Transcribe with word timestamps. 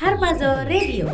Harpazo 0.00 0.64
Radio. 0.64 1.06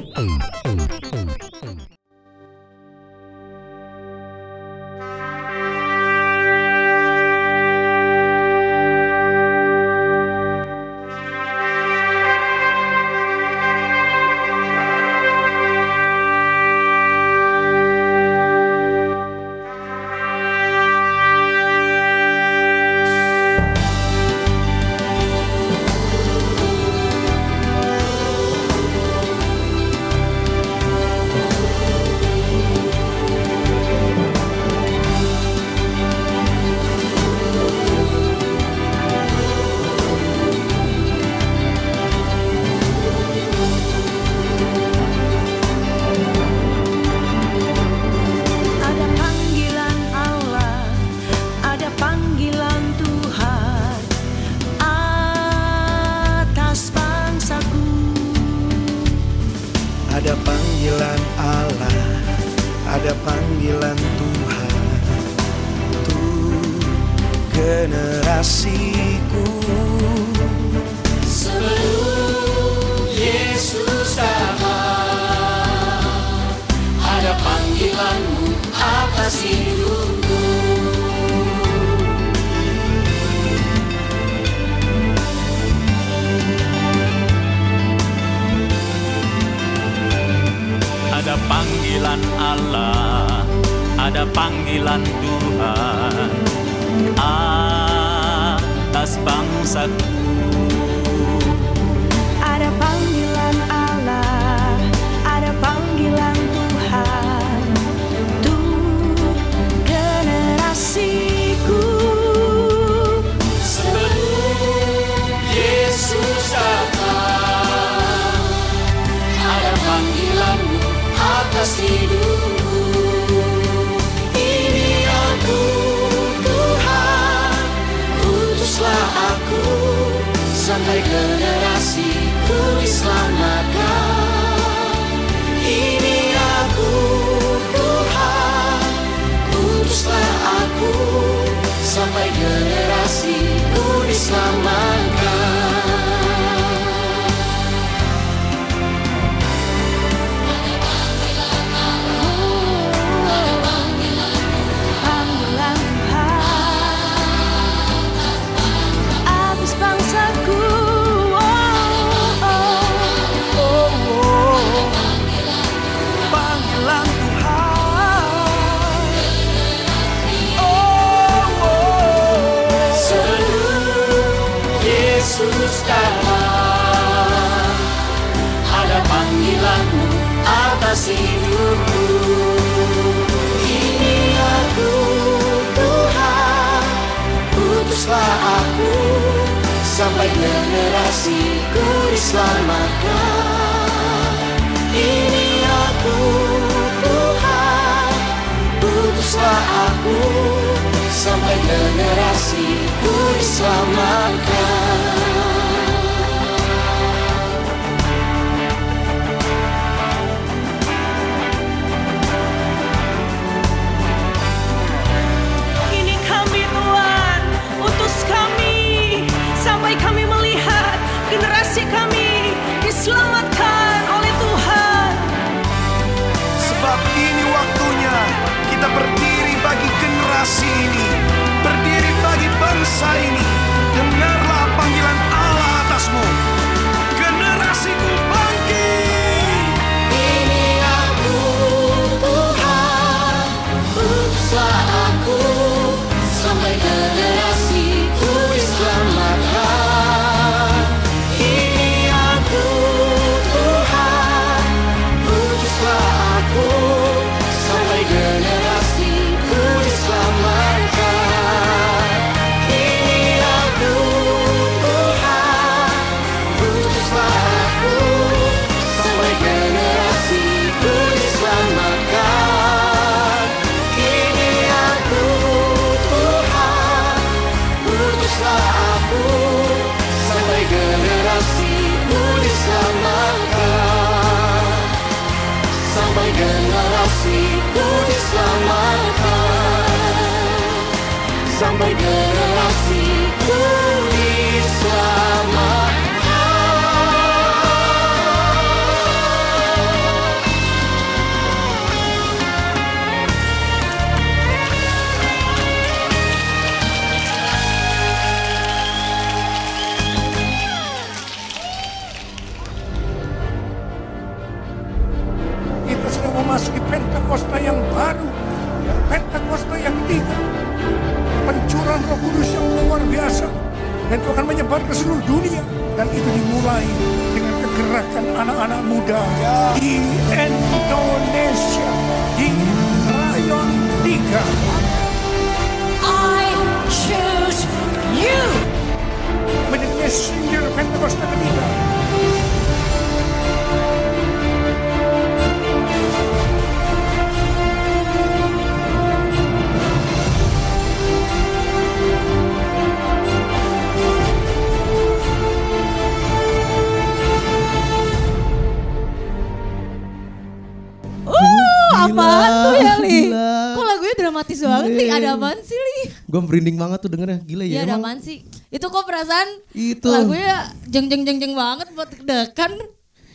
Perasaan 369.99 370.25
Itu. 370.25 370.33
lagunya 370.33 370.57
jeng 370.89 371.07
jeng 371.11 371.23
jeng 371.25 371.39
jeng 371.41 371.53
banget 371.57 371.89
buat 371.93 372.11
dekan. 372.13 372.73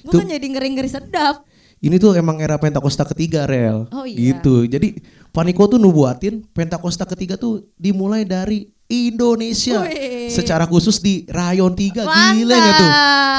Gue 0.08 0.24
kan 0.24 0.28
jadi 0.28 0.48
ngeri-ngeri 0.48 0.90
sedap. 0.90 1.44
Ini 1.78 2.02
tuh 2.02 2.18
emang 2.18 2.42
era 2.42 2.58
Pentakosta 2.58 3.06
ketiga, 3.06 3.46
Rel. 3.46 3.86
Oh 3.94 4.02
iya. 4.02 4.34
Gitu. 4.34 4.66
Jadi 4.66 4.98
Paniko 5.30 5.70
tuh 5.70 5.78
nubuatin 5.78 6.42
Pentakosta 6.50 7.06
ketiga 7.06 7.38
tuh 7.38 7.70
dimulai 7.78 8.26
dari 8.26 8.66
Indonesia. 8.90 9.86
Wih. 9.86 10.34
Secara 10.34 10.66
khusus 10.66 10.98
di 10.98 11.28
Rayon 11.30 11.78
3. 11.78 12.02
Mantap. 12.02 12.34
Gila 12.34 12.56
nggak 12.58 12.74
tuh? 12.74 12.90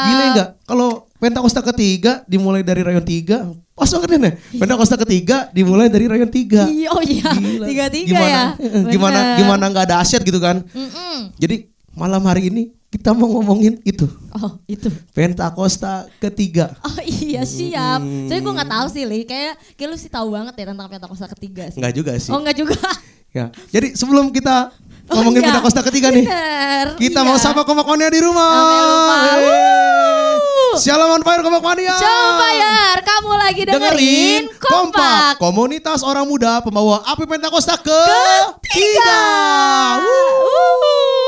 Gila 0.06 0.25
nggak? 0.37 0.49
Kalau 0.69 0.88
Pentakosta 1.19 1.61
ketiga 1.67 2.23
dimulai 2.31 2.62
dari 2.62 2.87
Rayon 2.87 3.03
3. 3.03 3.75
Pas 3.75 3.91
banget 3.91 4.11
nih. 4.15 4.35
Pentakosta 4.55 4.94
ketiga 5.03 5.50
dimulai 5.50 5.91
dari 5.91 6.06
Rayon 6.06 6.31
3. 6.31 6.70
Iya, 6.70 6.88
oh 6.94 7.03
iya. 7.03 7.31
Gila. 7.35 7.67
Tiga-tiga 7.67 8.06
gimana, 8.06 8.31
ya. 8.31 8.44
Gimana 8.87 9.19
Bener. 9.19 9.38
gimana 9.43 9.65
nggak 9.67 9.87
dahsyat 9.99 10.23
gitu 10.23 10.38
kan? 10.38 10.62
Mm-mm. 10.62 11.35
Jadi 11.43 11.75
malam 11.99 12.23
hari 12.23 12.55
ini 12.55 12.70
kita 12.88 13.12
mau 13.12 13.29
ngomongin 13.29 13.76
itu. 13.85 14.08
Oh 14.32 14.56
itu. 14.64 14.88
Pentakosta 15.12 16.08
ketiga. 16.17 16.73
Oh 16.81 16.99
iya 17.05 17.44
siap. 17.44 18.00
Soalnya 18.00 18.40
gue 18.40 18.55
nggak 18.56 18.70
tahu 18.73 18.87
sih 18.88 19.05
Li. 19.05 19.29
Kayak 19.29 19.61
kayak 19.76 19.88
lu 19.93 19.96
sih 20.00 20.08
tahu 20.08 20.32
banget 20.32 20.56
ya 20.56 20.64
tentang 20.73 20.88
Pentakosta 20.88 21.29
ketiga 21.37 21.69
sih. 21.69 21.81
Enggak 21.85 21.94
juga 21.94 22.12
sih. 22.17 22.31
Oh 22.32 22.40
enggak 22.40 22.56
juga. 22.56 22.81
Ya. 23.29 23.52
Jadi 23.69 23.93
sebelum 23.93 24.32
kita 24.32 24.73
Oh, 25.08 25.20
ngomongin 25.20 25.40
iya. 25.40 25.49
Pentakosta 25.52 25.81
ketiga 25.88 26.12
nih. 26.12 26.25
Bener, 26.29 26.87
Kita 27.00 27.25
iya. 27.25 27.29
mau 27.29 27.40
sapa 27.40 27.64
komakmania 27.64 28.12
di 28.12 28.20
rumah. 28.20 29.25
Shalom 30.84 31.17
on 31.17 31.25
fire 31.25 31.41
komakmania. 31.41 31.96
Shalom 31.96 32.37
Fire, 32.37 33.00
kamu 33.00 33.32
lagi 33.41 33.62
dengerin, 33.64 34.43
Kompak. 34.61 35.41
Komunitas 35.41 36.05
orang 36.05 36.29
muda 36.29 36.61
pembawa 36.61 37.00
api 37.08 37.25
Pentakosta 37.25 37.81
ke 37.81 38.00
Tiga. 38.69 39.20
Wuh. 40.05 41.27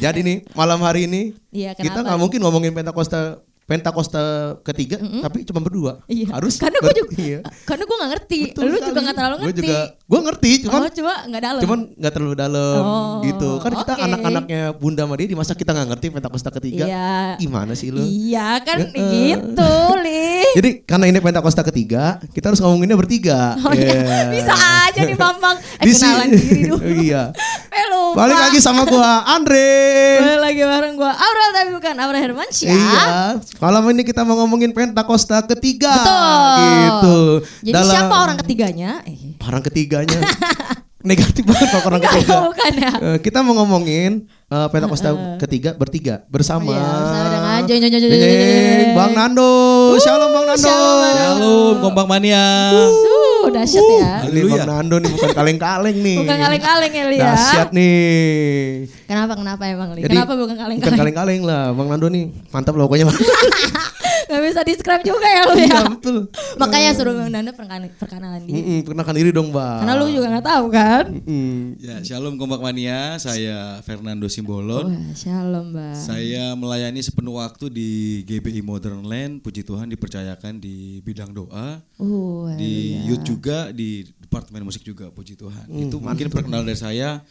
Jadi 0.00 0.20
nih 0.24 0.38
malam 0.52 0.80
hari 0.82 1.06
ini 1.08 1.36
Iya, 1.52 1.72
kita 1.76 2.02
nggak 2.02 2.18
mungkin 2.20 2.40
ngomongin 2.42 2.72
Pentakosta 2.72 3.40
Pentakosta 3.72 4.22
ketiga, 4.60 5.00
tapi 5.00 5.42
cuma 5.42 5.58
berdua. 5.58 6.04
Iya. 6.04 6.28
Harus 6.30 6.60
Karena 6.60 6.76
gue 6.78 6.92
juga, 6.92 7.12
iya. 7.16 7.38
karena 7.64 7.82
gue 7.82 7.96
nggak 7.96 8.10
ngerti. 8.12 8.40
Betul 8.52 8.62
lu 8.62 8.68
sekali. 8.70 8.84
juga 8.86 9.00
nggak 9.00 9.16
terlalu 9.16 9.36
ngerti. 9.38 9.56
juga, 9.58 9.78
gue 9.88 10.20
ngerti, 10.22 10.50
cuman 10.62 10.76
oh 10.78 10.90
coba 10.92 11.14
nggak 11.24 11.42
dalam. 11.42 11.60
cuman 11.60 11.78
nggak 11.96 12.12
terlalu 12.12 12.34
dalam 12.36 12.82
Oh, 12.82 13.12
gitu. 13.22 13.50
Kan 13.58 13.72
kita 13.74 13.92
anak-anaknya 13.96 14.60
Bunda 14.74 15.04
Maria 15.06 15.24
di 15.24 15.34
masa 15.34 15.52
kita 15.52 15.72
nggak 15.72 15.88
ngerti 15.88 16.06
Pentakosta 16.10 16.50
ketiga. 16.50 16.84
Iya. 16.84 17.16
Gimana 17.38 17.72
sih 17.72 17.88
lu? 17.88 18.02
Iya 18.02 18.60
kan 18.60 18.78
Heeh. 18.84 18.92
gitu 19.32 19.72
li. 19.98 20.44
Jadi 20.60 20.70
karena 20.84 21.04
ini 21.06 21.18
Pentakosta 21.18 21.62
ketiga, 21.62 22.20
kita 22.30 22.52
harus 22.52 22.60
ngomonginnya 22.60 22.94
bertiga. 22.94 23.56
Oh 23.58 23.72
iya, 23.72 23.88
Yeah. 23.94 24.28
bisa 24.36 24.52
aja 24.52 25.00
nih 25.00 25.16
Bambang. 25.16 25.56
Eh 25.80 25.84
Di 25.84 25.92
kenalan 25.94 26.28
diri 26.30 26.60
dulu. 26.68 26.76
iya. 27.00 27.22
Eh 27.68 27.84
lupa. 27.88 28.14
Balik 28.20 28.38
lagi 28.38 28.58
sama 28.58 28.84
gua 28.84 29.24
Andre. 29.26 29.70
Balik 30.20 30.40
lagi 30.42 30.60
bareng 30.62 30.94
gue 30.94 31.10
Aurel 31.10 31.50
tapi 31.52 31.70
bukan 31.72 31.94
Aurel 31.96 32.20
Hermansyah. 32.20 32.70
Iya. 32.70 33.10
Malam 33.62 33.94
ini 33.94 34.02
kita 34.02 34.26
mau 34.26 34.34
ngomongin 34.42 34.74
Pentakosta 34.74 35.38
ketiga. 35.46 35.94
Betul. 35.94 37.46
Gitu. 37.62 37.70
Jadi 37.70 37.82
siapa 37.86 38.14
orang 38.18 38.34
ketiganya? 38.42 39.06
Eh. 39.06 39.38
Orang 39.38 39.62
ketiganya. 39.62 40.18
Negatif 41.06 41.42
banget 41.46 41.66
kalau 41.70 41.94
orang 41.94 42.02
Enggak, 42.02 42.14
ketiga. 42.14 42.36
bukan 42.42 42.72
ya. 42.74 42.92
Eh, 42.98 43.18
kita 43.22 43.38
mau 43.46 43.54
ngomongin 43.62 44.26
eh, 44.26 44.66
Pentakosta 44.66 45.14
ketiga 45.38 45.78
bertiga 45.78 46.26
bersama. 46.26 46.74
Iya, 46.74 46.82
bersama 46.82 47.26
dengan 47.30 47.60
jeng, 47.70 47.80
jeng, 47.86 47.92
jeng, 48.02 48.10
jeng. 48.18 48.98
Bang 48.98 49.14
Nando. 49.14 49.50
Shalom 50.02 50.30
Bang 50.34 50.46
Nando. 50.50 50.66
shalom. 50.66 51.14
Shalom 51.14 51.74
kompak 51.86 52.06
mania. 52.10 52.42
Uh, 52.74 53.11
dahsyat 53.50 53.82
ya. 53.82 54.12
Ini 54.28 54.40
Bang. 54.46 54.66
Nando 54.68 54.96
nih 55.00 55.10
bukan 55.10 55.30
kaleng-kaleng 55.34 55.96
nih. 55.98 56.18
Bukan 56.22 56.38
kaleng-kaleng 56.38 56.92
ya 56.92 57.04
Li 57.08 57.16
ya. 57.18 57.24
Dahsyat 57.32 57.68
nih. 57.74 57.96
Kenapa 59.08 59.32
kenapa 59.34 59.62
emang 59.66 59.90
Li? 59.96 60.06
Jadi, 60.06 60.14
Kenapa 60.14 60.32
bukan 60.38 60.54
Bukan 60.54 60.62
kaleng-kaleng? 60.62 60.98
kaleng-kaleng 61.00 61.40
lah. 61.42 61.62
Bang 61.74 61.88
Nando 61.90 62.06
nih 62.06 62.24
mantap 62.52 62.74
loh 62.76 62.86
pokoknya. 62.86 63.10
Gak 64.28 64.42
bisa 64.42 64.60
describe 64.62 65.02
juga 65.02 65.26
ya 65.26 65.42
lu 65.46 65.54
ya. 65.56 65.66
Iya 65.66 65.80
betul. 65.88 66.18
Makanya 66.56 66.90
suruh 66.94 67.14
Bang 67.14 67.30
Nanda 67.30 67.50
perkenalan, 67.50 67.90
perkenalan 67.96 68.40
diri. 68.44 68.54
Mm-mm, 68.54 68.78
perkenalkan 68.84 69.16
diri 69.16 69.30
dong 69.30 69.48
Bang. 69.50 69.82
Karena 69.82 69.94
lu 69.96 70.06
juga 70.08 70.26
gak 70.38 70.46
tahu 70.46 70.64
kan. 70.68 71.04
Mm. 71.24 71.60
Ya, 71.78 71.96
shalom 72.02 72.34
kompak 72.36 72.60
mania. 72.60 73.16
Saya 73.16 73.80
Fernando 73.82 74.26
Simbolon. 74.26 74.92
Wah, 74.92 75.12
shalom 75.14 75.72
Bang. 75.72 75.96
Saya 75.96 76.52
melayani 76.54 77.00
sepenuh 77.00 77.40
waktu 77.40 77.68
di 77.68 77.90
GBI 78.22 78.60
Modern 78.60 79.02
Land. 79.02 79.40
Puji 79.40 79.62
Tuhan 79.62 79.88
dipercayakan 79.88 80.58
di 80.58 81.00
bidang 81.00 81.32
doa, 81.32 81.80
Uh, 81.96 82.50
di 82.58 82.98
haleluya. 82.98 83.06
youth 83.08 83.24
juga, 83.24 83.58
di 83.70 84.02
departemen 84.18 84.66
musik 84.66 84.82
juga. 84.82 85.08
Puji 85.08 85.34
Tuhan. 85.34 85.66
Itu 85.70 86.02
mungkin 86.02 86.28
perkenalan 86.28 86.66
dari 86.66 86.78
saya. 86.78 87.22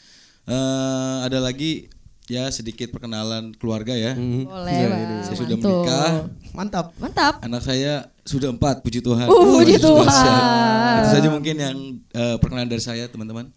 Eh, 0.42 1.18
ada 1.22 1.38
lagi 1.38 1.86
ya 2.32 2.48
sedikit 2.48 2.88
perkenalan 2.96 3.52
keluarga 3.60 3.92
ya. 3.92 4.16
Boleh 4.16 4.72
Iya, 4.72 4.88
Bang. 4.88 5.24
Saya 5.28 5.36
sudah 5.36 5.56
menikah. 5.60 6.12
Mantap. 6.56 6.86
Mantap. 6.96 7.34
Anak 7.44 7.60
saya 7.60 8.08
sudah 8.24 8.56
empat, 8.56 8.80
puji 8.80 9.04
Tuhan. 9.04 9.28
Uh, 9.28 9.60
puji 9.60 9.76
biasa. 9.76 9.84
Tuhan. 9.92 10.96
Itu 10.96 11.08
saja 11.12 11.28
mungkin 11.28 11.56
yang 11.60 11.78
eh, 12.16 12.36
perkenalan 12.40 12.72
dari 12.72 12.80
saya, 12.80 13.12
teman-teman. 13.12 13.52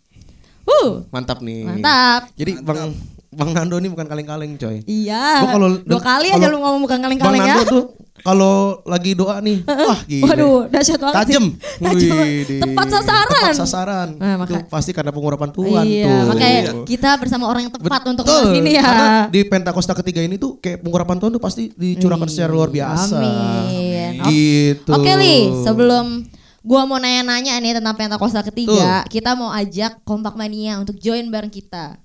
Uh, 0.66 1.07
Mantap 1.14 1.38
nih. 1.38 1.62
mantap. 1.62 2.35
Jadi 2.35 2.59
Bang 2.66 2.99
Bang 3.35 3.50
Nando 3.54 3.78
ini 3.78 3.90
bukan 3.90 4.07
kaleng-kaleng 4.11 4.59
coy. 4.59 4.83
Iya. 4.87 5.43
Gua 5.47 5.50
kalau 5.54 5.69
dua 5.83 6.00
kali 6.02 6.31
aja 6.35 6.47
lu 6.50 6.59
ngomong 6.59 6.83
bukan 6.83 6.99
Bang 6.99 7.04
kaleng-kaleng 7.07 7.40
ya. 7.47 7.54
Nando 7.54 7.64
tuh 7.71 7.85
kalau 8.25 8.81
lagi 8.88 9.12
doa 9.12 9.37
nih, 9.45 9.61
wah 9.69 10.00
gila. 10.09 10.25
Waduh, 10.33 10.59
dahsyat 10.73 10.97
banget. 10.97 11.16
Tajem. 11.21 11.45
Tajam. 11.61 12.16
Widih. 12.40 12.61
Tepat 12.64 12.87
sasaran. 12.88 13.28
Tepat 13.28 13.59
sasaran. 13.61 14.09
Nah, 14.16 14.35
itu 14.49 14.54
pasti 14.73 14.90
karena 14.97 15.12
pengurapan 15.12 15.52
Tuhan 15.52 15.85
iya, 15.85 16.09
tuh. 16.09 16.33
makanya 16.33 16.62
kita 16.88 17.11
bersama 17.21 17.45
orang 17.52 17.69
yang 17.69 17.75
tepat 17.76 18.00
untuk 18.09 18.25
Betul. 18.25 18.40
bahas 18.49 18.57
ini 18.57 18.71
ya. 18.81 18.83
Karena 18.83 19.09
di 19.28 19.40
Pentakosta 19.45 19.93
ketiga 20.00 20.25
ini 20.25 20.40
tuh 20.40 20.57
kayak 20.57 20.81
pengurapan 20.81 21.21
Tuhan 21.21 21.37
tuh 21.37 21.43
pasti 21.45 21.69
dicurahkan 21.76 22.25
secara 22.33 22.52
luar 22.57 22.73
biasa. 22.73 23.21
Amin. 23.21 24.25
Gitu. 24.25 24.88
Oke 24.88 25.12
Li, 25.21 25.52
sebelum 25.61 26.25
gua 26.64 26.88
mau 26.88 26.97
nanya-nanya 26.97 27.61
nih 27.61 27.76
tentang 27.76 27.93
Pentakosta 27.93 28.40
ketiga, 28.40 29.04
kita 29.12 29.37
mau 29.37 29.52
ajak 29.52 30.00
Kompak 30.00 30.33
Mania 30.33 30.81
untuk 30.81 30.97
join 30.97 31.28
bareng 31.28 31.52
kita. 31.52 32.00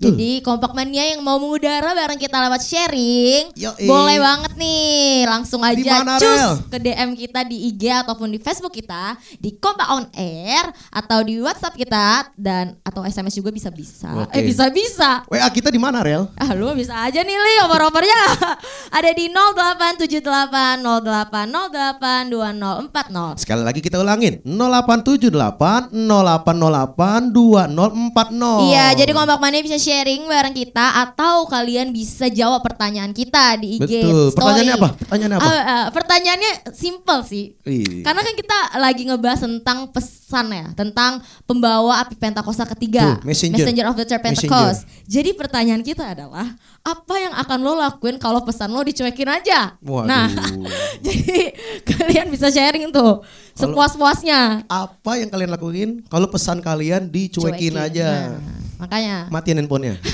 Jadi 0.00 0.40
Kompak 0.40 0.72
Mania 0.72 1.12
yang 1.12 1.20
mau 1.20 1.36
mengudara 1.36 1.92
bareng 1.92 2.16
kita 2.16 2.40
lewat 2.48 2.64
sharing, 2.64 3.52
Yoi. 3.52 3.84
boleh 3.84 4.16
banget 4.16 4.52
nih 4.56 5.28
langsung 5.28 5.60
aja 5.60 6.00
cus 6.16 6.24
Rel? 6.24 6.52
ke 6.72 6.78
DM 6.80 7.12
kita 7.20 7.44
di 7.44 7.68
IG 7.68 7.92
ataupun 7.92 8.32
di 8.32 8.40
Facebook 8.40 8.72
kita 8.72 9.20
di 9.36 9.60
Kompak 9.60 9.92
On 9.92 10.08
Air 10.16 10.72
atau 10.88 11.20
di 11.20 11.36
WhatsApp 11.44 11.76
kita 11.76 12.32
dan 12.32 12.80
atau 12.80 13.04
SMS 13.04 13.36
juga 13.36 13.52
bisa-bisa. 13.52 14.08
Oke. 14.24 14.40
Eh 14.40 14.42
bisa-bisa. 14.48 15.20
WA 15.28 15.44
kita 15.52 15.68
di 15.68 15.76
mana, 15.76 16.00
Rel? 16.00 16.32
Ah 16.40 16.56
lu 16.56 16.72
bisa 16.72 16.96
aja 16.96 17.20
nih 17.20 17.36
Li 17.36 17.54
oper-opernya 17.68 18.20
Ada 18.96 19.12
di 19.12 19.28
0878 19.28 20.80
0808 20.80 22.32
2040 22.32 23.36
Sekali 23.44 23.62
lagi 23.68 23.84
kita 23.84 24.00
ulangin 24.00 24.40
0878 24.48 25.92
0808 25.92 27.36
2040. 27.36 28.72
Iya 28.72 28.96
jadi 28.96 29.12
kompak 29.12 29.36
mania 29.36 29.60
bisa 29.60 29.76
sharing 29.76 29.89
bareng 30.30 30.54
kita 30.54 30.86
Atau 31.02 31.50
kalian 31.50 31.90
bisa 31.90 32.30
jawab 32.30 32.62
pertanyaan 32.62 33.10
kita 33.10 33.58
di 33.58 33.76
IG 33.76 33.82
Betul. 33.82 34.26
story. 34.30 34.38
Pertanyaannya 34.38 34.74
apa? 34.78 34.88
Pertanyaannya 34.94 35.38
apa? 35.38 35.46
Ah, 35.46 35.60
ah, 35.60 35.84
Pertanyaannya 35.90 36.52
simple 36.70 37.20
sih 37.26 37.44
Ih. 37.66 38.02
Karena 38.06 38.20
kan 38.22 38.34
kita 38.34 38.58
lagi 38.78 39.02
ngebahas 39.04 39.40
tentang 39.42 39.78
pesan 39.90 40.46
ya 40.50 40.66
Tentang 40.72 41.18
pembawa 41.44 42.00
api 42.02 42.14
Pentakosta 42.14 42.64
ketiga 42.76 43.18
Tuh, 43.18 43.26
messenger. 43.26 43.86
of 43.90 43.96
the 43.98 44.06
Church 44.06 44.22
Pentecost 44.22 44.86
Jadi 45.04 45.30
pertanyaan 45.34 45.82
kita 45.82 46.14
adalah 46.14 46.46
Apa 46.80 47.14
yang 47.18 47.34
akan 47.34 47.58
lo 47.60 47.74
lakuin 47.76 48.16
kalau 48.16 48.40
pesan 48.40 48.70
lo 48.70 48.80
dicuekin 48.80 49.28
aja? 49.28 49.74
Waduh. 49.82 50.06
Nah 50.06 50.26
Jadi 51.06 51.52
kalian 51.84 52.30
bisa 52.30 52.48
sharing 52.48 52.88
tuh 52.90 53.20
Sepuas-puasnya 53.54 54.64
Apa 54.66 55.20
yang 55.20 55.28
kalian 55.28 55.50
lakuin 55.50 55.90
kalau 56.06 56.30
pesan 56.30 56.60
kalian 56.60 57.08
dicuekin 57.08 57.72
Cuekin. 57.72 57.74
aja? 57.76 58.08
Nah, 58.36 58.59
Makanya 58.80 59.28
Matiin 59.28 59.60
handphonenya. 59.60 60.00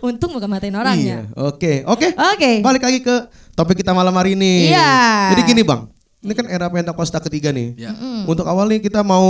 Untung 0.00 0.32
bukan 0.32 0.48
matain 0.48 0.72
Iya. 0.72 0.80
orangnya. 0.80 1.18
Oke, 1.36 1.84
oke. 1.84 2.08
Oke. 2.14 2.50
Balik 2.64 2.82
lagi 2.84 3.00
ke 3.00 3.16
topik 3.52 3.76
kita 3.76 3.92
malam 3.92 4.12
hari 4.14 4.32
ini. 4.32 4.72
Iya. 4.72 5.34
Jadi 5.36 5.42
gini 5.44 5.60
bang, 5.60 5.88
ini 6.20 6.32
kan 6.32 6.46
era 6.48 6.72
Pentakosta 6.72 7.20
ketiga 7.20 7.52
nih. 7.52 7.76
Ya. 7.76 7.92
Untuk 8.24 8.48
awal 8.48 8.68
nih 8.70 8.80
kita 8.80 9.04
mau 9.04 9.28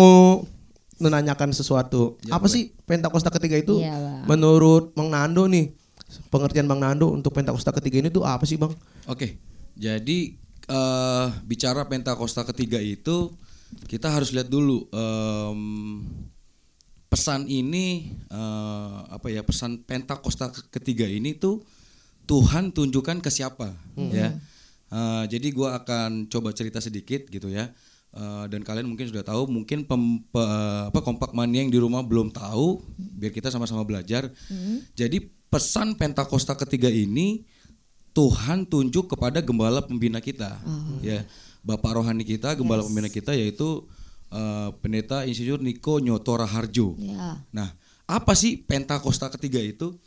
menanyakan 1.01 1.51
sesuatu. 1.51 2.21
Ya, 2.23 2.37
Apa 2.37 2.47
sih 2.47 2.71
Pentakosta 2.87 3.33
ketiga 3.33 3.57
itu? 3.57 3.81
Iya, 3.81 3.97
Bang. 3.97 4.23
Menurut 4.29 4.93
Bang 4.95 5.11
Nando 5.11 5.49
nih, 5.49 5.75
pengertian 6.29 6.69
Bang 6.69 6.79
Nando 6.79 7.11
untuk 7.11 7.33
Pentakosta 7.33 7.73
ketiga 7.73 7.99
ini 7.99 8.11
tuh 8.11 8.23
apa 8.23 8.45
sih 8.45 8.55
bang? 8.55 8.71
Oke, 9.07 9.41
jadi 9.75 10.19
eh, 10.69 11.27
bicara 11.43 11.83
Pentakosta 11.87 12.45
ketiga 12.45 12.79
itu 12.79 13.33
kita 13.87 14.07
harus 14.07 14.31
lihat 14.31 14.47
dulu 14.47 14.87
em, 14.91 15.59
pesan 17.11 17.45
ini 17.45 18.15
eh, 18.31 18.99
apa 19.11 19.27
ya 19.29 19.43
pesan 19.43 19.83
Pentakosta 19.83 20.49
ke- 20.49 20.71
ketiga 20.71 21.05
ini 21.05 21.35
tuh 21.35 21.61
Tuhan 22.25 22.71
tunjukkan 22.71 23.19
ke 23.19 23.29
siapa 23.29 23.75
ya. 24.15 24.31
Eh, 24.91 25.25
jadi 25.29 25.51
gua 25.51 25.75
akan 25.77 26.27
coba 26.27 26.51
cerita 26.51 26.79
sedikit 26.79 27.27
gitu 27.27 27.51
ya. 27.51 27.75
Eh, 28.11 28.45
dan 28.47 28.63
kalian 28.63 28.87
mungkin 28.87 29.07
sudah 29.07 29.23
tahu, 29.23 29.47
mungkin 29.47 29.83
pem, 29.83 30.03
pe- 30.25 30.51
apa 30.87 30.99
kompak 30.99 31.31
mania 31.31 31.63
yang 31.63 31.71
di 31.71 31.79
rumah 31.79 32.03
belum 32.03 32.31
tahu, 32.31 32.79
biar 32.97 33.31
kita 33.31 33.51
sama-sama 33.51 33.83
belajar. 33.83 34.31
Jadi 34.95 35.19
pesan 35.47 35.95
Pentakosta 35.95 36.55
ketiga 36.55 36.87
ini 36.87 37.43
Tuhan 38.11 38.67
tunjuk 38.67 39.07
kepada 39.09 39.39
gembala 39.39 39.79
pembina 39.81 40.19
kita, 40.19 40.59
ya 41.01 41.23
bapak 41.63 41.99
rohani 41.99 42.23
kita, 42.23 42.55
gembala 42.55 42.83
pembina 42.83 43.07
kita 43.07 43.31
yaitu 43.33 43.87
eh, 44.31 44.71
pendeta 44.81 45.27
Insinyur 45.27 45.61
Niko 45.61 45.99
Nyotora 45.99 46.47
Harjo. 46.47 46.95
Ya. 46.97 47.43
Nah, 47.53 47.75
apa 48.07 48.33
sih 48.35 48.63
Pentakosta 48.63 49.31
ketiga 49.31 49.61
itu? 49.61 49.99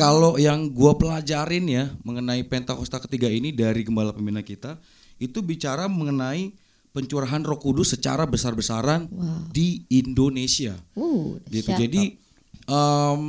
Kalau 0.00 0.40
yang 0.40 0.72
gua 0.72 0.96
pelajarin 0.96 1.68
ya 1.68 1.92
mengenai 2.00 2.40
Pentakosta 2.48 3.04
ketiga 3.04 3.28
ini 3.28 3.52
dari 3.52 3.84
gembala 3.84 4.16
pembina 4.16 4.40
kita, 4.40 4.80
itu 5.20 5.44
bicara 5.44 5.84
mengenai 5.92 6.56
pencurahan 6.96 7.44
Roh 7.44 7.60
Kudus 7.60 7.92
secara 7.92 8.24
besar-besaran 8.24 9.12
di 9.52 9.84
Indonesia 9.92 10.72
Uh, 10.96 11.36
gitu. 11.52 11.68
Jadi 11.76 12.16
em, 12.64 13.22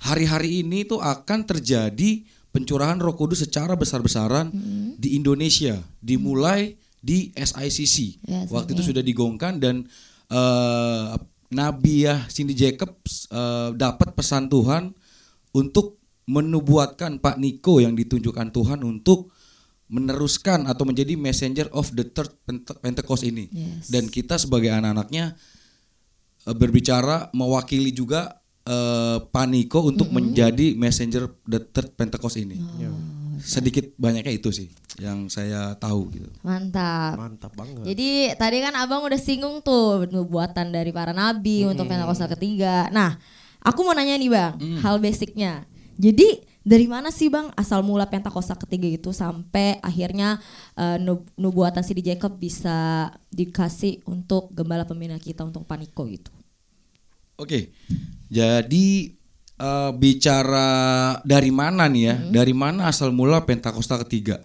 hari-hari 0.00 0.64
ini 0.64 0.88
tuh 0.88 1.04
akan 1.04 1.44
terjadi 1.44 2.24
pencurahan 2.48 2.96
Roh 2.96 3.12
Kudus 3.12 3.44
secara 3.44 3.76
besar-besaran 3.76 4.50
di 4.96 5.20
Indonesia, 5.20 5.84
dimulai 6.00 6.80
di 7.04 7.28
SICC. 7.36 8.24
Yes, 8.24 8.48
Waktu 8.48 8.72
itu 8.72 8.82
sudah 8.88 9.04
digongkan 9.04 9.60
dan 9.60 9.84
Nabi 11.54 12.08
ya 12.10 12.26
Cindy 12.26 12.58
Jacobs 12.58 13.30
eh, 13.30 13.70
dapat 13.78 14.12
pesan 14.12 14.50
Tuhan 14.50 14.90
untuk 15.54 16.02
menubuatkan 16.26 17.22
Pak 17.22 17.36
Niko 17.38 17.78
yang 17.78 17.94
ditunjukkan 17.94 18.50
Tuhan 18.50 18.80
untuk 18.82 19.30
meneruskan 19.92 20.64
atau 20.66 20.88
menjadi 20.88 21.14
messenger 21.14 21.68
of 21.70 21.92
the 21.92 22.02
third 22.02 22.32
Pente- 22.42 22.74
Pentecost 22.80 23.22
ini. 23.22 23.46
Yes. 23.52 23.92
Dan 23.92 24.10
kita 24.10 24.40
sebagai 24.40 24.74
anak-anaknya 24.74 25.38
eh, 26.48 26.56
berbicara 26.56 27.30
mewakili 27.30 27.94
juga 27.94 28.42
eh, 28.66 29.22
Paniko 29.30 29.86
untuk 29.86 30.10
menjadi 30.10 30.74
messenger 30.74 31.30
the 31.46 31.62
third 31.62 31.94
Pentecost 31.94 32.40
ini. 32.40 32.58
Sedikit 33.44 33.92
banyaknya 34.00 34.32
itu 34.32 34.48
sih 34.48 34.72
yang 34.96 35.28
saya 35.28 35.76
tahu 35.76 36.08
gitu. 36.10 36.30
Mantap. 36.40 37.20
Mantap 37.20 37.52
banget. 37.52 37.84
Jadi 37.84 38.32
tadi 38.40 38.56
kan 38.64 38.72
abang 38.74 39.04
udah 39.04 39.20
singgung 39.20 39.60
tuh 39.60 40.08
nubuatan 40.08 40.72
dari 40.72 40.88
para 40.90 41.12
nabi 41.12 41.68
untuk 41.68 41.84
Pentakosta 41.84 42.24
ketiga. 42.32 42.88
Nah, 42.88 43.20
aku 43.60 43.84
mau 43.84 43.92
nanya 43.92 44.16
nih 44.16 44.30
bang, 44.32 44.52
hal 44.80 44.96
basicnya. 44.96 45.68
Jadi 46.00 46.40
dari 46.64 46.88
mana 46.88 47.12
sih 47.12 47.28
bang 47.28 47.52
asal 47.52 47.84
mula 47.84 48.08
Pentakosta 48.08 48.56
ketiga 48.56 48.88
itu 48.88 49.12
sampai 49.12 49.76
akhirnya 49.84 50.40
eh, 50.74 50.96
nub- 50.96 51.28
nubuatan 51.36 51.84
CD 51.84 52.00
Jacob 52.00 52.40
bisa 52.40 53.12
dikasih 53.28 54.00
untuk 54.08 54.48
gembala 54.56 54.88
pembina 54.88 55.20
kita 55.20 55.44
untuk 55.44 55.68
Paniko 55.68 56.08
gitu. 56.08 56.32
Oke. 57.36 57.74
Jadi 58.30 59.12
eh, 59.56 59.90
bicara 59.94 60.68
dari 61.22 61.50
mana 61.50 61.86
nih 61.86 62.02
ya? 62.02 62.14
Dari 62.32 62.52
mana 62.52 62.86
asal 62.86 63.10
mula 63.10 63.42
Pentakosta 63.42 63.98
ketiga? 64.02 64.40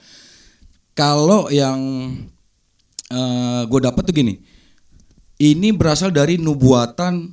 Kalau 0.94 1.48
yang 1.48 1.80
gue 3.66 3.80
dapat 3.82 4.04
tuh 4.04 4.14
gini. 4.14 4.38
Ini 5.40 5.72
berasal 5.72 6.12
dari 6.12 6.36
nubuatan 6.36 7.32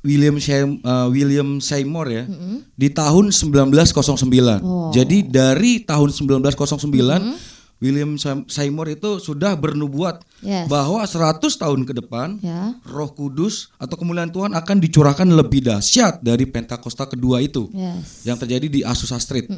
William 0.00 0.36
Sey- 0.36 0.80
eh, 0.80 1.08
William 1.10 1.58
Seymour 1.58 2.06
ya 2.08 2.24
di 2.72 2.88
tahun 2.88 3.28
1909. 3.28 4.60
Jadi 4.92 5.24
dari 5.24 5.80
tahun 5.80 6.08
1909 6.12 7.53
William 7.84 8.16
Seymour 8.48 8.88
itu 8.88 9.20
sudah 9.20 9.52
bernubuat 9.52 10.24
Yes. 10.40 10.68
bahwa 10.68 11.04
100 11.04 11.40
tahun 11.56 11.84
ke 11.84 12.00
depan 12.00 12.40
Ya. 12.40 12.72
Roh 12.84 13.12
Kudus 13.12 13.68
atau 13.76 13.96
kemuliaan 13.96 14.28
Tuhan 14.28 14.52
akan 14.52 14.76
dicurahkan 14.80 15.28
lebih 15.28 15.60
dahsyat 15.60 16.20
dari 16.20 16.48
Pentakosta 16.48 17.04
kedua 17.04 17.40
itu 17.40 17.68
Yes. 17.70 18.24
yang 18.24 18.36
terjadi 18.36 18.66
di 18.66 18.80
Azusa 18.80 19.16
Street 19.16 19.48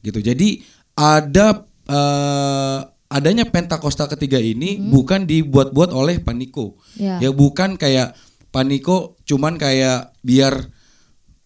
gitu. 0.00 0.18
Jadi 0.18 0.64
ada 0.96 1.64
eh, 1.84 2.78
adanya 3.06 3.44
Pentakosta 3.44 4.08
ketiga 4.08 4.36
ini 4.36 4.80
bukan 4.80 5.24
dibuat-buat 5.24 5.92
oleh 5.92 6.16
Paniko. 6.18 6.80
Ya. 6.96 7.20
Ya 7.20 7.28
bukan 7.28 7.76
kayak 7.76 8.16
Paniko 8.48 9.16
cuman 9.22 9.56
kayak 9.56 10.16
biar 10.20 10.72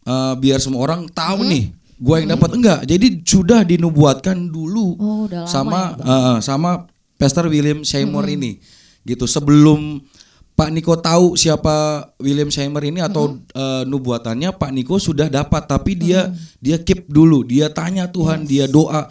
eh, 0.04 0.34
biar 0.36 0.58
semua 0.58 0.82
orang 0.82 1.06
tahu 1.08 1.42
nih 1.44 1.74
gua 1.98 2.22
yang 2.22 2.34
dapat? 2.38 2.50
Enggak. 2.54 2.80
Jadi 2.86 3.06
sudah 3.22 3.60
dinubuatkan 3.66 4.48
dulu 4.48 4.96
Oh, 4.98 5.26
udah 5.26 5.44
lama 5.44 5.50
sama 5.50 5.80
ya, 5.98 6.14
eh, 6.14 6.38
sama 6.40 6.70
Pastor 7.18 7.50
William 7.50 7.82
Seymour 7.82 8.24
ini. 8.30 8.62
Gitu. 9.02 9.26
Sebelum 9.26 10.02
Pak 10.58 10.74
Niko 10.74 10.98
tahu 10.98 11.38
siapa 11.38 12.08
William 12.18 12.50
Seymour 12.50 12.82
ini 12.82 12.98
atau 12.98 13.38
eh, 13.54 13.82
nubuatannya 13.86 14.54
Pak 14.54 14.70
Niko 14.74 14.98
sudah 14.98 15.26
dapat. 15.30 15.66
Tapi 15.66 15.98
dia 15.98 16.30
dia 16.58 16.78
keep 16.82 17.06
dulu, 17.10 17.42
dia 17.42 17.70
tanya 17.70 18.06
Tuhan, 18.10 18.46
dia 18.46 18.66
doa 18.66 19.10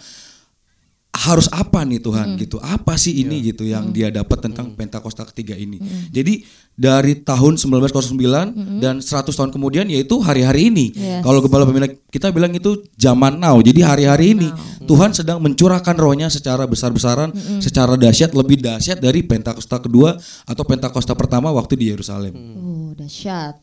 harus 1.18 1.50
apa 1.50 1.82
nih 1.82 1.98
Tuhan 1.98 2.38
gitu. 2.38 2.62
Apa 2.62 2.94
sih 2.94 3.26
ini 3.26 3.42
gitu 3.42 3.66
yang 3.66 3.90
dia 3.90 4.14
dapat 4.14 4.38
tentang 4.46 4.78
Pentakosta 4.78 5.26
ketiga 5.26 5.58
ini. 5.58 5.82
Jadi 6.14 6.46
dari 6.78 7.18
tahun 7.18 7.58
1909 7.58 8.78
dan 8.78 9.02
100 9.02 9.26
tahun 9.26 9.50
kemudian 9.50 9.90
yaitu 9.90 10.22
hari-hari 10.22 10.70
ini. 10.70 10.94
Yes. 10.94 11.26
Kalau 11.26 11.42
gembala 11.42 11.66
pembina 11.66 11.90
kita 12.14 12.30
bilang 12.30 12.54
itu 12.54 12.86
zaman 12.94 13.42
now. 13.42 13.58
Jadi 13.58 13.82
hari-hari 13.82 14.38
ini 14.38 14.54
Tuhan 14.86 15.18
sedang 15.18 15.42
mencurahkan 15.42 15.98
rohnya 15.98 16.30
secara 16.30 16.70
besar-besaran, 16.70 17.34
secara 17.66 17.98
dahsyat 17.98 18.38
lebih 18.38 18.62
dahsyat 18.62 19.02
dari 19.02 19.26
Pentakosta 19.26 19.82
kedua 19.82 20.14
atau 20.46 20.64
Pentakosta 20.70 21.18
pertama 21.18 21.50
waktu 21.50 21.82
di 21.82 21.90
Yerusalem. 21.90 22.38
Oh, 22.38 22.94
dahsyat. 22.94 23.58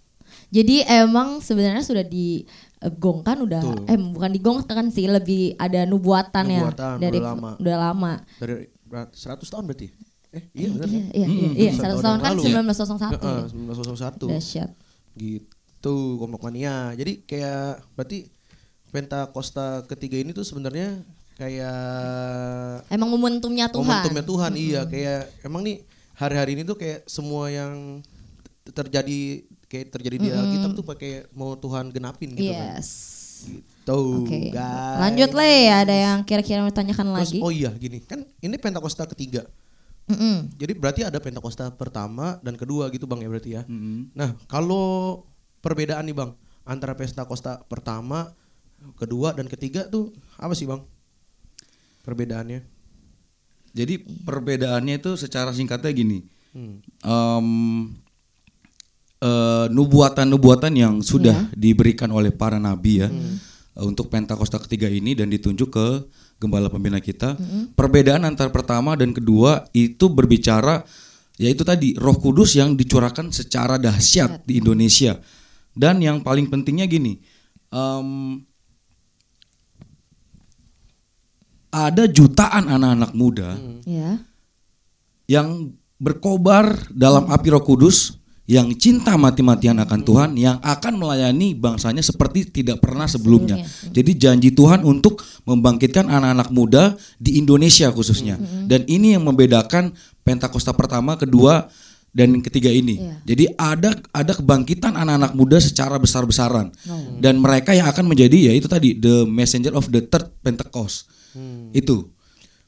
Jadi 0.50 0.86
emang 0.86 1.42
sebenarnya 1.42 1.82
sudah 1.82 2.06
digongkan 2.86 3.36
udah 3.40 3.60
eh 3.84 3.96
bukan 3.96 4.30
digongkan 4.30 4.86
sih 4.88 5.06
lebih 5.06 5.56
ada 5.56 5.84
nubuatan, 5.84 6.44
ya 6.46 6.60
Nubuatan, 6.62 6.94
dari 6.98 7.18
udah 7.18 7.30
lama. 7.32 7.50
udah 7.56 7.76
lama. 7.80 8.12
Dari 8.36 8.54
berat 8.84 9.08
100 9.10 9.40
tahun 9.42 9.64
berarti? 9.64 9.88
Eh, 10.30 10.42
iya 10.52 10.68
benar. 10.68 10.88
Iya, 10.88 11.04
iya, 11.14 11.26
iya, 11.26 11.48
iya. 11.54 11.72
Satu 11.72 11.98
100 11.98 12.02
tahun 12.02 12.02
tahun 12.02 12.18
kan 12.18 12.30
yang 12.30 12.38
lalu. 12.38 12.74
1901. 12.74 13.12
Heeh, 13.14 13.38
ya. 13.38 13.44
1901. 13.48 14.26
Dahsyat. 14.28 14.70
Gitu, 15.14 15.94
kompak 16.16 16.40
mania. 16.42 16.76
Jadi 16.92 17.12
kayak 17.22 17.66
berarti 17.94 18.18
Pentakosta 18.90 19.82
ketiga 19.84 20.14
ini 20.16 20.30
tuh 20.30 20.42
sebenarnya 20.42 21.02
kayak 21.34 22.86
Emang 22.86 23.10
momentumnya 23.10 23.66
Tuhan. 23.66 23.82
momentumnya 23.82 24.22
Tuhan 24.22 24.52
iya 24.54 24.86
kayak 24.86 25.42
emang 25.42 25.66
nih 25.66 25.82
hari-hari 26.14 26.54
ini 26.54 26.62
tuh 26.62 26.78
kayak 26.78 27.02
semua 27.04 27.50
yang 27.50 27.98
terjadi 28.64 29.42
kayak 29.66 29.92
terjadi 29.92 30.16
di 30.20 30.28
Alkitab 30.30 30.70
tuh 30.76 30.84
pakai 30.86 31.28
mau 31.34 31.56
Tuhan 31.58 31.90
genapin 31.90 32.32
gitu 32.32 32.52
kan. 32.52 32.78
Yes. 32.78 32.88
Gitu, 33.44 34.00
Oke. 34.24 34.48
guys. 34.54 35.00
Lanjut 35.04 35.30
Le, 35.36 35.54
ada 35.68 35.92
yang 35.94 36.18
kira-kira 36.24 36.64
mau 36.64 36.72
tanyakan 36.72 37.12
Terus, 37.12 37.18
lagi? 37.34 37.38
oh 37.44 37.52
iya 37.52 37.70
gini, 37.76 38.00
kan 38.00 38.24
ini 38.40 38.56
Pentakosta 38.56 39.04
ketiga. 39.04 39.44
Mm-mm. 40.04 40.52
Jadi 40.60 40.72
berarti 40.76 41.00
ada 41.04 41.16
Pentakosta 41.16 41.72
pertama 41.72 42.36
dan 42.44 42.56
kedua 42.60 42.92
gitu 42.92 43.08
Bang 43.08 43.24
ya 43.24 43.28
berarti 43.28 43.50
ya. 43.56 43.62
Mm-mm. 43.68 44.12
Nah, 44.12 44.36
kalau 44.48 45.24
perbedaan 45.64 46.04
nih 46.08 46.16
Bang 46.16 46.36
antara 46.64 46.96
Pentakosta 46.96 47.60
pertama, 47.68 48.32
kedua 49.00 49.32
dan 49.32 49.48
ketiga 49.48 49.88
tuh 49.88 50.12
apa 50.36 50.52
sih 50.56 50.68
Bang? 50.68 50.84
Perbedaannya? 52.04 52.64
Jadi 53.74 53.94
perbedaannya 54.28 55.00
itu 55.00 55.16
secara 55.16 55.50
singkatnya 55.50 55.90
gini. 55.90 56.22
Hmm. 56.54 56.78
Em, 57.02 57.48
Eh, 59.24 59.66
nubuatan-nubuatan 59.72 60.76
yang 60.76 60.94
sudah 61.00 61.48
yeah. 61.48 61.56
diberikan 61.56 62.12
oleh 62.12 62.28
para 62.28 62.60
nabi 62.60 63.00
ya 63.00 63.08
mm. 63.08 63.40
uh, 63.72 63.88
untuk 63.88 64.12
Pentakosta 64.12 64.60
ketiga 64.60 64.84
ini 64.84 65.16
dan 65.16 65.32
ditunjuk 65.32 65.72
ke 65.72 65.86
gembala 66.36 66.68
pembina 66.68 67.00
kita. 67.00 67.32
Mm. 67.32 67.72
Perbedaan 67.72 68.28
antara 68.28 68.52
pertama 68.52 68.92
dan 69.00 69.16
kedua 69.16 69.64
itu 69.72 70.12
berbicara 70.12 70.84
yaitu 71.40 71.64
tadi 71.64 71.96
Roh 71.96 72.20
Kudus 72.20 72.52
yang 72.52 72.76
dicurahkan 72.76 73.32
secara 73.32 73.80
dahsyat 73.80 74.44
di 74.44 74.60
Indonesia. 74.60 75.16
Dan 75.72 76.04
yang 76.04 76.20
paling 76.20 76.52
pentingnya 76.52 76.84
gini, 76.84 77.16
um, 77.72 78.44
ada 81.72 82.04
jutaan 82.12 82.68
anak-anak 82.68 83.12
muda 83.16 83.56
mm. 83.56 84.20
yang 85.32 85.72
berkobar 85.96 86.92
dalam 86.92 87.32
api 87.32 87.48
Roh 87.56 87.64
Kudus 87.64 88.20
yang 88.44 88.76
cinta 88.76 89.16
mati-matian 89.16 89.80
akan 89.80 90.00
Tuhan 90.04 90.30
yang 90.36 90.60
akan 90.60 91.00
melayani 91.00 91.56
bangsanya 91.56 92.04
seperti 92.04 92.44
tidak 92.52 92.84
pernah 92.84 93.08
sebelumnya. 93.08 93.64
Jadi 93.88 94.12
janji 94.20 94.52
Tuhan 94.52 94.84
untuk 94.84 95.24
membangkitkan 95.48 96.12
anak-anak 96.12 96.52
muda 96.52 96.92
di 97.16 97.40
Indonesia 97.40 97.88
khususnya. 97.88 98.36
Dan 98.68 98.84
ini 98.84 99.16
yang 99.16 99.24
membedakan 99.24 99.96
Pentakosta 100.24 100.72
pertama, 100.72 101.20
kedua 101.20 101.68
dan 102.14 102.40
ketiga 102.40 102.72
ini. 102.72 102.96
Iya. 102.96 103.14
Jadi 103.28 103.44
ada 103.60 103.90
ada 104.08 104.32
kebangkitan 104.32 104.96
anak-anak 104.96 105.32
muda 105.36 105.60
secara 105.60 106.00
besar-besaran. 106.00 106.72
Dan 107.20 107.44
mereka 107.44 107.76
yang 107.76 107.88
akan 107.88 108.08
menjadi 108.08 108.48
ya 108.48 108.52
itu 108.56 108.68
tadi 108.68 108.96
the 108.96 109.28
messenger 109.28 109.76
of 109.76 109.88
the 109.92 110.00
third 110.00 110.32
Pentecost. 110.40 111.08
Itu. 111.72 112.08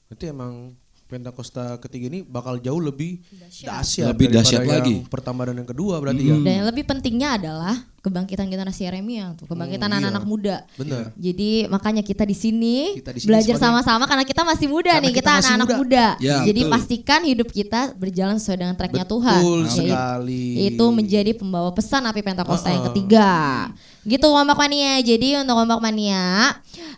Berarti 0.09 0.33
emang 0.33 0.77
Pentakosta 1.07 1.79
ketiga 1.79 2.11
ini 2.11 2.21
bakal 2.21 2.59
jauh 2.59 2.83
lebih 2.83 3.23
dahsyat, 3.63 4.11
Lebih 4.11 4.27
dahsyat 4.27 4.67
yang 4.67 4.75
lagi. 4.75 4.95
Pertama 5.07 5.47
dan 5.47 5.55
yang 5.55 5.71
kedua 5.71 6.03
berarti 6.03 6.19
ya. 6.19 6.35
Dan 6.35 6.53
yang 6.59 6.67
lebih 6.67 6.83
pentingnya 6.83 7.39
adalah 7.39 7.79
kebangkitan 8.03 8.47
generasi 8.47 8.87
Yeremia 8.87 9.35
tuh, 9.35 9.47
kebangkitan 9.47 9.87
Hmm, 9.87 9.99
anak-anak 9.99 10.23
iya. 10.23 10.31
muda. 10.31 10.57
Bener. 10.75 11.03
Jadi 11.15 11.51
makanya 11.67 12.03
kita 12.03 12.27
di 12.27 12.35
sini 12.35 12.99
belajar 13.23 13.55
sama-sama 13.55 14.07
karena 14.07 14.23
kita 14.23 14.43
masih 14.43 14.67
muda 14.67 14.99
Karena 14.99 15.07
nih, 15.07 15.13
kita 15.15 15.31
anak-anak 15.33 15.69
muda. 15.69 15.79
muda. 15.79 16.07
Ya, 16.19 16.43
Jadi 16.43 16.61
betul. 16.63 16.73
pastikan 16.75 17.21
hidup 17.23 17.49
kita 17.51 17.81
berjalan 17.95 18.37
sesuai 18.39 18.59
dengan 18.59 18.75
tracknya 18.75 19.07
Tuhan. 19.07 19.39
Betul 19.43 19.61
Yaitu- 19.63 19.79
sekali. 19.87 20.47
Itu 20.71 20.85
menjadi 20.91 21.31
pembawa 21.35 21.71
pesan 21.71 22.03
api 22.03 22.19
Pentakosta 22.23 22.67
yang 22.71 22.83
ketiga. 22.91 23.31
Gitu 24.03 24.23
Kompak 24.23 24.59
Mania. 24.59 24.99
Jadi 25.03 25.39
untuk 25.39 25.55
Kompak 25.55 25.79
Mania 25.79 26.51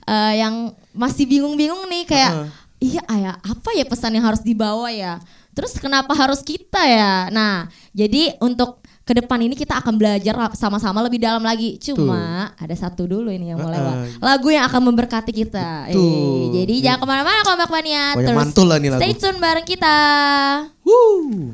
eh, 0.05 0.33
yang 0.41 0.73
masih 0.93 1.25
bingung-bingung 1.25 1.85
nih 1.87 2.05
kayak 2.05 2.33
iya 2.79 3.03
ayah 3.11 3.35
apa 3.43 3.71
ya 3.75 3.85
pesan 3.87 4.15
yang 4.15 4.27
harus 4.27 4.43
dibawa 4.43 4.91
ya? 4.91 5.19
Terus 5.55 5.75
kenapa 5.79 6.15
harus 6.15 6.39
kita 6.47 6.79
ya? 6.87 7.27
Nah, 7.35 7.67
jadi 7.91 8.39
untuk 8.39 8.79
ke 9.09 9.17
depan 9.17 9.41
ini 9.41 9.57
kita 9.57 9.81
akan 9.81 9.97
belajar 9.97 10.53
sama-sama 10.53 11.01
lebih 11.01 11.19
dalam 11.19 11.41
lagi. 11.41 11.81
Cuma 11.81 12.53
ada 12.55 12.75
satu 12.77 13.09
dulu 13.09 13.33
ini 13.33 13.51
yang 13.51 13.59
mau 13.59 13.73
lewat. 13.73 14.21
Lagu 14.21 14.49
yang 14.53 14.69
akan 14.69 14.93
memberkati 14.93 15.33
kita. 15.33 15.89
Eh, 15.89 15.97
Betul. 15.97 16.53
jadi 16.53 16.75
jangan 16.85 16.99
ke 17.01 17.07
mana-mana 17.09 17.41
Kompak 17.41 17.73
Mania. 17.73 18.13
Terus 18.15 18.37
mantul 18.37 18.69
lah 18.69 18.77
nih 18.77 18.91
lagu. 18.93 19.01
Stay 19.01 19.13
tune 19.17 19.41
bareng 19.41 19.67
kita. 19.67 19.97
Wuh. 20.85 21.51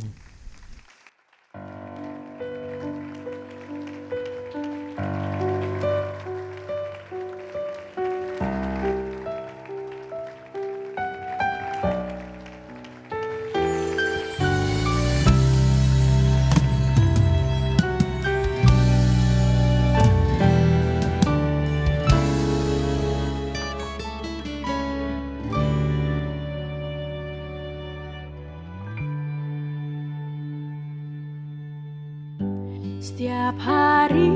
Setiap 33.04 33.60
hari 33.60 34.32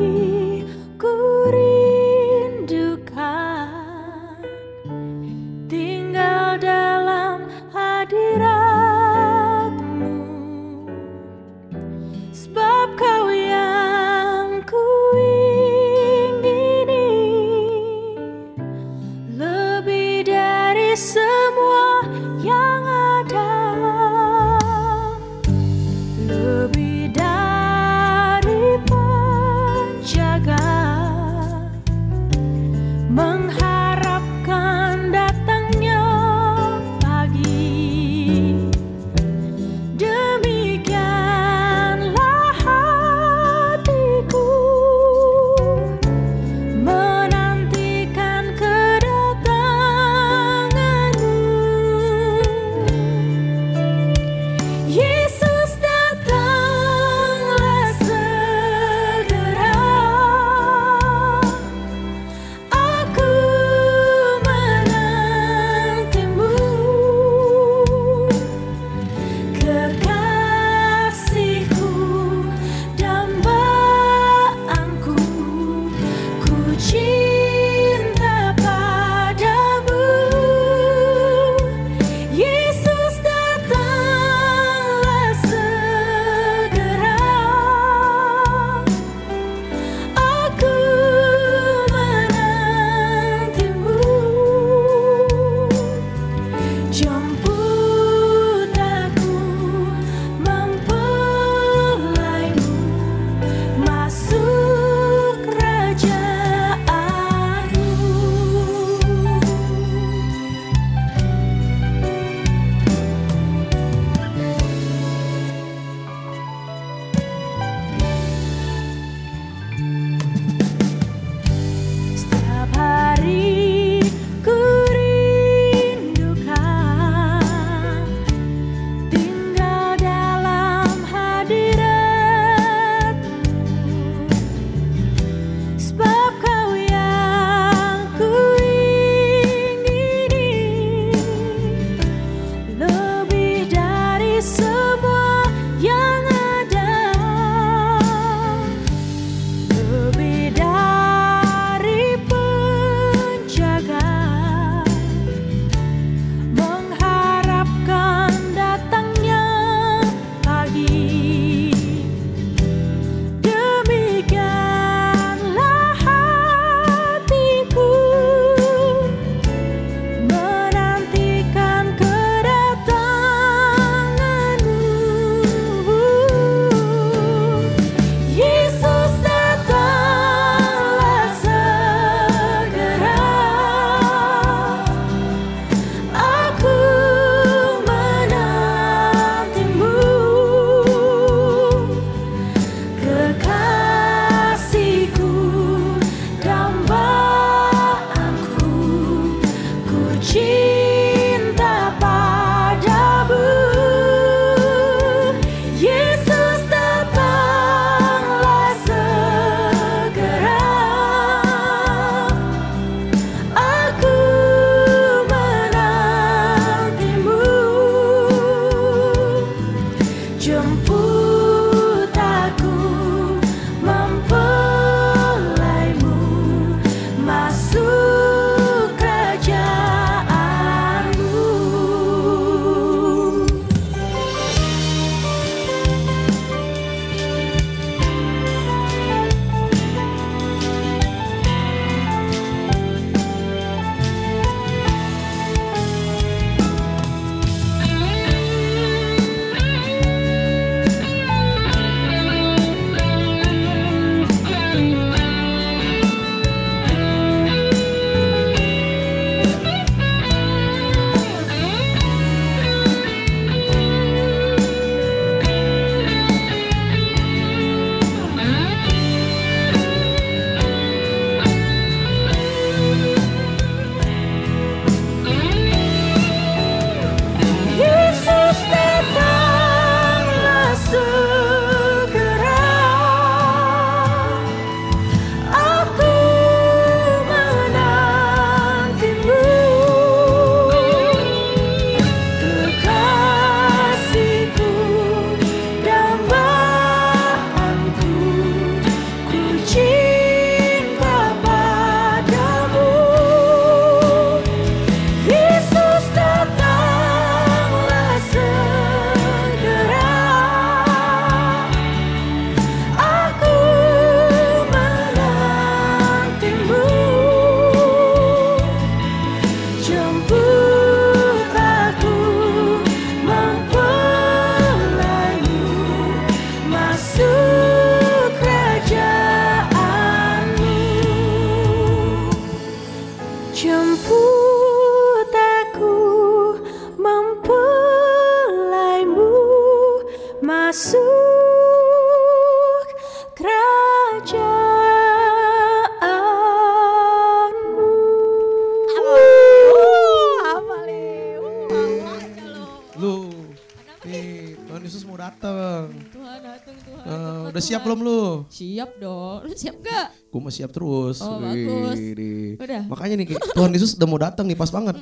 belum 357.89 358.05
lu? 358.05 358.23
Siap 358.53 359.01
dong. 359.01 359.49
Lu 359.49 359.55
siap 359.57 359.81
gak? 359.81 360.13
Gue 360.29 360.41
masih 360.45 360.61
siap 360.61 360.77
terus. 360.77 361.25
Oh, 361.25 361.41
bagus. 361.41 361.97
Wih, 361.97 362.61
Udah. 362.61 362.85
Makanya 362.85 363.17
nih 363.17 363.33
Tuhan 363.57 363.73
Yesus 363.73 363.97
udah 363.97 364.05
mau 364.05 364.21
datang 364.21 364.45
nih 364.45 364.61
pas 364.61 364.69
banget. 364.69 365.01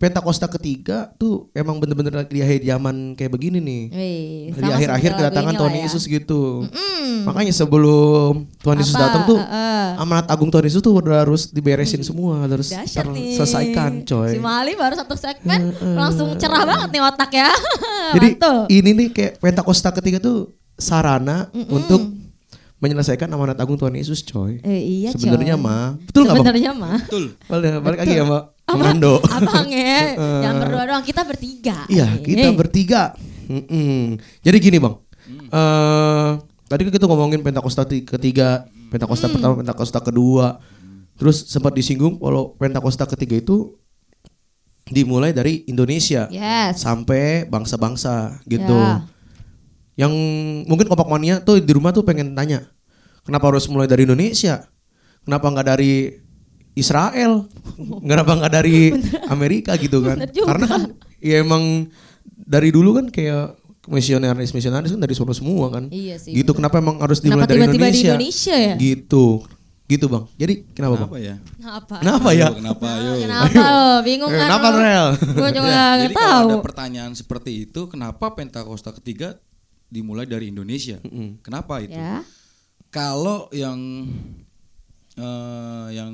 Pentakosta 0.00 0.48
ketiga 0.48 1.12
tuh 1.20 1.52
emang 1.52 1.76
bener-bener 1.76 2.12
lagi 2.16 2.32
di 2.32 2.40
akhir 2.40 2.64
zaman 2.64 3.12
kayak 3.12 3.32
begini 3.36 3.60
nih. 3.60 3.82
Wih, 3.92 4.56
di 4.56 4.70
akhir-akhir 4.72 5.10
kedatangan 5.12 5.54
Tuhan 5.60 5.74
ya. 5.76 5.80
Yesus 5.84 6.08
gitu. 6.08 6.64
Makanya 7.28 7.52
sebelum 7.52 8.48
Tuhan 8.64 8.80
Yesus 8.80 8.96
datang 8.96 9.28
tuh 9.28 9.36
Heeh. 9.36 10.00
amanat 10.00 10.32
agung 10.32 10.48
Tuhan 10.48 10.64
Yesus 10.64 10.80
tuh 10.80 10.96
udah 11.04 11.20
harus 11.28 11.52
diberesin 11.52 12.00
semua, 12.00 12.48
harus 12.48 12.72
terselesaikan, 12.72 14.08
coy. 14.08 14.32
Si 14.32 14.40
Mali 14.40 14.72
baru 14.72 14.96
satu 14.96 15.12
segmen 15.20 15.68
langsung 15.94 16.32
cerah 16.40 16.64
banget 16.64 16.88
nih 16.96 17.02
otak 17.04 17.30
ya. 17.36 17.52
Jadi 18.16 18.28
Mantul. 18.40 18.58
ini 18.72 18.90
nih 18.96 19.08
kayak 19.12 19.32
Pentakosta 19.36 19.92
ketiga 19.92 20.16
tuh 20.16 20.56
sarana 20.76 21.48
untuk 21.66 22.12
menyelesaikan 22.76 23.26
amanat 23.26 23.56
agung 23.56 23.74
Tuhan 23.74 23.92
Yesus, 23.92 24.20
coy. 24.22 24.60
Eh, 24.60 24.80
iya 25.02 25.10
Sebenarnya 25.10 25.56
mah, 25.56 25.96
betul 25.98 26.22
nggak 26.22 26.30
bang? 26.30 26.44
Sebenarnya 26.44 26.70
mah. 26.72 26.98
Betul. 27.02 27.24
Balik, 27.42 27.70
balik 27.80 27.98
lagi 27.98 28.14
ya 28.14 28.24
mbak 28.24 28.42
Apa? 28.44 28.68
Komando. 28.68 29.12
Abang 29.24 29.68
ya. 29.68 29.96
Jangan 30.44 30.56
berdua 30.60 30.82
doang, 30.84 31.02
kita 31.02 31.22
bertiga. 31.24 31.78
Iya, 31.88 32.06
Eh. 32.06 32.22
kita 32.22 32.48
bertiga. 32.52 33.02
Mm-mm. 33.46 34.18
Jadi 34.42 34.56
gini 34.58 34.76
bang, 34.76 34.94
Eh 35.46 36.30
tadi 36.66 36.80
kan 36.82 36.92
kita 36.92 37.06
ngomongin 37.06 37.40
Pentakosta 37.40 37.86
ti- 37.86 38.02
ketiga, 38.02 38.66
Pentakosta 38.90 39.30
pertama, 39.30 39.56
Pentakosta 39.56 39.98
kedua, 39.98 40.58
terus 41.14 41.46
sempat 41.46 41.72
disinggung 41.72 42.18
kalau 42.18 42.52
Pentakosta 42.54 43.06
ketiga 43.06 43.38
itu 43.38 43.72
dimulai 44.84 45.30
dari 45.30 45.66
Indonesia 45.66 46.28
Yes. 46.28 46.78
sampai 46.78 47.42
bangsa-bangsa 47.44 48.38
gitu. 48.44 48.76
Ya. 48.76 49.02
Yang 49.96 50.12
mungkin 50.64 50.86
kompak 50.86 51.08
mania 51.08 51.40
tuh 51.40 51.56
di 51.56 51.72
rumah 51.72 51.88
tuh 51.88 52.04
pengen 52.04 52.32
tanya, 52.32 52.68
kenapa 53.24 53.48
harus 53.48 53.64
mulai 53.66 53.84
dari 53.84 54.04
Indonesia? 54.04 54.68
Kenapa 55.24 55.48
nggak 55.48 55.66
dari 55.66 56.12
Israel? 56.72 57.48
Kenapa 58.02 58.36
nggak 58.36 58.52
dari 58.52 58.92
Amerika 59.34 59.72
gitu 59.74 60.04
kan? 60.04 60.20
Karena 60.22 60.66
kan 60.66 60.82
ya 61.18 61.40
emang 61.40 61.88
dari 62.28 62.68
dulu 62.68 62.92
kan 62.94 63.08
kayak 63.08 63.56
misionaris 63.86 64.50
misionaris 64.50 64.92
kan 64.92 65.00
dari 65.00 65.14
sono 65.14 65.32
semua 65.32 65.72
kan. 65.72 65.88
Iya 65.88 66.20
sih, 66.20 66.34
Gitu 66.34 66.52
bener. 66.52 66.58
kenapa 66.60 66.76
emang 66.76 67.00
harus 67.00 67.18
dimulai 67.18 67.42
Kenapa 67.42 67.50
dari 67.50 67.60
tiba-tiba 67.64 67.72
di 67.72 67.80
Indonesia? 67.80 68.12
Indonesia 68.12 68.56
ya? 68.58 68.74
Gitu. 68.76 69.26
Gitu 69.86 70.06
bang. 70.10 70.24
Jadi 70.34 70.54
kenapa, 70.74 70.94
bang? 70.96 71.08
Kenapa 71.08 71.18
ya? 71.22 71.34
Kenapa? 71.56 71.94
Kenapa 72.02 72.28
ya? 72.28 72.44
Ayo, 72.44 72.56
kenapa 72.58 72.86
ayo? 72.92 73.12
Kenapa 73.16 73.46
lo? 73.56 73.80
Bingung 74.02 74.28
Eh, 74.28 74.36
kan? 74.36 74.46
kenapa, 74.50 74.66
lo? 74.66 74.76
Rel? 74.76 75.06
Gue 75.32 75.50
juga 75.54 75.66
Ya, 75.66 75.84
nggak 75.88 76.02
jadi 76.02 76.14
tahu. 76.14 76.26
kalau 76.26 76.50
ada 76.52 76.56
pertanyaan 76.60 77.12
seperti 77.14 77.50
itu, 77.62 77.80
kenapa 77.86 78.24
Pentakosta 78.34 78.90
ketiga 78.92 79.38
dimulai 79.86 80.24
dari 80.24 80.50
Indonesia? 80.50 80.98
Kenapa 81.40 81.80
itu? 81.80 81.94
Ya. 81.94 82.20
Kalau 82.88 83.50
yang 83.50 83.78
eh, 85.16 85.86
yang 85.94 86.12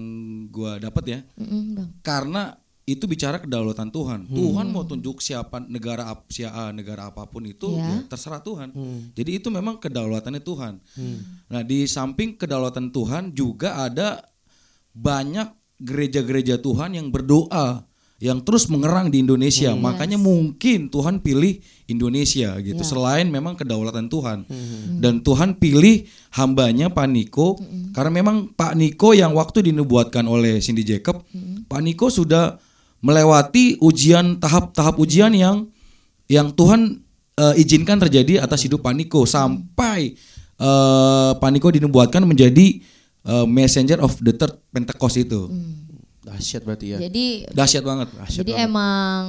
gua 0.48 0.78
dapat 0.78 1.04
ya, 1.08 1.20
bang. 1.36 1.88
karena 2.00 2.54
itu 2.82 3.06
bicara 3.06 3.38
kedaulatan 3.38 3.94
Tuhan. 3.94 4.26
Tuhan 4.26 4.66
mau 4.68 4.82
tunjuk 4.82 5.22
siapa 5.22 5.62
negara 5.62 6.10
ap, 6.10 6.26
siapa 6.26 6.74
negara 6.74 7.14
apa 7.14 7.30
pun 7.30 7.46
itu 7.46 7.78
Ya. 7.78 7.86
ya 7.86 7.96
terserah 8.10 8.42
Tuhan. 8.42 8.74
Jadi 9.14 9.38
itu 9.38 9.48
memang 9.48 9.78
kedaulatannya 9.78 10.42
Tuhan. 10.42 10.82
Nah, 11.46 11.62
di 11.62 11.86
samping 11.86 12.34
kedaulatan 12.34 12.90
Tuhan 12.90 13.30
juga 13.30 13.86
ada 13.86 14.26
banyak 14.92 15.54
gereja-gereja 15.78 16.58
Tuhan 16.58 16.98
yang 16.98 17.06
berdoa 17.08 17.86
yang 18.22 18.38
terus 18.38 18.70
mengerang 18.70 19.10
di 19.10 19.18
Indonesia. 19.18 19.74
Makanya 19.74 20.14
mungkin 20.14 20.86
Tuhan 20.86 21.18
pilih 21.18 21.58
Indonesia 21.90 22.54
gitu. 22.62 22.78
Ya. 22.78 22.86
Selain 22.86 23.26
memang 23.26 23.58
kedaulatan 23.58 24.06
Tuhan. 24.06 24.46
Dan 25.02 25.26
Tuhan 25.26 25.58
pilih 25.58 26.06
hambanya 26.30 26.86
Pak 26.86 27.10
Niko 27.10 27.58
karena 27.90 28.22
memang 28.22 28.54
Pak 28.54 28.78
Niko 28.78 29.10
yang 29.10 29.34
waktu 29.34 29.74
dinubuatkan 29.74 30.22
oleh 30.30 30.62
Cindy 30.62 30.86
Jacob, 30.86 31.26
Pak 31.66 31.82
Niko 31.82 32.06
sudah 32.14 32.62
melewati 33.02 33.82
ujian 33.82 34.38
tahap-tahap 34.38 34.94
ujian 35.02 35.34
yang 35.34 35.66
yang 36.30 36.54
Tuhan 36.54 37.02
eh, 37.34 37.54
izinkan 37.58 37.98
terjadi 37.98 38.38
atas 38.38 38.62
hidup 38.62 38.86
Pak 38.86 38.94
Niko 38.94 39.26
sampai 39.26 40.14
eh, 40.62 41.30
Pak 41.34 41.50
Niko 41.50 41.74
dinubuatkan 41.74 42.22
menjadi 42.22 42.78
eh, 43.26 43.46
messenger 43.50 43.98
of 43.98 44.14
the 44.22 44.30
third 44.30 44.54
Pentecost 44.70 45.18
itu. 45.18 45.50
Dahsyat 46.22 46.62
berarti 46.62 46.86
ya. 46.94 46.98
Jadi 47.02 47.50
Dahsyat 47.50 47.82
banget. 47.82 48.08
jadi 48.30 48.52
emang 48.64 49.22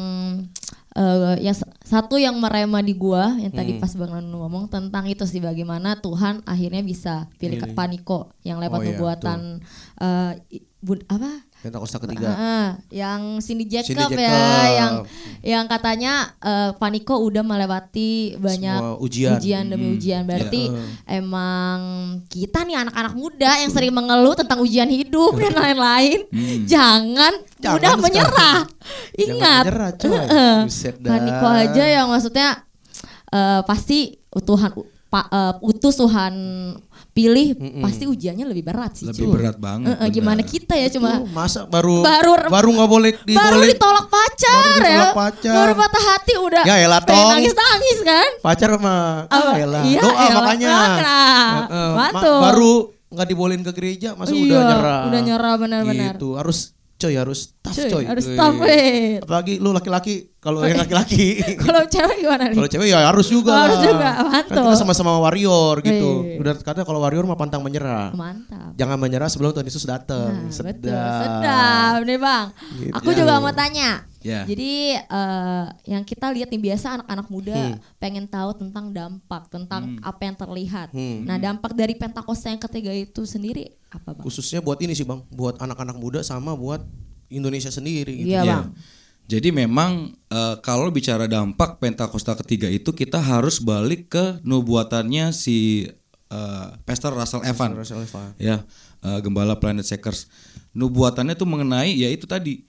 eh 0.93 1.41
yang 1.41 1.57
satu 1.81 2.21
yang 2.21 2.37
merema 2.37 2.77
di 2.77 2.93
gua 2.93 3.33
yang 3.41 3.49
tadi 3.49 3.81
pas 3.81 3.89
Bang 3.97 4.13
Nanu 4.13 4.45
ngomong 4.45 4.69
tentang 4.69 5.09
itu 5.09 5.25
sih 5.25 5.41
bagaimana 5.41 5.97
Tuhan 5.97 6.45
akhirnya 6.45 6.85
bisa 6.85 7.25
pilih 7.41 7.57
Paniko 7.73 8.29
yang 8.45 8.61
lewat 8.61 8.77
Oh 8.77 8.83
iya, 8.85 8.93
bud- 10.85 11.07
apa 11.09 11.41
Pentakosta 11.63 11.95
ketiga. 11.95 12.27
Heeh, 12.27 12.67
yang 12.91 13.39
Cindy 13.39 13.63
Jacob, 13.63 13.95
Cindy 13.95 14.19
ya, 14.19 14.27
Jacob. 14.27 14.75
yang 14.75 14.93
yang 15.39 15.65
katanya 15.65 16.13
eh, 16.37 16.75
Paniko 16.75 17.23
udah 17.23 17.39
melewati 17.39 18.35
banyak 18.35 18.79
Semua 18.83 18.99
ujian. 18.99 19.63
demi 19.65 19.95
ujian. 19.95 20.27
Berarti 20.27 20.67
emang 21.07 21.79
kita 22.27 22.67
nih 22.67 22.83
anak-anak 22.83 23.13
muda 23.15 23.51
yang 23.57 23.71
sering 23.71 23.95
mengeluh 23.95 24.35
tentang 24.35 24.59
ujian 24.59 24.85
hidup 24.85 25.39
dan 25.39 25.55
lain-lain, 25.55 26.27
jangan, 26.65 27.31
Jangan 27.57 27.73
mudah 27.73 27.93
menyerah. 27.95 28.59
Jangan 29.15 29.15
Ingat, 29.15 29.63
menyerah, 29.63 29.91
coy. 29.95 30.11
Heeh. 30.11 30.55
Buset 30.67 30.95
dah. 30.99 31.09
Paniko 31.15 31.47
aja 31.47 31.83
yang 31.87 32.07
maksudnya 32.11 32.47
eh, 33.29 33.61
pasti 33.63 34.19
Tuhan 34.29 34.75
pa- 35.07 35.29
eh, 35.29 35.53
utus 35.63 35.95
Tuhan 35.95 36.33
pilih 37.13 37.53
pasti 37.77 38.03
ujiannya 38.03 38.41
lebih 38.43 38.65
berat 38.65 38.97
sih. 38.97 39.05
Lebih 39.05 39.21
cuy. 39.21 39.31
berat 39.31 39.57
banget, 39.57 39.93
Eh, 39.93 40.01
eh, 40.01 40.09
gimana 40.09 40.41
kita 40.41 40.73
ya 40.73 40.89
cuma 40.89 41.21
Tuh, 41.21 41.29
masa 41.29 41.59
baru 41.63 42.01
Baru- 42.01 42.49
baru 42.49 42.69
nggak 42.73 42.89
boleh 42.89 43.11
di 43.21 43.37
baru 43.37 43.61
ditolak 43.61 44.09
pacar 44.09 44.49
baru 44.49 44.73
ditolak 44.73 44.89
ya. 44.89 45.13
pacar. 45.13 45.53
Baru 45.55 45.73
patah 45.77 46.03
hati 46.03 46.33
udah. 46.35 46.63
Ya 46.63 46.75
elah, 46.79 46.99
Tong. 46.99 47.29
nangis-nangis 47.31 47.97
kan? 48.01 48.29
pacar 48.41 48.69
sama 48.73 48.95
ah, 49.27 49.53
elah. 49.55 49.83
Iya, 49.85 50.01
doa 50.01 50.09
elah, 50.11 50.29
makanya. 50.35 50.69
makanya. 50.73 51.17
Ma- 51.93 52.13
baru 52.43 52.73
nggak 53.13 53.27
dibolehin 53.29 53.61
ke 53.61 53.71
gereja, 53.71 54.09
masa 54.17 54.33
Iya, 54.33 54.41
udah 54.43 54.61
nyerah. 54.65 55.01
udah 55.05 55.21
nyerah 55.21 55.53
benar-benar. 55.55 56.13
Gitu, 56.17 56.29
harus 56.33 56.73
coy 57.03 57.13
harus 57.13 57.51
tough 57.59 57.75
Cuy, 57.75 57.91
coy. 57.91 58.03
harus 58.05 58.25
tough, 58.29 58.57
weh. 58.57 59.19
Apalagi 59.19 59.53
lu 59.57 59.69
laki-laki, 59.69 60.31
kalau 60.37 60.63
yang 60.63 60.75
laki-laki. 60.77 61.39
Kalau 61.63 61.83
cewek 61.85 62.15
gimana 62.19 62.43
nih? 62.45 62.55
Kalau 62.55 62.69
cewek 62.69 62.87
ya 62.87 62.99
harus 63.03 63.27
juga. 63.27 63.53
Harus 63.61 63.77
lah. 63.77 63.85
juga, 63.85 64.09
Kan 64.09 64.25
mantap. 64.25 64.55
kita 64.61 64.75
sama-sama 64.77 65.11
warrior 65.17 65.75
gitu. 65.79 66.09
Wih. 66.21 66.39
Udah 66.39 66.53
kata 66.57 66.81
kalau 66.81 66.99
warrior 66.99 67.23
mah 67.23 67.35
pantang 67.35 67.59
menyerah. 67.59 68.11
Mantap. 68.11 68.71
Jangan 68.73 68.95
menyerah 68.97 69.27
sebelum 69.27 69.51
Tuhan 69.51 69.63
Yesus 69.65 69.83
datang. 69.83 70.31
Nah, 70.41 70.49
Sedap. 70.49 70.79
betul. 70.79 70.91
Sedap 70.93 71.99
nih 72.01 72.17
bang. 72.17 72.45
Gitu. 72.77 72.93
Aku 72.93 73.09
juga 73.11 73.33
mau 73.37 73.51
tanya. 73.51 74.03
Ya. 74.19 74.43
Jadi 74.43 74.71
eh, 74.95 75.65
yang 75.85 76.01
kita 76.01 76.27
lihat 76.29 76.47
nih 76.47 76.61
biasa 76.61 76.95
anak-anak 76.97 77.27
muda 77.27 77.55
Hmm. 77.55 77.75
pengen 77.97 78.23
tahu 78.25 78.55
tentang 78.57 78.87
dampak, 78.89 79.47
tentang 79.47 79.99
apa 79.99 80.21
yang 80.21 80.31
terlihat. 80.33 80.87
Hmm. 80.89 81.23
Nah 81.23 81.35
dampak 81.35 81.71
dari 81.71 81.91
Pentakosta 81.93 82.47
yang 82.47 82.59
ketiga 82.61 82.89
itu 82.89 83.23
sendiri 83.23 83.75
apa 83.93 84.17
bang? 84.17 84.23
Khususnya 84.25 84.59
buat 84.59 84.81
ini 84.81 84.97
sih 84.97 85.05
bang, 85.05 85.21
buat 85.29 85.61
anak-anak 85.61 85.97
muda 86.01 86.19
sama 86.25 86.57
buat 86.57 86.81
Indonesia 87.29 87.69
sendiri. 87.69 88.25
Gitu. 88.25 88.33
Iya 88.33 88.41
Iya. 88.43 88.55
bang. 88.65 88.69
Jadi 89.23 89.49
memang 89.55 90.11
eh, 90.27 90.55
kalau 90.59 90.91
bicara 90.91 91.31
dampak 91.31 91.79
Pentakosta 91.79 92.35
ketiga 92.35 92.67
itu 92.67 92.91
kita 92.91 93.23
harus 93.23 93.63
balik 93.63 94.11
ke 94.11 94.43
nubuatannya 94.43 95.31
si 95.31 95.87
eh, 96.27 96.67
Pastor 96.83 97.15
Russell 97.15 97.45
Evan. 97.47 97.77
Russell 97.77 98.03
Evan. 98.03 98.35
Ya, 98.35 98.67
eh, 98.99 99.19
gembala 99.23 99.55
Planet 99.55 99.87
Shakers. 99.87 100.27
Nubuatannya 100.75 101.37
itu 101.37 101.45
mengenai 101.47 101.93
ya 101.95 102.09
itu 102.11 102.25
tadi 102.27 102.65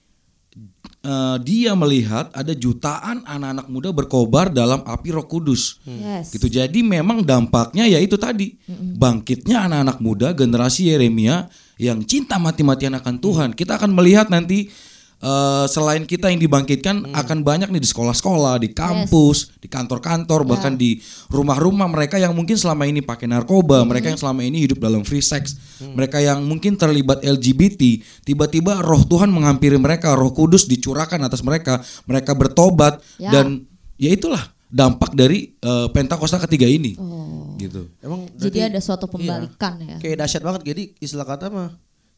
eh, 1.05 1.37
dia 1.45 1.77
melihat 1.77 2.33
ada 2.33 2.57
jutaan 2.57 3.21
anak-anak 3.29 3.69
muda 3.69 3.93
berkobar 3.93 4.49
dalam 4.49 4.81
api 4.83 5.13
Roh 5.13 5.29
Kudus. 5.29 5.79
Yes. 5.85 6.33
Gitu. 6.33 6.49
Jadi 6.49 6.81
memang 6.81 7.21
dampaknya 7.21 7.85
ya 7.85 8.01
itu 8.01 8.17
tadi. 8.17 8.57
Bangkitnya 8.97 9.69
anak-anak 9.69 9.99
muda 10.01 10.33
generasi 10.33 10.89
Yeremia 10.89 11.53
yang 11.77 12.01
cinta 12.09 12.41
mati-matian 12.41 12.97
akan 12.97 13.21
Tuhan. 13.21 13.51
Kita 13.53 13.77
akan 13.77 13.93
melihat 13.93 14.33
nanti 14.33 14.73
eh, 15.21 15.67
selain 15.69 16.03
kita 16.03 16.31
yang 16.33 16.41
dibangkitkan 16.41 17.13
akan 17.13 17.39
banyak 17.43 17.69
nih 17.71 17.83
di 17.83 17.89
sekolah-sekolah, 17.89 18.59
di 18.59 18.73
kampus, 18.73 19.59
di 19.59 19.69
kantor-kantor, 19.69 20.47
bahkan 20.47 20.75
di 20.75 20.99
rumah-rumah 21.29 21.87
mereka 21.87 22.17
yang 22.17 22.33
mungkin 22.33 22.55
selama 22.55 22.89
ini 22.89 23.03
pakai 23.03 23.29
narkoba, 23.29 23.83
mereka 23.85 24.11
yang 24.11 24.19
selama 24.19 24.43
ini 24.43 24.65
hidup 24.65 24.81
dalam 24.81 25.05
free 25.05 25.23
sex, 25.23 25.59
mereka 25.95 26.19
yang 26.19 26.43
mungkin 26.45 26.75
terlibat 26.75 27.21
LGBT, 27.23 28.01
tiba-tiba 28.25 28.81
roh 28.81 29.03
Tuhan 29.05 29.31
menghampiri 29.31 29.77
mereka, 29.77 30.15
roh 30.17 30.33
kudus 30.33 30.67
dicurahkan 30.67 31.21
atas 31.23 31.45
mereka, 31.45 31.79
mereka 32.09 32.33
bertobat 32.35 32.99
Ya. 33.19 33.31
dan 33.31 33.65
ya 33.99 34.11
itulah 34.11 34.41
dampak 34.69 35.15
dari 35.15 35.55
eh, 35.55 35.87
Pentakosta 35.95 36.43
ketiga 36.43 36.67
ini. 36.67 36.99
Oh. 36.99 37.55
Gitu. 37.55 37.87
Emang 38.03 38.27
Jadi 38.35 38.59
berarti- 38.59 38.71
ada 38.75 38.81
suatu 38.83 39.07
iya. 39.07 39.13
pembalikan 39.15 39.75
ya. 39.79 39.97
Kayak 40.03 40.17
dahsyat 40.27 40.43
banget. 40.43 40.63
Jadi 40.67 40.83
istilah 40.99 41.23
kata 41.23 41.47
mah 41.47 41.71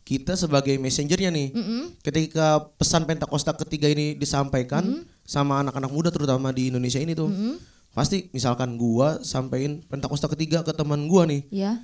kita 0.06 0.38
sebagai 0.38 0.78
messengernya 0.78 1.34
nih, 1.34 1.50
ketika 1.98 2.62
pesan 2.78 3.10
Pentakosta 3.10 3.50
ketiga 3.58 3.90
ini 3.90 4.14
disampaikan 4.14 5.02
sama 5.26 5.58
anak-anak 5.66 5.90
muda 5.90 6.14
terutama 6.14 6.54
di 6.54 6.70
Indonesia 6.70 7.02
ini 7.02 7.18
tuh, 7.18 7.26
pasti 7.90 8.30
misalkan 8.30 8.78
gua 8.78 9.18
sampein 9.26 9.82
Pentakosta 9.82 10.30
ketiga 10.30 10.62
ke 10.62 10.70
teman 10.70 11.10
gua 11.10 11.26
nih, 11.26 11.42
Iya. 11.50 11.82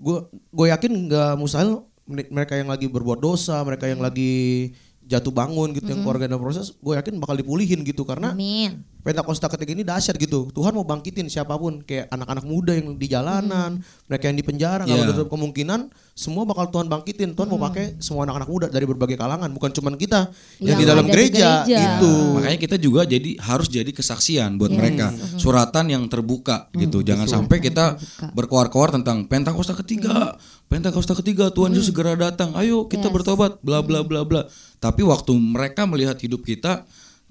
gue 0.00 0.18
gue 0.50 0.66
yakin 0.66 0.92
nggak 1.06 1.38
mustahil 1.38 1.86
mereka 2.10 2.58
yang 2.58 2.66
lagi 2.66 2.90
berbuat 2.90 3.22
dosa 3.22 3.62
mereka 3.62 3.86
yang 3.86 4.02
lagi 4.02 4.74
jatuh 5.10 5.34
bangun 5.34 5.74
gitu 5.74 5.90
yang 5.90 6.00
keluarga 6.00 6.24
dalam 6.24 6.38
proses 6.38 6.70
gue 6.72 6.94
yakin 6.94 7.18
bakal 7.18 7.34
dipulihin 7.34 7.82
gitu 7.82 8.06
karena 8.06 8.30
Amin. 8.30 8.86
Pentakosta 9.00 9.48
ketiga 9.48 9.72
ini 9.72 9.80
dahsyat 9.80 10.14
gitu 10.14 10.52
Tuhan 10.52 10.70
mau 10.70 10.84
bangkitin 10.84 11.24
siapa 11.26 11.56
pun 11.56 11.80
kayak 11.80 12.06
anak-anak 12.08 12.44
muda 12.44 12.72
yang 12.72 12.94
di 12.94 13.08
jalanan 13.08 13.80
mereka 14.06 14.28
yang 14.28 14.36
di 14.36 14.44
penjara 14.44 14.84
kalau 14.84 15.02
Iya. 15.02 15.10
ada 15.10 15.24
kemungkinan 15.24 15.80
semua 16.12 16.44
bakal 16.44 16.68
Tuhan 16.68 16.84
bangkitin 16.86 17.32
Tuhan 17.32 17.48
mau 17.48 17.56
pakai 17.58 17.96
semua 17.96 18.22
anak-anak 18.22 18.46
muda 18.46 18.66
dari 18.68 18.84
berbagai 18.84 19.16
kalangan 19.16 19.48
bukan 19.50 19.72
cuman 19.72 19.96
kita 19.96 20.28
yang, 20.60 20.76
Yang 20.76 20.78
di 20.78 20.84
dalam 20.84 21.02
ada 21.02 21.08
di 21.08 21.14
gereja, 21.16 21.48
gereja. 21.64 21.80
gitu 21.96 22.12
Makanya 22.30 22.58
kita 22.60 22.76
juga 22.76 23.00
jadi 23.02 23.30
harus 23.40 23.66
jadi 23.66 23.88
kesaksian 23.90 24.54
buat 24.54 24.70
mereka. 24.70 25.10
Suratan 25.34 25.88
yang 25.88 26.04
terbuka 26.06 26.68
gitu. 26.72 27.00
Jangan 27.00 27.24
sampai 27.26 27.58
kita 27.58 27.96
berkoar-koar 28.30 28.92
tentang 28.92 29.24
Pentakosta 29.24 29.72
ketiga. 29.74 30.36
Pentakosta 30.68 31.16
ketiga 31.16 31.48
Tuhan 31.48 31.72
Yesus 31.72 31.88
segera 31.88 32.14
datang. 32.14 32.54
Ayo 32.54 32.86
kita 32.86 33.08
Yes. 33.08 33.14
bertobat 33.16 33.58
bla 33.60 33.80
bla 33.80 34.04
bla 34.04 34.22
bla. 34.22 34.46
Tapi 34.80 35.04
waktu 35.04 35.36
mereka 35.36 35.84
melihat 35.84 36.16
hidup 36.16 36.40
kita 36.42 36.88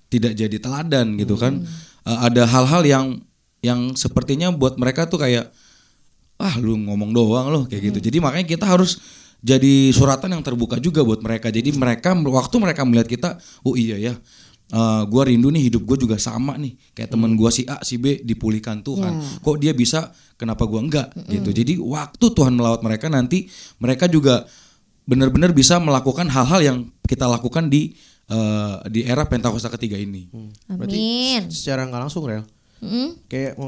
tidak 0.09 0.37
jadi 0.37 0.57
teladan 0.61 1.17
gitu 1.17 1.33
kan. 1.33 1.65
Eh, 2.05 2.19
ada 2.29 2.45
hal-hal 2.45 2.85
yang 2.85 3.05
yang 3.59 3.91
sepertinya 3.97 4.53
buat 4.53 4.79
mereka 4.79 5.09
tuh 5.09 5.19
kayak 5.19 5.51
ah 6.39 6.55
lu 6.61 6.79
ngomong 6.79 7.11
doang 7.11 7.51
loh 7.51 7.63
kayak 7.67 7.91
gitu. 7.91 7.99
Jadi 7.99 8.17
makanya 8.23 8.47
kita 8.47 8.63
harus 8.63 9.01
jadi 9.43 9.91
suratan 9.91 10.35
yang 10.35 10.43
terbuka 10.45 10.79
juga 10.79 11.03
buat 11.03 11.19
mereka. 11.19 11.51
Jadi 11.51 11.75
mereka 11.75 12.15
waktu 12.15 12.55
mereka 12.59 12.87
melihat 12.87 13.07
kita, 13.07 13.29
oh 13.65 13.75
iya 13.75 13.99
ya, 13.99 14.13
eh, 14.71 15.01
gua 15.09 15.23
rindu 15.27 15.51
nih 15.51 15.67
hidup 15.73 15.83
gue 15.83 16.07
juga 16.07 16.15
sama 16.21 16.55
nih 16.55 16.77
kayak 16.95 17.09
temen 17.11 17.35
gua 17.35 17.51
si 17.51 17.67
A 17.67 17.81
si 17.83 17.99
B 17.99 18.23
dipulihkan 18.23 18.85
Tuhan. 18.85 19.19
Ya. 19.19 19.39
Kok 19.43 19.57
dia 19.59 19.73
bisa, 19.75 20.15
kenapa 20.39 20.63
gua 20.63 20.79
enggak 20.85 21.11
gitu. 21.27 21.49
Jadi 21.51 21.75
waktu 21.81 22.25
Tuhan 22.31 22.53
melawat 22.55 22.79
mereka 22.85 23.11
nanti 23.11 23.51
mereka 23.81 24.07
juga 24.07 24.47
benar-benar 25.09 25.49
bisa 25.51 25.81
melakukan 25.81 26.29
hal-hal 26.29 26.61
yang 26.61 26.77
kita 27.03 27.25
lakukan 27.25 27.65
di 27.65 27.97
eh, 28.29 28.75
di 28.87 29.01
era 29.03 29.25
Pentakosta 29.25 29.73
ketiga 29.73 29.97
ini. 29.97 30.29
berarti 30.69 30.93
Amin. 30.93 31.49
secara 31.49 31.81
nggak 31.83 32.01
langsung 32.05 32.23
rel 32.23 32.45
Mm. 32.79 33.27
kayak 33.27 33.59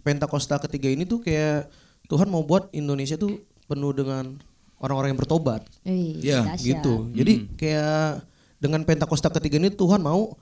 Pentakosta 0.00 0.58
ketiga 0.58 0.88
ini 0.88 1.04
tuh 1.04 1.20
kayak 1.20 1.68
Tuhan 2.08 2.26
mau 2.26 2.42
buat 2.42 2.72
Indonesia 2.72 3.14
tuh 3.14 3.38
penuh 3.68 3.92
dengan 3.92 4.34
orang-orang 4.80 5.12
yang 5.12 5.20
bertobat 5.20 5.62
Ya, 5.84 6.42
dahsyat. 6.42 6.58
gitu. 6.58 7.06
Jadi 7.12 7.46
kayak 7.54 8.24
dengan 8.56 8.82
Pentakosta 8.82 9.28
ketiga 9.30 9.60
ini 9.60 9.70
Tuhan 9.70 10.00
mau 10.00 10.34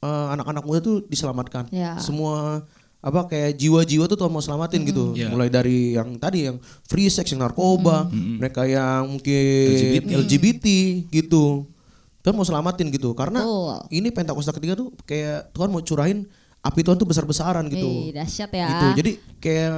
eh, 0.00 0.26
anak-anak 0.32 0.64
muda 0.64 0.80
tuh 0.80 0.96
diselamatkan. 1.04 1.68
Ya. 1.68 1.98
Semua 1.98 2.64
apa 3.00 3.32
kayak 3.32 3.56
jiwa-jiwa 3.56 4.04
tuh 4.04 4.16
Tuhan 4.20 4.28
mau 4.28 4.44
selamatin 4.44 4.84
gitu. 4.84 5.16
Ya. 5.16 5.32
Mulai 5.32 5.48
dari 5.48 5.96
yang 5.96 6.20
tadi 6.20 6.52
yang 6.52 6.60
free 6.84 7.08
sex, 7.08 7.32
yang 7.32 7.40
narkoba, 7.40 8.12
mereka 8.12 8.68
yang 8.68 9.16
mungkin 9.16 9.72
LGBT. 9.72 10.08
LGBT, 10.20 10.66
gitu. 11.08 11.64
Tuhan 12.20 12.36
mau 12.36 12.44
selamatin 12.44 12.92
gitu. 12.92 13.16
Karena 13.16 13.40
Betul. 13.40 13.88
ini 13.96 14.08
Pentakosta 14.12 14.52
ketiga 14.52 14.76
tuh 14.76 14.92
kayak 15.08 15.48
Tuhan 15.56 15.72
mau 15.72 15.80
curahin 15.80 16.28
api 16.60 16.84
Tuhan 16.84 17.00
tuh 17.00 17.08
besar-besaran 17.08 17.64
gitu. 17.72 17.88
Wih, 17.88 18.12
dahsyat 18.12 18.52
ya. 18.52 18.68
Gitu. 18.68 18.86
Jadi 19.00 19.12
kayak 19.40 19.72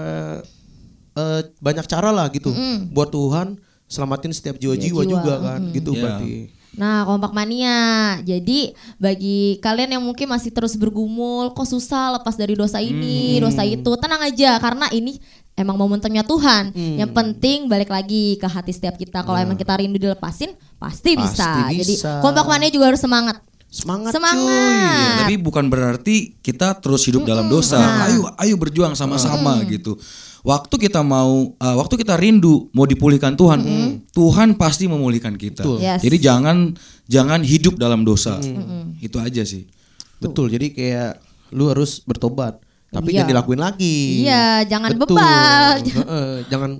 eh, 1.15 1.41
banyak 1.63 1.87
cara 1.87 2.11
lah 2.11 2.27
gitu 2.35 2.51
buat 2.91 3.15
Tuhan 3.15 3.55
selamatin 3.87 4.35
setiap 4.35 4.59
jiwa-jiwa 4.59 5.03
Jiwa, 5.07 5.11
juga 5.15 5.35
kan. 5.39 5.61
Gitu 5.71 5.91
Ya. 5.95 6.01
berarti. 6.03 6.35
Nah, 6.73 7.05
kompak 7.05 7.33
mania. 7.33 8.17
Jadi 8.21 8.73
bagi 8.97 9.61
kalian 9.61 9.99
yang 9.99 10.05
mungkin 10.05 10.25
masih 10.25 10.49
terus 10.49 10.73
bergumul, 10.73 11.53
kok 11.53 11.69
susah 11.69 12.17
lepas 12.17 12.33
dari 12.33 12.57
dosa 12.57 12.81
ini, 12.81 13.37
Hmm. 13.37 13.49
dosa 13.49 13.63
itu, 13.63 13.91
tenang 14.01 14.25
aja 14.25 14.57
karena 14.57 14.89
ini 14.89 15.21
emang 15.53 15.77
momentumnya 15.77 16.25
Tuhan. 16.25 16.73
Hmm. 16.73 16.97
Yang 16.97 17.11
penting 17.13 17.59
balik 17.69 17.93
lagi 17.93 18.41
ke 18.41 18.49
hati 18.49 18.73
setiap 18.73 18.97
kita. 18.97 19.21
Kalau 19.21 19.37
emang 19.37 19.57
kita 19.57 19.77
rindu 19.77 20.01
dilepasin, 20.01 20.57
pasti, 20.81 21.13
Pasti 21.13 21.21
bisa. 21.21 21.51
Jadi 21.69 21.93
bisa. 21.93 22.11
kompak 22.25 22.49
mania 22.49 22.73
juga 22.73 22.89
harus 22.89 23.05
semangat. 23.05 23.37
Semangat, 23.73 24.13
Semangat. 24.13 24.37
cuy. 24.37 25.01
Ya, 25.01 25.09
tapi 25.25 25.35
bukan 25.41 25.65
berarti 25.69 26.37
kita 26.45 26.77
terus 26.77 27.09
hidup 27.09 27.25
dalam 27.25 27.49
dosa. 27.49 27.81
Ayo, 28.05 28.29
ayo 28.37 28.55
berjuang 28.61 28.93
sama-sama 28.93 29.65
gitu. 29.65 29.97
Waktu 30.43 30.75
kita 30.75 31.07
mau, 31.07 31.55
uh, 31.55 31.77
waktu 31.79 32.03
kita 32.03 32.19
rindu 32.19 32.67
mau 32.75 32.83
dipulihkan 32.83 33.39
Tuhan, 33.39 33.63
Tuhan 34.11 34.59
pasti 34.59 34.91
memulihkan 34.91 35.39
kita. 35.39 35.63
Yes. 35.79 36.03
Jadi 36.03 36.19
jangan 36.19 36.75
jangan 37.07 37.47
hidup 37.47 37.79
dalam 37.79 38.03
dosa. 38.03 38.43
Itu 38.99 39.23
aja 39.23 39.47
sih. 39.47 39.71
Betul. 40.19 40.51
Jadi 40.51 40.75
kayak 40.75 41.23
lu 41.55 41.71
harus 41.71 42.03
bertobat. 42.03 42.59
Tapi 42.93 43.15
Iya. 43.15 43.25
jangan 43.25 43.31
dilakuin 43.33 43.61
lagi. 43.63 43.97
Iya, 44.27 44.69
jangan 44.69 44.91
Betul. 44.93 45.17
bebal. 45.17 45.71
Heeh, 45.81 46.33
jangan 46.53 46.71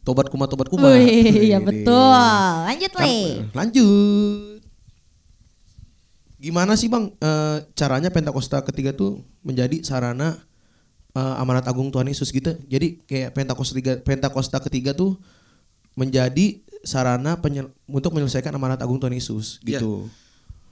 tobat 0.00 0.26
kumat 0.32 0.48
tobat 0.48 0.68
kumat. 0.72 0.96
Wih, 0.96 1.52
iya 1.52 1.58
betul. 1.60 1.92
Lanjut, 2.64 2.92
Le. 2.96 3.16
Lanjut. 3.52 4.58
Gimana 6.38 6.78
sih 6.78 6.86
bang 6.88 7.10
eh, 7.12 7.56
caranya 7.74 8.08
Pentakosta 8.08 8.62
ketiga 8.64 8.94
tuh 8.94 9.20
menjadi 9.44 9.82
sarana 9.84 10.38
eh, 11.14 11.34
amanat 11.40 11.64
agung 11.64 11.88
Tuhan 11.88 12.08
Yesus 12.08 12.28
gitu? 12.28 12.56
Jadi 12.66 13.00
kayak 13.04 13.32
Pentakosta 13.32 13.72
ketiga, 13.72 13.92
Pentakosta 14.02 14.58
ketiga 14.60 14.90
tuh 14.92 15.16
menjadi 15.94 16.60
sarana 16.86 17.38
penyel- 17.38 17.74
untuk 17.90 18.14
menyelesaikan 18.14 18.54
amanat 18.54 18.78
agung 18.78 18.98
Tuhan 18.98 19.14
Yesus 19.14 19.58
Iya. 19.62 19.82
gitu. 19.82 20.06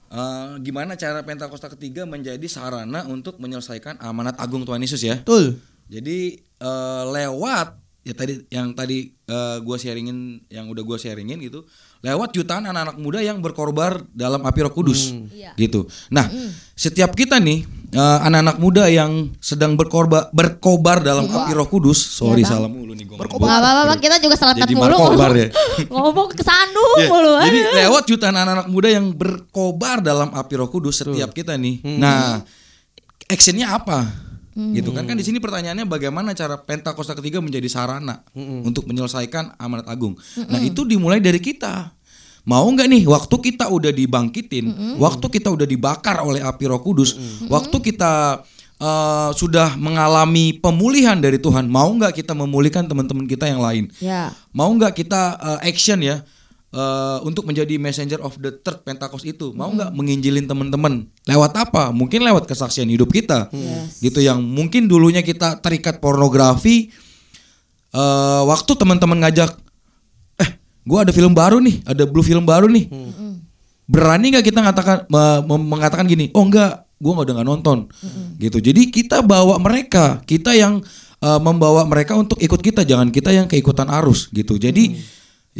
Uh, 0.07 0.55
gimana 0.63 0.95
cara 0.95 1.19
Pentakosta 1.19 1.67
ketiga 1.67 2.07
menjadi 2.07 2.47
sarana 2.47 3.03
untuk 3.11 3.43
menyelesaikan 3.43 3.99
amanat 3.99 4.39
agung 4.39 4.63
Tuhan 4.63 4.79
Yesus 4.79 5.03
ya? 5.03 5.19
Betul. 5.19 5.59
Jadi 5.87 6.39
eh, 6.39 7.03
lewat 7.11 7.75
ya 8.07 8.15
tadi 8.15 8.39
yang 8.47 8.71
tadi 8.71 9.11
eh, 9.11 9.57
gua 9.63 9.75
sharingin 9.75 10.47
yang 10.47 10.71
udah 10.71 10.83
gua 10.83 10.95
sharingin 10.95 11.43
gitu, 11.43 11.67
lewat 11.99 12.29
jutaan 12.31 12.63
anak-anak 12.63 12.95
muda 12.95 13.19
yang 13.19 13.37
berkorban 13.37 14.05
dalam 14.11 14.41
api 14.41 14.59
Roh 14.61 14.71
Kudus, 14.71 15.11
Iya. 15.27 15.51
gitu. 15.55 15.85
Nah, 16.07 16.29
setiap 16.71 17.11
kita 17.11 17.37
nih 17.37 17.65
eh, 17.87 18.17
anak-anak 18.21 18.57
muda 18.57 18.83
yang 18.85 19.31
sedang 19.37 19.73
berkorban 19.73 20.27
berkobar 20.29 20.99
dalam 20.99 21.25
api 21.25 21.51
Roh 21.51 21.65
Kudus, 21.65 21.97
sorry 21.97 22.41
Iya, 22.41 22.47
Bang. 22.47 22.53
salah 22.53 22.69
mulu 22.69 22.91
nih 22.91 23.05
gua. 23.05 23.17
Berkobar. 23.17 23.47
Gak 23.47 23.59
apa-apa, 23.59 23.95
kita 23.97 24.15
juga 24.19 24.35
selamat 24.35 24.57
Jadi 24.61 24.73
mulu. 24.73 24.83
markobar 24.85 25.31
ya. 25.33 25.47
Ngomong 25.93 26.27
kesandung 26.31 26.95
Ya, 26.97 27.07
mulu. 27.07 27.33
jadi 27.41 27.59
lewat 27.81 28.03
jutaan 28.05 28.35
anak-anak 28.35 28.67
muda 28.67 28.89
yang 28.89 29.05
berkobar 29.09 29.97
dalam 29.99 30.29
api 30.29 30.53
Roh 30.55 30.67
Kudus 30.67 31.01
setiap 31.01 31.31
kita 31.31 31.55
nih. 31.55 31.79
Nah, 31.95 32.43
actionnya 33.25 33.73
apa? 33.73 34.26
Gitu 34.57 34.89
kan 34.89 35.05
kan 35.05 35.13
di 35.13 35.21
sini 35.21 35.37
pertanyaannya 35.37 35.85
bagaimana 35.85 36.33
cara 36.33 36.57
Pentakosta 36.57 37.13
ketiga 37.13 37.37
menjadi 37.37 37.69
sarana 37.69 38.25
untuk 38.65 38.89
menyelesaikan 38.89 39.53
amanat 39.61 39.85
agung. 39.85 40.17
Nah, 40.49 40.57
itu 40.57 40.81
dimulai 40.81 41.21
dari 41.21 41.37
kita. 41.37 41.93
Mau 42.47 42.63
nggak 42.63 42.87
nih 42.87 43.03
waktu 43.05 43.35
kita 43.37 43.69
udah 43.69 43.91
dibangkitin, 43.93 44.97
waktu 44.97 45.25
kita 45.29 45.51
udah 45.53 45.67
dibakar 45.67 46.23
oleh 46.25 46.41
api 46.41 46.63
Roh 46.73 46.81
Kudus, 46.81 47.13
waktu 47.51 47.77
kita 47.83 48.41
eh, 48.81 49.29
sudah 49.35 49.77
mengalami 49.77 50.57
pemulihan 50.57 51.19
dari 51.19 51.37
Tuhan, 51.37 51.69
mau 51.69 51.91
nggak 51.93 52.17
kita 52.17 52.33
memulihkan 52.33 52.89
teman-teman 52.89 53.29
kita 53.29 53.45
yang 53.45 53.61
lain? 53.61 53.91
Ya. 54.01 54.33
Mau 54.55 54.73
nggak 54.73 54.95
kita 54.95 55.37
uh, 55.37 55.59
action 55.61 56.01
ya 56.01 56.25
uh, 56.73 57.19
untuk 57.23 57.47
menjadi 57.47 57.79
messenger 57.79 58.19
of 58.19 58.35
the 58.41 58.51
third 58.51 58.83
Pentecost 58.83 59.23
itu? 59.23 59.55
Mau 59.55 59.71
nggak 59.71 59.93
menginjilin 59.95 60.49
teman-teman? 60.49 61.07
Lewat 61.23 61.53
apa? 61.55 61.93
Mungkin 61.95 62.23
lewat 62.23 62.49
kesaksian 62.49 62.89
hidup 62.89 63.13
kita. 63.13 63.47
Yes. 63.53 64.03
Gitu 64.03 64.19
yang 64.23 64.41
mungkin 64.43 64.91
dulunya 64.91 65.23
kita 65.23 65.59
terikat 65.63 66.03
pornografi 66.03 66.91
uh, 67.95 68.43
waktu 68.47 68.71
teman-teman 68.75 69.23
ngajak 69.23 69.55
eh 70.41 70.49
gua 70.83 71.07
ada 71.07 71.13
film 71.15 71.31
baru 71.31 71.63
nih, 71.63 71.83
ada 71.87 72.03
blue 72.03 72.25
film 72.25 72.43
baru 72.43 72.67
nih. 72.67 72.89
Berani 73.87 74.35
nggak 74.35 74.45
kita 74.51 74.59
ngatakan 74.59 74.97
me- 75.07 75.43
me- 75.47 75.67
mengatakan 75.77 76.03
gini? 76.11 76.27
Oh 76.35 76.43
enggak, 76.43 76.83
gua 76.99 77.11
nggak 77.15 77.25
udah 77.31 77.35
nggak 77.39 77.49
nonton. 77.55 77.77
Gitu. 78.35 78.59
Jadi 78.59 78.91
kita 78.91 79.23
bawa 79.23 79.55
mereka, 79.63 80.19
kita 80.27 80.51
yang 80.51 80.83
uh, 81.23 81.39
membawa 81.39 81.87
mereka 81.87 82.19
untuk 82.19 82.35
ikut 82.43 82.59
kita, 82.59 82.83
jangan 82.83 83.07
kita 83.07 83.31
yang 83.31 83.47
keikutan 83.47 83.87
arus 83.87 84.27
gitu. 84.35 84.59
Jadi 84.59 84.91
ya 84.91 85.15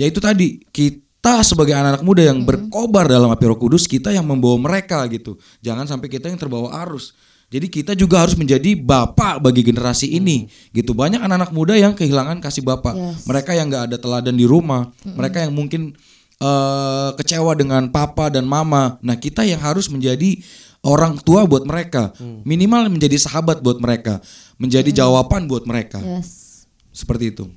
itu 0.06 0.22
tadi 0.22 0.62
kita 0.70 1.42
sebagai 1.42 1.74
anak-anak 1.74 2.04
muda 2.06 2.22
yang 2.22 2.46
berkobar 2.46 3.10
dalam 3.10 3.34
api 3.34 3.50
Roh 3.50 3.58
Kudus, 3.58 3.90
kita 3.90 4.14
yang 4.14 4.30
membawa 4.30 4.62
mereka 4.62 5.02
gitu. 5.10 5.42
Jangan 5.66 5.90
sampai 5.90 6.12
kita 6.12 6.30
yang 6.30 6.38
terbawa 6.38 6.70
arus. 6.86 7.18
Jadi 7.48 7.72
kita 7.72 7.96
juga 7.96 8.28
harus 8.28 8.36
menjadi 8.36 8.76
bapak 8.76 9.40
bagi 9.40 9.64
generasi 9.64 10.20
ini 10.20 10.52
gitu. 10.76 10.92
Banyak 10.92 11.24
anak-anak 11.24 11.56
muda 11.56 11.80
yang 11.80 11.96
kehilangan 11.96 12.44
kasih 12.44 12.60
bapak. 12.60 12.92
Yes. 12.92 13.24
Mereka 13.24 13.56
yang 13.56 13.72
nggak 13.72 13.84
ada 13.88 13.98
teladan 13.98 14.36
di 14.36 14.44
rumah, 14.44 14.92
mereka 15.08 15.40
yang 15.48 15.56
mungkin 15.56 15.96
eh, 16.44 17.10
kecewa 17.16 17.56
dengan 17.56 17.88
papa 17.88 18.28
dan 18.28 18.44
mama. 18.44 19.00
Nah, 19.00 19.16
kita 19.16 19.48
yang 19.48 19.64
harus 19.64 19.88
menjadi 19.88 20.44
orang 20.84 21.24
tua 21.24 21.48
buat 21.48 21.64
mereka. 21.64 22.12
Minimal 22.20 22.92
menjadi 22.92 23.16
sahabat 23.16 23.64
buat 23.64 23.80
mereka, 23.80 24.20
menjadi 24.60 24.92
jawaban 24.92 25.48
buat 25.48 25.64
mereka. 25.64 26.04
Yes. 26.04 26.68
Seperti 26.92 27.32
itu. 27.32 27.48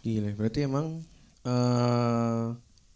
Gila, 0.00 0.32
berarti 0.32 0.64
emang 0.64 1.04
eh 1.42 2.44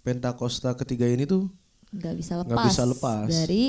Pentakosta 0.07 0.71
ketiga 0.79 1.11
ini 1.11 1.27
tuh 1.27 1.51
Gak 1.95 2.15
bisa 2.19 2.33
lepas. 2.43 2.51
Nggak 2.51 2.67
bisa 2.71 2.83
lepas. 2.85 3.29
Dari 3.31 3.65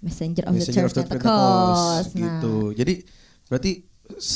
Messenger 0.00 0.44
of 0.48 0.52
Messenger 0.56 0.84
the 0.84 0.88
of 0.88 0.92
Church 0.92 0.94
the 0.96 1.02
Pentecost. 1.06 2.08
Nah, 2.16 2.20
gitu. 2.20 2.56
Jadi 2.74 2.94
berarti 3.46 3.70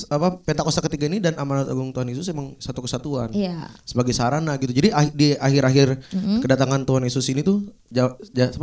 apa 0.07 0.29
Pentakosta 0.39 0.81
ketiga 0.87 1.11
ini 1.11 1.19
dan 1.19 1.35
amanat 1.35 1.67
agung 1.67 1.91
Tuhan 1.91 2.09
Yesus 2.09 2.31
emang 2.31 2.55
satu 2.63 2.85
kesatuan. 2.85 3.33
Iya. 3.35 3.69
Sebagai 3.83 4.15
sarana 4.15 4.55
gitu. 4.61 4.71
Jadi 4.71 4.89
ah- 4.95 5.11
di 5.11 5.35
akhir-akhir 5.35 5.89
kedatangan 6.45 6.87
Tuhan 6.87 7.03
Yesus 7.05 7.27
ini 7.33 7.43
tuh 7.43 7.65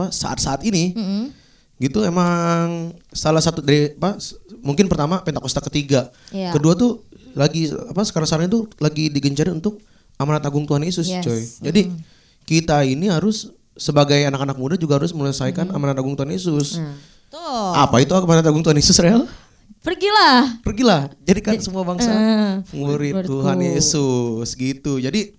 saat-saat 0.10 0.63
ini 0.63 0.96
Mm-mm. 0.96 1.24
gitu 1.82 2.06
emang 2.06 2.96
salah 3.12 3.41
satu 3.41 3.60
dari 3.65 3.91
apa 3.98 4.22
mungkin 4.62 4.88
pertama 4.88 5.20
Pentakosta 5.26 5.60
ketiga. 5.67 6.10
Iya. 6.32 6.56
Kedua 6.56 6.78
tuh 6.80 7.04
lagi 7.36 7.72
apa 7.72 8.02
sekarang-sekarang 8.08 8.48
itu 8.48 8.67
lagi 8.80 9.12
digencarin 9.12 9.58
untuk 9.60 9.84
amanat 10.21 10.43
agung 10.43 10.63
Tuhan 10.63 10.81
Yesus, 10.81 11.10
Yes. 11.10 11.25
coy. 11.25 11.41
Jadi 11.62 11.89
kita 12.43 12.84
ini 12.84 13.10
harus 13.10 13.49
sebagai 13.73 14.21
anak-anak 14.21 14.55
muda 14.55 14.75
juga 14.75 14.95
harus 14.95 15.10
menyelesaikan 15.10 15.69
amanat 15.69 15.97
agung 15.97 16.13
Tuhan 16.13 16.29
Yesus. 16.29 16.77
Nah, 16.77 16.93
tuh. 17.27 17.71
Apa 17.75 17.99
itu 17.99 18.12
amanat 18.12 18.45
agung 18.45 18.62
Tuhan 18.62 18.75
Yesus, 18.75 18.95
Rel? 18.97 19.25
Pergilah. 19.81 20.62
Pergilah, 20.62 21.01
jadikan 21.25 21.57
semua 21.57 21.81
bangsa 21.81 22.05
Eh, 22.07 22.53
murid. 22.71 23.25
Tuhan 23.25 23.57
Yesus 23.60 24.53
gitu. 24.53 25.01
Jadi 25.01 25.34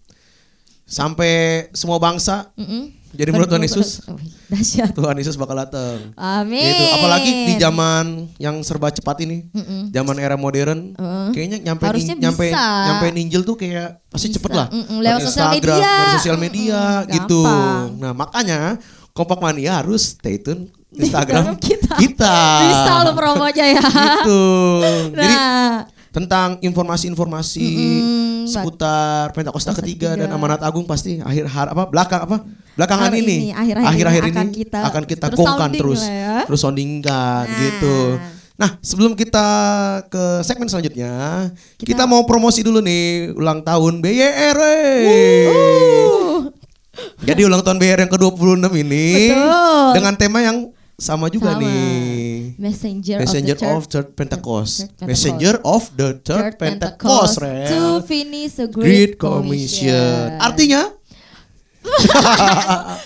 sampai 0.82 1.66
semua 1.72 1.96
bangsa 1.96 2.50
Mm-mm. 2.58 2.90
Jadi 3.12 3.30
murid 3.30 3.46
Tuhan 3.46 3.62
Yesus, 3.62 3.88
Oh, 4.04 4.16
Dahsyat. 4.48 4.90
Tuhan 4.92 5.14
Yesus 5.14 5.36
bakal 5.36 5.54
datang. 5.54 6.12
Amin. 6.12 6.64
Gitu. 6.64 6.84
Apalagi 6.92 7.30
di 7.46 7.54
zaman 7.56 8.04
yang 8.36 8.56
serba 8.60 8.88
cepat 8.88 9.20
ini, 9.20 9.48
Mm-mm. 9.48 9.88
zaman 9.88 10.16
era 10.16 10.34
modern, 10.34 10.92
Heeh. 10.92 11.26
kayaknya 11.30 11.58
nyampe 11.62 11.84
Harusnya 11.84 12.14
nyampe 12.14 12.48
bisa. 12.48 12.64
nyampe 12.86 13.06
ninjil 13.10 13.42
tuh 13.42 13.54
kayak 13.54 14.00
pasti 14.08 14.28
Bisa. 14.28 14.36
cepet 14.36 14.50
lah. 14.52 14.66
Mm-mm, 14.68 14.98
lewat 14.98 15.20
sosial 15.22 15.48
Instagram, 15.48 15.76
media. 15.76 15.92
lewat 15.92 16.12
sosial 16.16 16.36
media 16.36 16.80
Mm-mm, 16.80 17.14
gitu. 17.14 17.40
gampang. 17.42 17.86
Nah 17.98 18.12
makanya 18.12 18.60
Kompak 19.12 19.38
Mania 19.38 19.76
harus 19.76 20.16
stay 20.16 20.36
tune 20.36 20.72
Instagram 20.96 21.56
kita. 21.56 21.96
kita. 21.96 22.36
Bisa 22.64 22.92
lo 23.04 23.12
promo 23.12 23.44
aja 23.44 23.64
ya. 23.64 23.80
Gitu. 23.80 24.42
Jadi 25.20 25.32
Nah, 25.32 25.84
tentang 26.12 26.60
informasi-informasi 26.60 27.64
Mm-mm, 27.64 28.44
seputar 28.44 29.32
Pentakosta 29.32 29.72
Pentakosta 29.72 29.72
ketiga 29.74 30.12
dan 30.12 30.28
ketiga. 30.28 30.36
Amanat 30.36 30.60
Agung 30.60 30.84
pasti 30.84 31.16
akhir 31.18 31.44
har 31.46 31.72
apa 31.72 31.88
belakang 31.88 32.20
apa 32.22 32.36
belakangan 32.72 33.12
Hari 33.12 33.20
ini, 33.20 33.36
ini, 33.36 33.48
akhir-akhir 33.52 34.22
ini 34.26 34.44
kita 34.54 34.78
akan 34.80 35.02
kita 35.04 35.26
terus 35.28 35.38
kongkan 35.38 35.70
terus 35.72 36.00
ya. 36.02 36.48
terus 36.48 36.60
soundingkan 36.60 37.44
Nah. 37.44 37.58
gitu. 37.58 37.96
Nah 38.52 38.70
sebelum 38.78 39.12
kita 39.12 39.46
ke 40.06 40.24
segmen 40.40 40.68
selanjutnya 40.68 41.12
kita, 41.76 41.88
Kita- 41.98 42.06
mau 42.06 42.24
promosi 42.24 42.60
dulu 42.60 42.78
nih 42.78 43.32
ulang 43.32 43.60
tahun 43.60 44.00
BYR. 44.00 44.58
Jadi 47.22 47.40
ulang 47.42 47.62
tahun 47.62 47.78
BYR 47.78 48.00
yang 48.00 48.12
ke-26 48.12 48.68
ini 48.76 49.32
Betul. 49.32 49.86
dengan 49.94 50.14
tema 50.14 50.38
yang 50.40 50.56
sama 50.94 51.26
juga 51.26 51.56
Sama. 51.56 51.64
nih. 51.64 52.54
Messenger, 52.54 53.16
Messenger 53.18 53.56
of 53.66 53.82
the. 53.82 53.90
Third 53.90 54.08
Pentecost. 54.14 54.74
Pentecost. 54.86 55.08
Messenger 55.08 55.54
of 55.64 55.82
the 55.92 56.08
Third 56.20 56.54
Pentecost, 56.54 57.34
Rel. 57.40 57.66
to 57.66 57.80
finish 58.04 58.54
a 58.56 58.68
Great 58.68 59.16
great, 59.16 59.18
Commission. 59.18 60.38
Artinya 60.38 60.92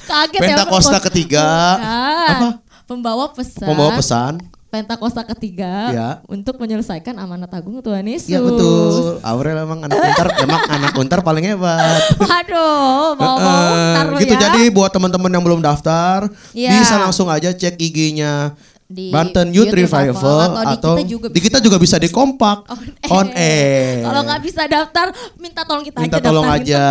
kaget 0.06 0.40
Pentakosta 0.40 0.98
ya 0.98 1.02
ketiga 1.02 1.46
Bukan. 1.76 2.30
apa? 2.30 2.48
Pembawa 2.86 3.26
pesan. 3.28 3.66
membawa 3.66 3.90
pesan. 3.98 4.34
Pentakosta 4.66 5.22
ketiga 5.24 5.88
Ya. 5.90 6.08
untuk 6.26 6.58
menyelesaikan 6.58 7.16
amanat 7.16 7.48
agung 7.50 7.80
Tuhan 7.80 8.04
Yesus. 8.04 8.28
Ya 8.28 8.38
betul. 8.38 9.18
Aurel 9.22 9.56
emang 9.56 9.80
anak 9.80 9.96
untar, 9.96 10.28
emang 10.36 10.62
anak 10.68 10.92
untar 10.92 11.18
paling 11.20 11.44
hebat. 11.46 12.02
Waduh, 12.14 13.14
mau 13.16 13.36
mau 13.38 13.62
ntar 13.72 14.04
lu 14.06 14.16
gitu 14.20 14.34
ya. 14.34 14.50
jadi 14.50 14.68
buat 14.68 14.90
teman-teman 14.90 15.30
yang 15.30 15.40
belum 15.40 15.60
daftar 15.60 16.28
Iya. 16.52 16.76
bisa 16.76 16.94
langsung 16.96 17.26
aja 17.26 17.50
cek 17.50 17.74
IG-nya 17.74 18.52
di 18.86 19.10
Banten 19.10 19.50
Youth 19.50 19.74
Revival 19.74 20.62
atau, 20.62 20.94
di 20.94 21.02
kita 21.02 21.10
juga 21.10 21.26
di 21.26 21.40
kita 21.42 21.58
juga 21.58 21.76
bisa 21.82 21.98
di 21.98 22.06
kompak 22.06 22.70
on 23.10 23.28
air. 23.34 24.06
Kalau 24.06 24.22
nggak 24.22 24.40
bisa 24.46 24.62
daftar, 24.70 25.10
minta 25.42 25.66
tolong 25.66 25.82
kita 25.82 25.98
Minta 26.06 26.18
aja 26.22 26.26
tolong 26.30 26.46
aja. 26.46 26.84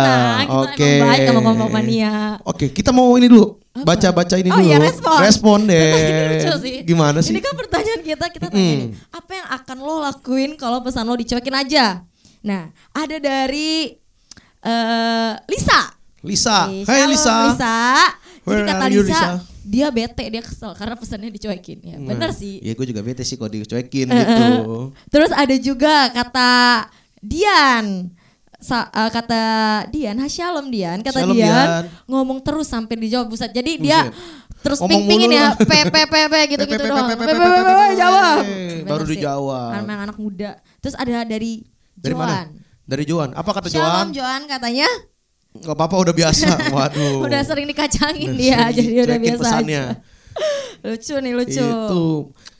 Oke. 0.60 1.00
emang 1.00 1.08
baik 1.08 1.20
sama 1.24 1.40
Kompak 1.40 1.70
Mania. 1.72 2.14
Oke, 2.44 2.66
kita 2.68 2.92
mau 2.92 3.16
ini 3.16 3.32
dulu. 3.32 3.56
Baca-baca 3.76 4.36
ini 4.36 4.48
oh 4.52 4.56
dulu. 4.60 4.68
iya 4.68 4.76
respon. 4.76 5.18
Respon 5.24 5.58
deh. 5.68 6.44
Sih. 6.64 6.84
Gimana 6.84 7.20
sih? 7.20 7.36
Ini 7.36 7.40
kan 7.44 7.52
pertanyaan 7.52 8.00
kita, 8.00 8.26
kita 8.32 8.46
tanya 8.48 8.56
nih, 8.56 8.96
apa 9.12 9.30
yang 9.36 9.48
akan 9.60 9.76
lo 9.84 9.94
lakuin 10.00 10.56
kalau 10.56 10.80
pesan 10.80 11.04
lo 11.04 11.12
dicuekin 11.16 11.52
aja? 11.52 12.00
Nah, 12.40 12.72
ada 12.96 13.16
dari 13.20 13.92
eh 14.64 15.32
Lisa. 15.48 15.80
Lisa. 16.24 16.58
Hai 16.88 17.04
Lisa. 17.06 17.52
Lisa. 17.52 17.76
Jadi 18.46 18.54
Where 18.54 18.62
kata 18.64 18.78
are 18.80 18.92
you, 18.92 19.02
Lisa, 19.02 19.10
Lisa? 19.10 19.30
dia 19.60 19.86
bete, 19.90 20.24
dia 20.24 20.38
kesel 20.38 20.70
karena 20.72 20.94
pesannya 20.94 21.28
dicuekin. 21.28 21.78
Ya, 21.82 21.96
bener 21.98 22.30
sih. 22.30 22.62
Iya, 22.62 22.72
gue 22.72 22.86
juga 22.86 23.02
bete 23.02 23.20
sih 23.20 23.34
kalau 23.34 23.50
dicuekin 23.50 24.06
Eh, 24.06 24.14
gitu. 24.14 24.42
eh. 24.46 24.84
Terus 25.10 25.30
ada 25.30 25.56
juga 25.56 25.94
kata 26.08 26.50
Dian. 27.18 28.14
Sa- 28.56 28.86
eh, 28.88 29.10
kata 29.10 29.42
Dian, 29.90 30.16
ha 30.16 30.26
shalom 30.26 30.70
Dian, 30.70 31.02
kata 31.02 31.20
Shalom, 31.20 31.34
Dian, 31.34 31.50
Dian. 31.50 31.84
ngomong 32.06 32.38
terus 32.40 32.66
sampai 32.66 32.94
dijawab 32.96 33.28
buset. 33.28 33.50
Jadi 33.50 33.82
dia 33.82 34.14
terus 34.62 34.78
ping-pingin 34.80 35.28
ya, 35.28 35.50
lah. 35.50 35.52
p 35.58 35.72
p 35.84 35.96
p 36.06 36.14
p 36.16 36.34
gitu 36.48 36.64
gitu 36.64 36.82
doang. 36.82 37.06
pe, 37.06 37.14
P 37.14 37.20
pe, 37.20 37.26
p 37.26 37.34
pe, 37.34 37.36
p 37.36 37.42
pe, 37.42 37.60
p 37.60 37.70
pe, 37.74 37.86
jawab. 37.94 38.42
Baru 38.86 39.04
dijawab. 39.04 39.70
Anak 39.76 39.98
anak 40.06 40.16
muda. 40.16 40.50
Terus 40.78 40.94
ada 40.94 41.26
dari 41.26 41.66
Dari 41.92 42.14
Joan. 42.14 42.22
mana? 42.22 42.38
Dari 42.86 43.04
Joan. 43.04 43.30
Apa 43.34 43.50
kata 43.52 43.66
Shalom 43.66 44.14
Joan? 44.14 44.14
Joan 44.14 44.42
katanya 44.46 44.86
Gak 45.62 45.76
apa-apa 45.76 45.96
udah 46.02 46.14
biasa. 46.14 46.48
Waduh. 46.76 47.24
udah 47.24 47.40
sering 47.42 47.66
dikacangin 47.66 48.30
Udah 48.30 48.40
dia 48.40 48.58
sering 48.58 48.76
jadi 48.76 48.92
udah 49.04 49.18
biasa 49.18 49.40
pesannya. 49.42 49.82
aja. 49.82 49.96
lucu 50.86 51.14
nih 51.16 51.32
lucu. 51.32 51.64
Itu. 51.64 52.04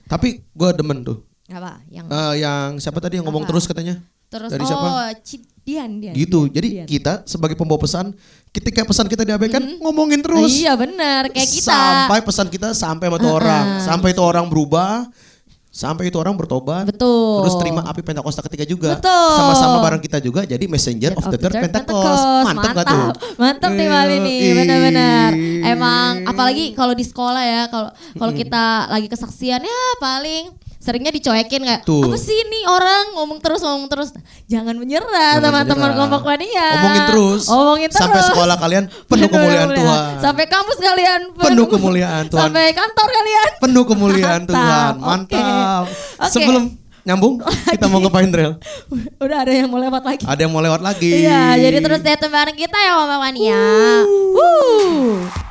Tapi 0.07 0.29
gue 0.43 0.71
demen 0.73 0.99
tuh. 1.03 1.19
Apa? 1.47 1.79
Yang 1.87 2.07
Eh, 2.09 2.35
yang 2.43 2.69
siapa 2.79 2.99
tadi 2.99 3.19
yang 3.19 3.27
ngomong 3.29 3.45
Apa? 3.45 3.51
terus 3.55 3.67
katanya? 3.67 3.97
terus 4.27 4.51
dari 4.51 4.67
oh 4.67 4.69
siapa? 4.69 5.15
Dian 5.63 5.99
Dian. 5.99 6.15
Gitu. 6.15 6.47
Dian, 6.47 6.55
Jadi 6.55 6.69
Dian. 6.71 6.87
kita 6.87 7.13
sebagai 7.27 7.55
pembawa 7.55 7.79
pesan, 7.79 8.15
ketika 8.51 8.87
pesan 8.87 9.07
kita 9.07 9.23
diabaikan, 9.23 9.63
ngomongin 9.83 10.23
terus. 10.23 10.51
Iya 10.51 10.75
benar 10.75 11.27
kayak 11.31 11.51
kita. 11.51 11.71
Sampai 11.75 12.19
pesan 12.23 12.47
kita 12.47 12.69
sampai 12.71 13.07
sama 13.11 13.19
tuh 13.19 13.31
orang, 13.35 13.67
sampai 13.83 14.09
itu 14.15 14.23
orang 14.23 14.47
berubah, 14.47 15.11
sampai 15.77 16.09
itu 16.09 16.17
orang 16.17 16.33
bertobat. 16.33 16.89
Betul. 16.89 17.45
Terus 17.45 17.55
terima 17.61 17.85
api 17.85 18.01
Pentakosta 18.01 18.41
ketiga 18.49 18.65
juga. 18.65 18.97
Betul. 18.97 19.37
Sama-sama 19.37 19.85
bareng 19.85 20.01
kita 20.01 20.25
juga 20.25 20.49
jadi 20.49 20.65
messenger 20.65 21.13
of, 21.13 21.29
the 21.29 21.37
third 21.37 21.53
Pentecost. 21.53 22.49
Mantap 22.49 22.73
gak 22.73 22.87
tuh? 22.89 23.07
Mantap 23.37 23.71
nih 23.77 23.89
Mali 23.93 24.17
nih, 24.25 24.39
ih. 24.41 24.53
benar-benar. 24.57 25.31
Emang 25.69 26.25
apalagi 26.25 26.73
kalau 26.73 26.97
di 26.97 27.05
sekolah 27.05 27.45
ya, 27.45 27.63
kalau 27.69 27.93
kalau 28.17 28.33
kita 28.33 28.89
lagi 28.89 29.13
kesaksian 29.13 29.61
ya 29.61 29.83
paling 30.01 30.49
seringnya 30.87 31.11
dicuekin 31.11 31.67
kayak 31.67 31.83
Tuh. 31.83 32.07
apa 32.07 32.15
sih 32.15 32.31
ini 32.33 32.63
orang 32.63 33.19
ngomong 33.19 33.43
terus 33.43 33.59
ngomong 33.59 33.91
terus 33.91 34.15
jangan 34.47 34.79
menyerah 34.79 35.43
teman-teman 35.43 35.99
kompak 35.99 36.23
mania 36.23 36.69
Omongin 36.79 37.03
terus. 37.11 37.43
omongin 37.51 37.89
terus 37.91 38.03
Sampai 38.07 38.23
sekolah 38.23 38.55
kalian 38.55 38.85
penuh 39.11 39.27
kemuliaan 39.27 39.69
Tuhan. 39.75 40.03
sampai 40.23 40.45
kampus 40.47 40.79
kalian 40.79 41.21
Penuh 41.35 41.67
kemuliaan 41.67 42.25
Tuhan. 42.31 42.39
sampai 42.47 42.65
kantor 42.71 43.09
kalian 43.11 43.49
Penuh 43.59 43.83
kemuliaan 43.83 44.41
Mantap, 44.47 44.55
Tuhan. 44.55 44.95
Mantap. 45.03 45.85
Oke. 46.23 46.31
Sebelum 46.31 46.65
nyambung, 47.03 47.35
kita 47.75 47.87
mau 47.87 47.99
ngepain 47.99 48.31
Drel. 48.31 48.59
udah 49.25 49.39
ada 49.43 49.53
yang 49.55 49.67
mau 49.67 49.79
lewat 49.79 50.03
lagi 50.03 50.23
Ada 50.23 50.41
yang 50.43 50.53
mau 50.55 50.63
lewat 50.63 50.83
lagi. 50.83 51.23
Iya, 51.23 51.55
jadi 51.57 51.79
terus 51.83 52.03
deh 52.03 52.15
bareng 52.19 52.59
kita 52.59 52.79
ya 52.79 52.93
Mama 52.95 53.23
Mania. 53.23 53.63
Wuh. 54.07 55.23
God 55.27 55.46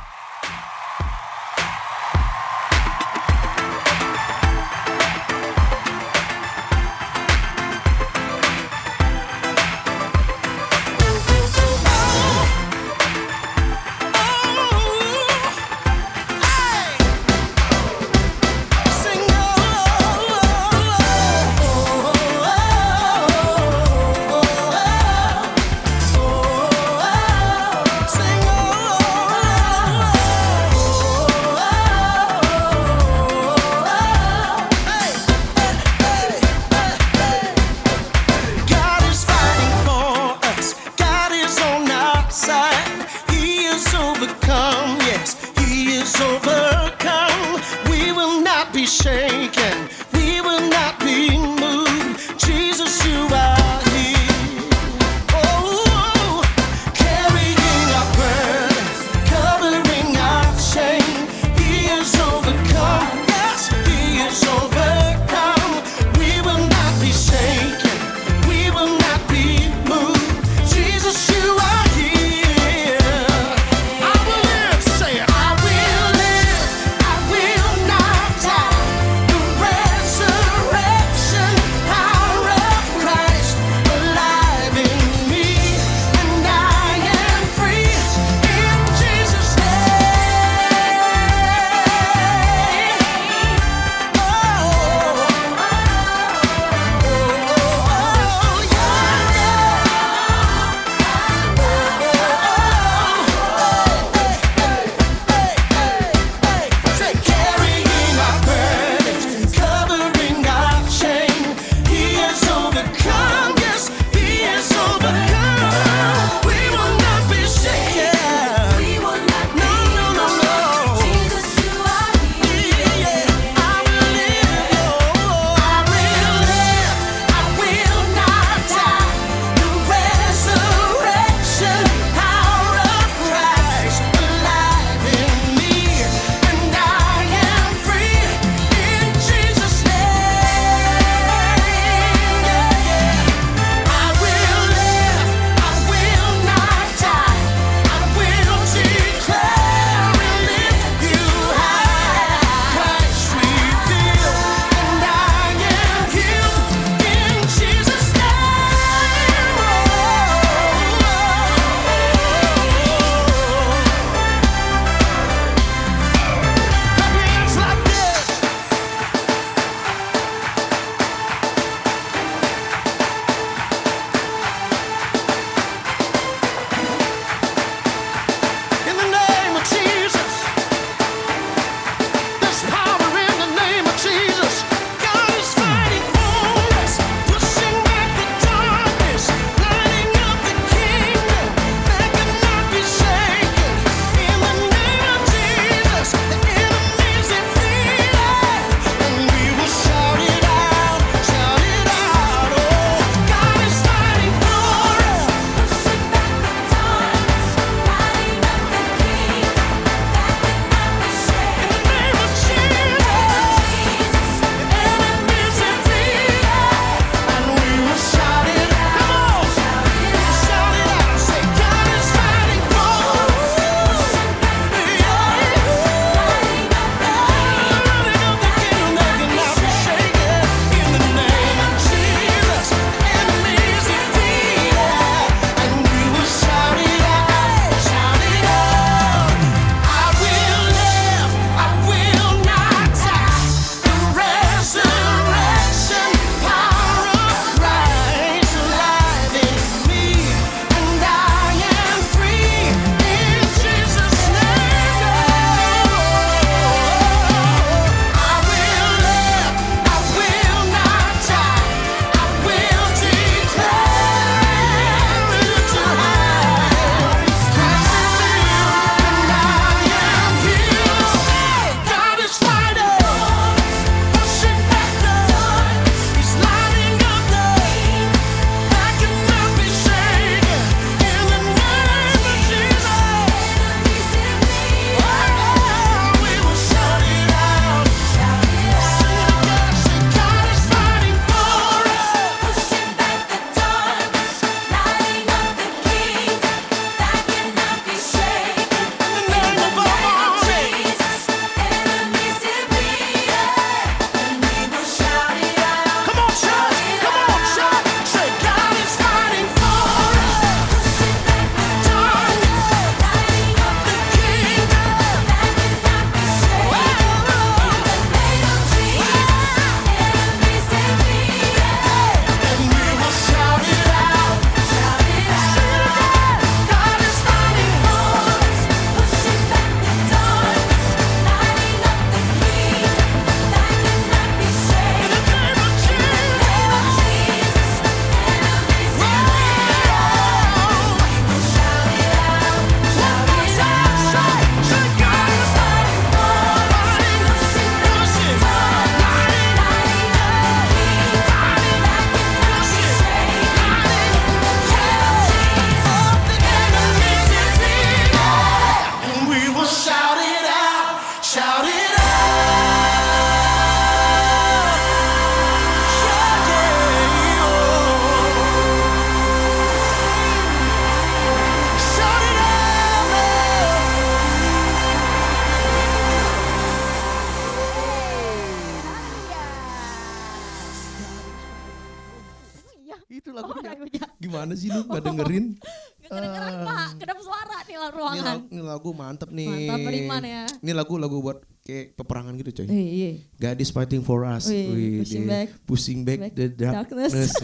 Gadis 393.66 393.74
fighting 393.74 394.02
for 394.02 394.22
us. 394.22 394.46
Wih, 394.46 394.70
Wih, 394.70 394.94
pushing 395.02 395.24
back- 395.26 395.52
pushing 395.66 395.98
back, 396.02 396.18
back 396.20 396.32
the 396.32 396.46
darkness. 396.48 397.10
darkness. 397.10 397.34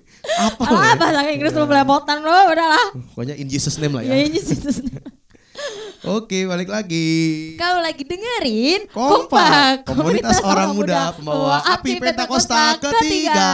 Apa 0.40 0.62
Alah, 0.64 0.72
lah 0.72 0.84
ya? 0.86 0.96
bahasa 0.96 1.20
Inggris 1.28 1.52
lu 1.52 1.64
belepotan 1.66 2.16
lu, 2.24 2.32
udahlah. 2.32 2.86
Pokoknya 3.12 3.36
in 3.36 3.44
Jesus 3.44 3.76
name 3.76 3.92
lah 3.92 4.02
Ya 4.02 4.16
ya. 4.16 4.24
ini 4.24 4.40
situs. 4.40 4.80
Oke, 6.00 6.48
balik 6.48 6.72
lagi. 6.72 7.52
Kau 7.60 7.76
lagi 7.76 8.00
dengerin 8.00 8.88
Kompak, 8.88 9.84
komunitas 9.84 10.40
orang 10.40 10.72
muda 10.72 11.12
pembawa 11.12 11.60
api 11.68 12.00
Pentakosta 12.00 12.80
ketiga. 12.80 13.52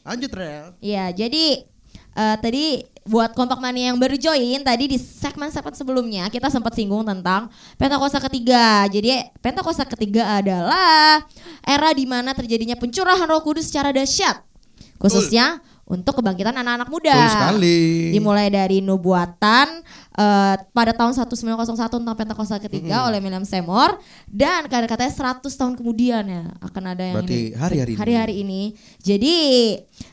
Lanjut 0.00 0.32
Rel. 0.32 0.72
Iya, 0.80 1.12
jadi 1.12 1.68
eh, 2.16 2.36
tadi 2.40 2.64
buat 3.10 3.32
kompak 3.32 3.58
mania 3.58 3.90
yang 3.90 3.98
baru 3.98 4.14
join 4.14 4.60
tadi 4.60 4.84
di 4.86 4.98
segmen-segmen 5.00 5.72
sebelumnya 5.72 6.28
kita 6.28 6.52
sempat 6.52 6.76
singgung 6.76 7.02
tentang 7.02 7.48
Pentakosta 7.74 8.20
ketiga. 8.28 8.86
Jadi 8.86 9.24
Pentakosta 9.40 9.88
ketiga 9.88 10.38
adalah 10.38 11.24
era 11.64 11.90
di 11.96 12.04
mana 12.04 12.36
terjadinya 12.36 12.76
pencurahan 12.76 13.26
Roh 13.26 13.42
Kudus 13.42 13.72
secara 13.72 13.90
dahsyat. 13.90 14.44
Khususnya 15.00 15.64
untuk 15.90 16.22
kebangkitan 16.22 16.54
anak-anak 16.54 16.86
muda. 16.86 17.10
Betul 17.18 17.34
sekali. 17.34 17.80
Dimulai 18.14 18.46
dari 18.46 18.78
nubuatan 18.78 19.82
eh, 20.20 20.54
pada 20.70 20.92
tahun 20.92 21.16
1901 21.16 21.64
tentang 21.80 22.12
Pentakosta 22.12 22.60
ketiga 22.60 23.08
oleh 23.08 23.18
William 23.18 23.42
Seymour 23.42 23.96
dan 24.26 24.68
katanya 24.68 25.08
100 25.08 25.48
tahun 25.50 25.74
kemudian 25.74 26.22
ya 26.22 26.42
akan 26.60 26.82
ada 26.86 27.00
yang 27.02 27.16
Berarti 27.18 27.32
ini- 27.40 27.52
hari-hari 27.56 27.90
ini. 27.90 27.98
hari-hari 27.98 28.34
ini. 28.38 28.62
Jadi 29.00 29.34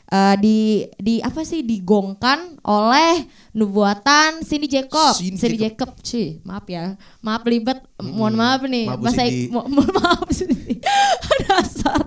eh, 0.08 0.34
di 0.38 0.58
di 0.96 1.14
apa 1.20 1.44
sih 1.44 1.60
digongkan 1.60 2.56
oleh 2.62 3.28
nubuatan 3.52 4.40
Cindy 4.40 4.66
Jacob. 4.66 5.12
Cindy 5.12 5.36
Cindy 5.36 5.58
Jacob, 5.60 5.92
sih, 6.00 6.40
maaf 6.42 6.64
ya. 6.66 6.96
Maaf 7.20 7.44
libet, 7.44 7.76
mohon 8.00 8.32
maaf 8.32 8.64
nih. 8.64 8.86
Maaf, 8.86 9.00
Bahasa 9.02 9.22
mo- 9.50 9.68
mohon 9.68 9.92
maaf 9.92 10.24
Cindy. 10.30 10.80
Dasar. 11.44 12.00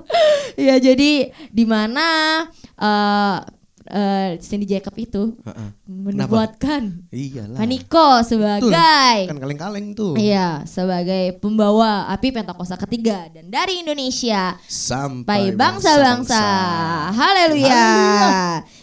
Ya 0.56 0.78
jadi 0.78 1.12
di 1.50 1.64
mana 1.64 2.08
eh 2.76 3.38
eh, 3.92 4.40
Cindy 4.40 4.64
Jacob 4.64 4.96
itu 4.96 5.36
Iyalah. 7.12 7.60
Paniko 7.60 8.24
Betul. 8.24 8.28
sebagai 8.32 9.20
Kan 9.28 9.38
kaleng-kaleng 9.38 9.88
tuh. 9.92 10.16
Iya, 10.16 10.64
sebagai 10.64 11.36
pembawa 11.44 12.08
api 12.08 12.32
Pentakosta 12.32 12.80
ketiga 12.80 13.28
dan 13.28 13.52
dari 13.52 13.84
Indonesia 13.84 14.56
Sampai 14.66 15.42
sampai 15.42 15.56
bangsa-bangsa. 15.56 16.44
Haleluya. 17.14 17.84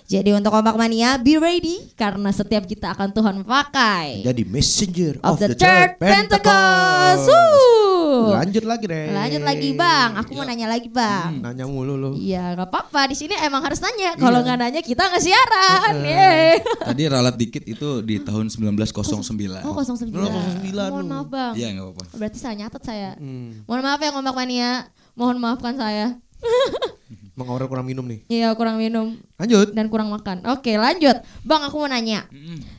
Jadi 0.08 0.32
untuk 0.32 0.48
kompak 0.48 0.72
mania, 0.80 1.20
be 1.20 1.36
ready 1.36 1.92
karena 1.92 2.32
setiap 2.32 2.64
kita 2.64 2.96
akan 2.96 3.12
Tuhan 3.12 3.44
pakai 3.44 4.24
Jadi 4.24 4.40
messenger 4.48 5.20
of 5.20 5.36
the 5.36 5.52
third 5.52 6.00
Pentecost. 6.00 7.28
Wuh. 7.28 8.32
Lanjut 8.40 8.64
lagi 8.64 8.88
deh. 8.88 9.12
Lanjut 9.12 9.44
lagi 9.44 9.76
bang, 9.76 10.16
aku 10.16 10.32
mau 10.32 10.48
nanya 10.48 10.64
lagi 10.64 10.88
bang. 10.88 11.44
Nanya 11.44 11.68
mulu 11.68 12.00
lu. 12.00 12.10
Iya, 12.16 12.56
nggak 12.56 12.72
apa-apa. 12.72 13.12
Di 13.12 13.20
sini 13.20 13.36
emang 13.36 13.60
harus 13.60 13.84
nanya. 13.84 14.16
Kalau 14.16 14.40
nggak 14.40 14.56
nanya 14.56 14.80
kita 14.80 15.12
nggak 15.12 15.20
siaran. 15.20 15.92
Yeay. 16.00 16.56
Tadi 16.88 17.02
ralat 17.04 17.36
dikit 17.36 17.68
itu 17.68 18.00
di 18.00 18.16
tahun 18.24 18.48
1909. 18.48 19.60
Oh 19.68 19.76
09. 19.76 20.08
09. 20.08 20.88
Mohon 20.88 21.04
maaf 21.04 21.28
bang. 21.28 21.52
Iya 21.52 21.68
nggak 21.76 21.84
apa-apa. 21.84 22.04
Berarti 22.16 22.38
saya 22.40 22.56
nyatet 22.56 22.80
saya. 22.80 23.12
Mohon 23.68 23.82
maaf 23.84 24.00
ya 24.00 24.08
kompak 24.16 24.32
mania. 24.40 24.88
Mohon 25.12 25.36
maafkan 25.36 25.76
saya. 25.76 26.16
Mang 27.38 27.54
Aurel 27.54 27.70
kurang 27.70 27.86
minum 27.86 28.02
nih. 28.02 28.26
Iya 28.26 28.50
kurang 28.58 28.82
minum 28.82 29.14
Lanjut. 29.38 29.70
dan 29.70 29.86
kurang 29.86 30.10
makan. 30.10 30.42
Oke 30.50 30.74
lanjut. 30.74 31.22
Bang 31.46 31.62
aku 31.62 31.78
mau 31.78 31.86
nanya. 31.86 32.26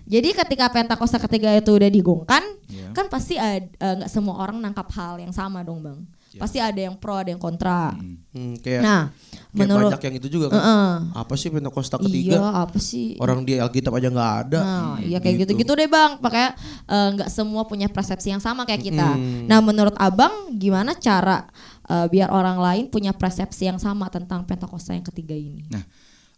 Jadi 0.03 0.36
ketika 0.36 0.68
Pentakosta 0.68 1.16
ketiga 1.16 1.55
itu 1.55 1.72
udah 1.72 1.88
digongkan, 1.88 2.43
Iya. 2.68 2.91
kan 2.91 3.07
pasti 3.07 3.39
eh, 3.39 3.72
nggak 3.80 4.12
semua 4.12 4.36
orang 4.43 4.60
nangkap 4.60 4.91
hal 4.91 5.24
yang 5.24 5.32
sama 5.32 5.64
dong 5.64 5.80
bang. 5.80 5.99
Pasti 6.38 6.62
ada 6.62 6.78
yang 6.78 6.93
pro, 6.93 7.18
ada 7.18 7.34
yang 7.34 7.41
kontra. 7.41 7.89
Hmm, 8.30 8.53
kayak, 8.62 8.86
Nah, 8.86 9.10
kayak 9.10 9.49
menurut 9.49 9.89
banyak 9.89 10.03
yang 10.05 10.16
itu 10.22 10.28
juga 10.30 10.53
kan. 10.53 10.62
Heeh. 10.62 10.91
Apa 11.18 11.34
sih 11.34 11.49
Pentakosta 11.49 11.97
iya 11.97 12.05
ketiga? 12.05 12.38
apa 12.53 12.78
sih? 12.78 13.18
Orang 13.18 13.41
di 13.49 13.57
Alkitab 13.57 13.97
aja 13.97 14.14
nggak 14.14 14.34
ada. 14.45 14.60
Nah, 14.62 14.95
iya 15.01 15.18
kayak 15.18 15.49
gitu-gitu 15.49 15.74
deh 15.74 15.89
bang. 15.89 16.22
Makanya 16.22 16.53
eh, 16.86 17.07
nggak 17.18 17.30
semua 17.34 17.66
punya 17.66 17.89
persepsi 17.89 18.30
yang 18.30 18.38
sama 18.38 18.70
kayak 18.70 18.86
kita. 18.86 19.10
Hmm. 19.18 19.49
Nah, 19.49 19.57
menurut 19.57 19.97
abang 19.97 20.53
gimana 20.53 20.93
cara 20.93 21.49
eh, 21.90 22.08
biar 22.08 22.30
orang 22.30 22.62
lain 22.62 22.84
punya 22.94 23.12
persepsi 23.12 23.66
yang 23.66 23.82
sama 23.82 24.08
tentang 24.14 24.46
Pentakosta 24.46 24.94
yang 24.94 25.04
ketiga 25.04 25.34
ini? 25.34 25.66
Nah, 25.74 25.84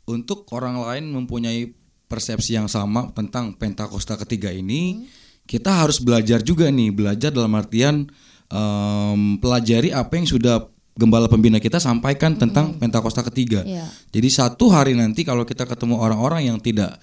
untuk 0.07 0.47
orang 0.55 0.79
lain 0.79 1.11
mempunyai 1.11 1.75
persepsi 2.07 2.55
yang 2.55 2.71
sama 2.71 3.11
tentang 3.11 3.55
Pentakosta 3.55 4.15
ketiga 4.23 4.51
ini, 4.51 5.07
kita 5.47 5.71
harus 5.71 5.99
belajar 5.99 6.43
juga 6.43 6.67
nih, 6.67 6.91
belajar 6.91 7.31
dalam 7.31 7.55
artian 7.55 8.07
em, 8.51 9.21
pelajari 9.39 9.95
apa 9.95 10.19
yang 10.19 10.27
sudah 10.27 10.67
gembala 10.91 11.31
pembina 11.31 11.57
kita 11.57 11.79
sampaikan 11.79 12.35
tentang 12.35 12.75
Pentakosta 12.75 13.23
ketiga. 13.23 13.63
Iya. 13.63 13.87
Jadi 14.11 14.27
satu 14.27 14.67
hari 14.67 14.91
nanti 14.91 15.23
kalau 15.23 15.47
kita 15.47 15.63
ketemu 15.63 15.95
orang-orang 15.97 16.51
yang 16.51 16.59
tidak 16.59 16.99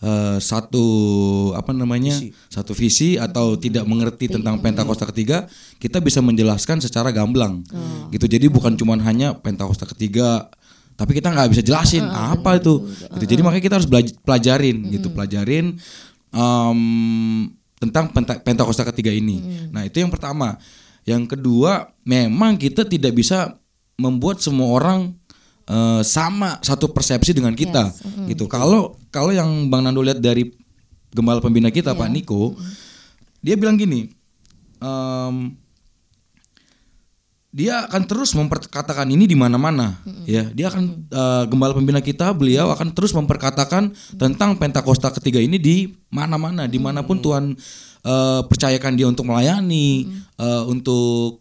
eh, 0.00 0.38
satu 0.40 0.84
apa 1.54 1.70
namanya 1.76 2.16
satu 2.48 2.72
visi 2.72 3.20
atau 3.20 3.56
tidak 3.56 3.84
mengerti 3.84 4.32
tentang 4.32 4.58
Pentakosta 4.60 5.04
ketiga, 5.08 5.46
kita 5.76 6.00
bisa 6.00 6.24
menjelaskan 6.24 6.80
secara 6.80 7.12
gamblang. 7.12 7.64
Gitu. 8.10 8.26
Jadi 8.26 8.46
bukan 8.48 8.74
cuma 8.76 8.96
hanya 9.00 9.36
Pentakosta 9.36 9.84
ketiga, 9.84 10.48
tapi 10.96 11.16
kita 11.16 11.32
nggak 11.32 11.48
bisa 11.52 11.62
jelasin 11.64 12.04
apa 12.08 12.60
itu. 12.60 12.88
Gitu. 13.16 13.24
Jadi 13.36 13.40
makanya 13.40 13.64
kita 13.64 13.76
harus 13.80 13.88
pelajarin 14.20 14.76
gitu, 14.92 15.08
pelajarin 15.12 15.76
em, 16.32 16.80
tentang 17.80 18.12
Penta- 18.12 18.40
Pentakosta 18.40 18.84
ketiga 18.88 19.12
ini. 19.12 19.68
Nah 19.72 19.88
itu 19.88 20.00
yang 20.00 20.12
pertama. 20.12 20.60
Yang 21.08 21.32
kedua, 21.32 21.96
memang 22.04 22.60
kita 22.60 22.84
tidak 22.84 23.16
bisa 23.16 23.56
membuat 23.96 24.44
semua 24.44 24.68
orang 24.76 25.16
eh, 25.70 26.02
sama 26.02 26.58
satu 26.60 26.90
persepsi 26.90 27.30
dengan 27.30 27.54
kita, 27.54 27.94
gitu. 28.26 28.50
Kalau 28.50 28.98
kalau 29.14 29.30
yang 29.30 29.70
Bang 29.70 29.86
Nando 29.86 30.02
lihat 30.02 30.18
dari 30.18 30.50
gembala 31.14 31.38
pembina 31.38 31.70
kita 31.70 31.94
Pak 31.94 32.10
Niko, 32.10 32.58
dia 33.42 33.54
bilang 33.54 33.78
gini, 33.78 34.10
em, 34.82 35.36
dia 37.50 37.82
akan 37.90 38.02
terus 38.06 38.30
memperkatakan 38.38 39.10
ini 39.10 39.26
di 39.26 39.34
mana-mana 39.34 39.98
ya. 40.22 40.46
Dia 40.54 40.70
akan 40.70 40.84
eh, 41.10 41.44
gembala 41.50 41.74
pembina 41.74 41.98
kita 41.98 42.30
beliau 42.30 42.70
akan 42.70 42.94
terus 42.94 43.10
memperkatakan 43.10 43.90
tentang 44.14 44.54
Pentakosta 44.54 45.10
ketiga 45.10 45.42
ini 45.42 45.58
di 45.58 45.90
mana-mana 46.14 46.70
di 46.70 46.78
mana 46.78 47.02
pun 47.02 47.18
Tuhan 47.18 47.58
eh, 48.06 48.40
percayakan 48.46 48.94
dia 48.94 49.10
untuk 49.10 49.26
melayani 49.26 50.06
eh, 50.38 50.62
untuk 50.70 51.39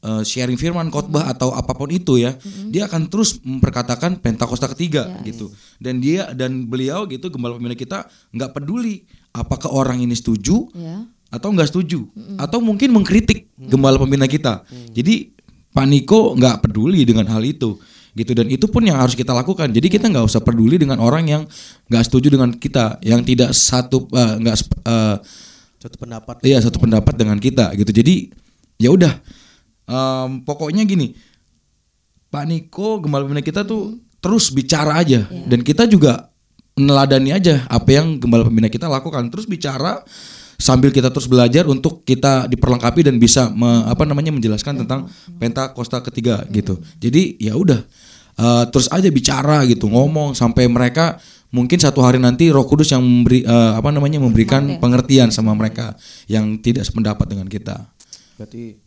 eh, 0.00 0.22
sharing 0.22 0.54
firman 0.54 0.88
khotbah 0.88 1.26
atau 1.26 1.50
apa 1.50 1.72
pun 1.72 1.88
itu 1.88 2.16
ya 2.16 2.34
dia 2.68 2.86
akan 2.86 3.06
terus 3.06 3.38
memperkatakan 3.40 4.16
Pentakosta 4.16 4.66
ketiga 4.68 5.06
gitu 5.22 5.48
dan 5.76 5.98
dia 5.98 6.30
dan 6.32 6.64
beliau 6.64 7.04
gitu 7.04 7.28
gembala 7.28 7.54
pembina 7.54 7.74
kita 7.74 8.04
nggak 8.30 8.50
peduli 8.52 9.02
apakah 9.30 9.70
orang 9.70 9.98
ini 9.98 10.12
setuju 10.12 10.70
Ya. 10.72 11.04
atau 11.28 11.52
nggak 11.52 11.68
setuju 11.68 12.08
atau 12.36 12.58
mungkin 12.58 12.88
mengkritik 12.90 13.52
gembala 13.60 13.96
pembina 13.96 14.24
kita. 14.24 14.64
Jadi 14.90 15.36
Pak 15.68 15.84
Niko 15.84 16.32
nggak 16.34 16.64
peduli 16.64 17.04
dengan 17.04 17.28
hal 17.28 17.44
itu 17.44 17.76
gitu 18.16 18.34
dan 18.34 18.48
itu 18.50 18.66
pun 18.66 18.82
yang 18.82 18.98
harus 18.98 19.12
kita 19.12 19.30
lakukan. 19.30 19.68
Jadi 19.68 19.86
kita 19.86 20.08
nggak 20.08 20.24
usah 20.24 20.40
peduli 20.40 20.74
dengan 20.74 20.98
orang 20.98 21.28
yang 21.28 21.42
nggak 21.86 22.02
setuju 22.02 22.32
dengan 22.32 22.50
kita, 22.50 22.98
yang 23.04 23.20
tidak 23.22 23.52
satu 23.52 24.08
eh, 24.10 24.34
nggak 24.40 24.56
sep- 24.56 24.80
eh, 24.82 25.16
Satu 25.78 25.96
pendapat. 26.00 26.34
iya 26.42 26.58
satu 26.58 26.80
pendapat 26.80 27.14
dengan 27.14 27.36
kita 27.36 27.70
gitu. 27.76 27.92
Jadi 27.92 28.32
ya 28.80 28.90
udah 28.90 29.12
Em, 29.88 30.44
pokoknya 30.44 30.84
gini 30.84 31.16
Pak 32.28 32.44
Niko 32.44 33.00
gembala 33.00 33.24
pembina 33.24 33.40
kita 33.40 33.64
tuh 33.64 33.96
terus 34.20 34.52
bicara 34.52 35.00
aja. 35.00 35.24
Dan 35.48 35.64
kita 35.64 35.88
juga 35.88 36.28
meneladani 36.76 37.32
aja 37.32 37.64
apa 37.66 37.88
yang 37.90 38.20
gembala 38.20 38.44
pembina 38.44 38.68
kita 38.68 38.84
lakukan. 38.84 39.32
Terus 39.32 39.48
bicara 39.48 40.04
sambil 40.60 40.92
kita 40.92 41.08
terus 41.08 41.24
belajar 41.24 41.64
untuk 41.64 42.04
kita 42.04 42.44
diperlengkapi 42.50 43.00
dan 43.06 43.16
bisa 43.16 43.48
me- 43.48 43.86
apa 43.88 44.04
namanya 44.04 44.28
menjelaskan 44.34 44.84
tentang 44.84 45.08
Pentakosta 45.40 46.04
ketiga 46.04 46.44
gitu. 46.52 46.76
Jadi 47.00 47.40
ya 47.40 47.56
udah. 47.56 47.80
Eh, 48.38 48.64
terus 48.70 48.86
aja 48.92 49.08
bicara 49.10 49.66
gitu 49.66 49.90
ngomong 49.90 50.30
sampai 50.36 50.70
mereka 50.70 51.18
mungkin 51.50 51.80
satu 51.80 52.04
hari 52.04 52.20
nanti 52.20 52.52
Roh 52.52 52.68
Kudus 52.68 52.92
yang 52.92 53.02
memberi 53.02 53.42
eh, 53.42 53.72
apa 53.74 53.88
namanya 53.90 54.20
memberikan 54.20 54.78
pengertian 54.78 55.32
sama 55.32 55.56
mereka 55.56 55.96
yang 56.28 56.60
tidak 56.60 56.84
sependapat 56.86 57.24
dengan 57.26 57.48
kita. 57.50 57.88
Berarti 58.38 58.78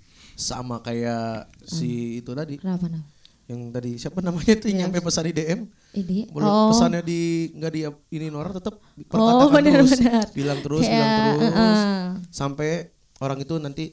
sama 0.41 0.81
kayak 0.81 1.45
si 1.61 2.17
itu 2.19 2.33
tadi. 2.33 2.57
Kenapa 2.57 2.89
nah? 2.89 3.05
Yang 3.45 3.61
tadi 3.69 3.91
siapa 3.99 4.19
namanya 4.23 4.53
tuh 4.57 4.67
yang 4.67 4.87
nyampe 4.87 5.03
pesan 5.03 5.27
di 5.27 5.33
DM? 5.33 5.59
Ini 5.91 6.31
Belum 6.31 6.47
oh. 6.47 6.67
pesannya 6.71 7.03
di 7.03 7.21
nggak 7.51 7.71
di 7.71 7.81
ini 8.11 8.25
orang 8.31 8.55
tetap 8.55 8.79
Oh, 8.79 9.05
perkatakan 9.05 9.61
terus, 9.61 9.91
benar-benar. 9.91 10.25
bilang 10.31 10.59
terus, 10.59 10.83
Kayak, 10.83 10.95
bilang 10.95 11.11
terus, 11.19 11.43
uh-uh. 11.51 12.05
sampai 12.31 12.69
orang 13.19 13.37
itu 13.39 13.55
nanti 13.59 13.85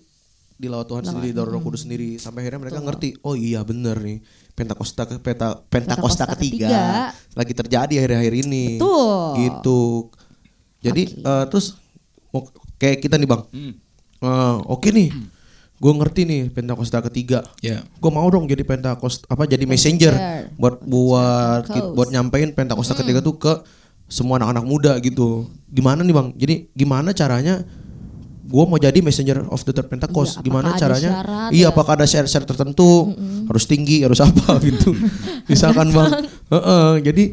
dilawat 0.54 0.86
Tuhan 0.86 1.04
sendiri, 1.04 1.30
dari 1.30 1.50
Roh 1.50 1.62
Kudus 1.62 1.86
sendiri 1.86 2.18
sampai 2.18 2.42
akhirnya 2.42 2.66
mereka 2.66 2.78
ngerti, 2.78 3.18
oh 3.22 3.34
iya 3.34 3.62
bener 3.62 3.98
nih. 3.98 4.18
Pentakosta 4.54 5.06
ke 5.06 5.18
peta, 5.18 5.54
Pentakosta 5.54 6.22
Pentakosta 6.22 6.24
ketiga, 6.34 6.66
ketiga. 6.66 6.82
lagi 7.34 7.52
terjadi 7.54 7.94
akhir-akhir 7.98 8.34
ini. 8.42 8.64
Betul. 8.74 9.18
Gitu. 9.38 9.80
Jadi 10.82 11.02
eh, 11.14 11.44
terus 11.46 11.78
mau- 12.30 12.50
kayak 12.74 12.98
kita 12.98 13.14
nih, 13.14 13.26
Bang. 13.26 13.42
Eh, 13.50 14.56
oke 14.66 14.90
nih. 14.90 15.10
Gue 15.78 15.92
ngerti 15.94 16.26
nih 16.26 16.42
Pentakosta 16.50 16.98
ketiga. 17.06 17.46
Ya. 17.62 17.86
Gue 18.02 18.10
mau 18.10 18.26
dong 18.26 18.50
jadi 18.50 18.66
Pentakosta 18.66 19.30
apa 19.30 19.46
jadi 19.46 19.62
messenger 19.62 20.10
Messenger. 20.10 20.58
buat 20.58 20.82
buat 20.82 21.62
Pentecost. 21.70 21.94
buat 21.94 22.08
nyampein 22.10 22.50
Pentakosta 22.50 22.98
ketiga 22.98 23.22
tuh 23.22 23.38
ke 23.38 23.52
semua 24.10 24.42
anak-anak 24.42 24.64
muda 24.66 24.92
gitu. 24.98 25.46
Gimana 25.70 26.02
nih 26.02 26.14
bang? 26.16 26.28
Jadi 26.34 26.54
gimana 26.74 27.14
caranya? 27.14 27.62
Gue 28.48 28.64
mau 28.64 28.80
jadi 28.80 29.04
messenger 29.04 29.44
of 29.52 29.60
the 29.62 29.76
third 29.76 29.92
Pentecost. 29.92 30.40
Iya, 30.40 30.48
gimana 30.48 30.72
caranya? 30.80 31.10
syarat 31.20 31.50
iya, 31.52 31.68
ya? 31.68 31.70
apakah 31.70 32.00
ada 32.00 32.08
syarat-syarat 32.08 32.48
tertentu? 32.48 33.12
Harus 33.44 33.68
tinggi, 33.68 34.00
harus 34.00 34.18
apa 34.24 34.56
gitu? 34.66 34.96
Misalkan 35.46 35.92
bang. 35.92 36.24
Heeh, 36.56 36.90
jadi 37.04 37.24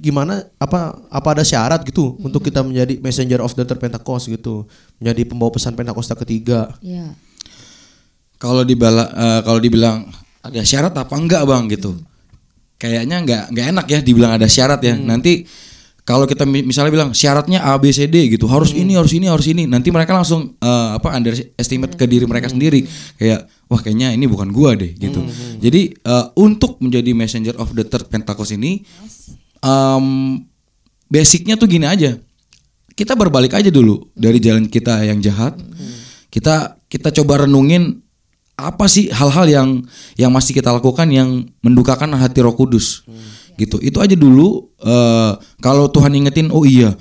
gimana? 0.00 0.48
Apa 0.56 1.04
apa 1.12 1.28
ada 1.36 1.44
syarat 1.44 1.84
gitu 1.84 2.16
untuk 2.24 2.40
kita 2.40 2.64
menjadi 2.64 2.96
messenger 2.98 3.44
of 3.44 3.52
the 3.52 3.62
third 3.68 3.76
Pentecost 3.76 4.32
gitu? 4.32 4.64
Menjadi 4.96 5.28
pembawa 5.28 5.52
pesan 5.52 5.76
Pentakosta 5.76 6.16
ketiga. 6.16 6.72
Iya. 6.80 7.12
Kalau 8.44 8.60
dibala 8.60 9.08
eh, 9.08 9.40
kalau 9.40 9.56
dibilang 9.56 10.04
ada 10.44 10.60
syarat 10.60 10.92
apa 10.92 11.16
enggak 11.16 11.48
bang 11.48 11.64
gitu, 11.72 11.96
kayaknya 12.76 13.24
enggak 13.24 13.42
enggak 13.48 13.66
enak 13.72 13.86
ya 13.88 13.98
dibilang 14.04 14.36
ada 14.36 14.44
syarat 14.44 14.84
ya. 14.84 15.00
Nanti 15.00 15.48
kalau 16.04 16.28
kita 16.28 16.44
mi- 16.44 16.60
misalnya 16.60 16.92
bilang 16.92 17.16
syaratnya 17.16 17.64
A 17.64 17.80
B 17.80 17.88
C 17.88 18.04
D 18.04 18.28
gitu, 18.28 18.44
harus 18.44 18.76
ini 18.76 19.00
harus 19.00 19.16
ini 19.16 19.24
harus 19.24 19.48
ini, 19.48 19.64
nanti 19.64 19.88
mereka 19.88 20.12
langsung 20.12 20.60
eh, 20.60 20.88
apa 20.92 21.16
underestimate 21.16 21.96
ke 21.96 22.04
diri 22.04 22.28
mereka 22.28 22.52
sendiri, 22.52 22.84
kayak 23.16 23.48
wah 23.72 23.80
kayaknya 23.80 24.12
ini 24.12 24.28
bukan 24.28 24.52
gua 24.52 24.76
deh 24.76 24.92
gitu. 24.92 25.24
Jadi 25.64 25.96
eh, 25.96 26.26
untuk 26.36 26.76
menjadi 26.84 27.16
messenger 27.16 27.56
of 27.56 27.72
the 27.72 27.88
third 27.88 28.12
Pentecost 28.12 28.52
ini, 28.52 28.84
em, 29.64 30.44
basicnya 31.08 31.56
tuh 31.56 31.64
gini 31.64 31.88
aja, 31.88 32.20
kita 32.92 33.16
berbalik 33.16 33.56
aja 33.56 33.72
dulu 33.72 34.12
dari 34.12 34.36
jalan 34.36 34.68
kita 34.68 35.00
yang 35.08 35.24
jahat. 35.24 35.56
Kita 36.28 36.76
kita 36.84 37.08
coba 37.16 37.48
renungin 37.48 38.03
apa 38.54 38.86
sih 38.86 39.10
hal-hal 39.10 39.46
yang 39.50 39.68
yang 40.14 40.30
masih 40.30 40.54
kita 40.54 40.70
lakukan 40.70 41.10
yang 41.10 41.46
mendukakan 41.58 42.14
hati 42.14 42.38
Roh 42.42 42.54
Kudus. 42.54 43.02
Gitu. 43.54 43.78
Itu 43.82 44.02
aja 44.02 44.14
dulu 44.14 44.70
eh, 44.82 45.32
kalau 45.62 45.90
Tuhan 45.90 46.14
ingetin 46.14 46.50
oh 46.50 46.66
iya, 46.66 46.94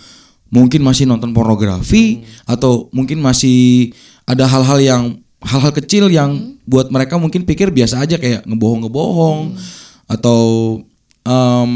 mungkin 0.54 0.86
masih 0.86 1.10
nonton 1.10 1.34
pornografi 1.34 2.26
atau 2.46 2.90
mungkin 2.94 3.22
masih 3.22 3.90
ada 4.26 4.46
hal-hal 4.46 4.80
yang 4.82 5.04
hal-hal 5.42 5.74
kecil 5.74 6.08
yang 6.10 6.58
buat 6.64 6.94
mereka 6.94 7.18
mungkin 7.20 7.44
pikir 7.44 7.70
biasa 7.74 8.02
aja 8.02 8.16
kayak 8.16 8.48
ngebohong-ngebohong 8.48 9.58
atau 10.08 10.42
em, 11.26 11.72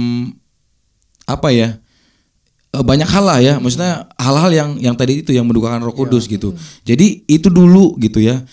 apa 1.28 1.50
ya? 1.52 1.78
Eh, 2.74 2.84
banyak 2.84 3.10
hal 3.10 3.24
lah 3.26 3.40
ya, 3.42 3.54
maksudnya 3.58 4.06
hal-hal 4.16 4.52
yang 4.54 4.70
yang 4.78 4.96
tadi 4.96 5.26
itu 5.26 5.34
yang 5.34 5.50
mendukakan 5.50 5.82
Roh 5.82 5.96
Kudus 5.98 6.30
gitu. 6.30 6.54
Jadi 6.86 7.26
itu 7.26 7.50
dulu 7.50 7.98
gitu 7.98 8.22
ya. 8.22 8.46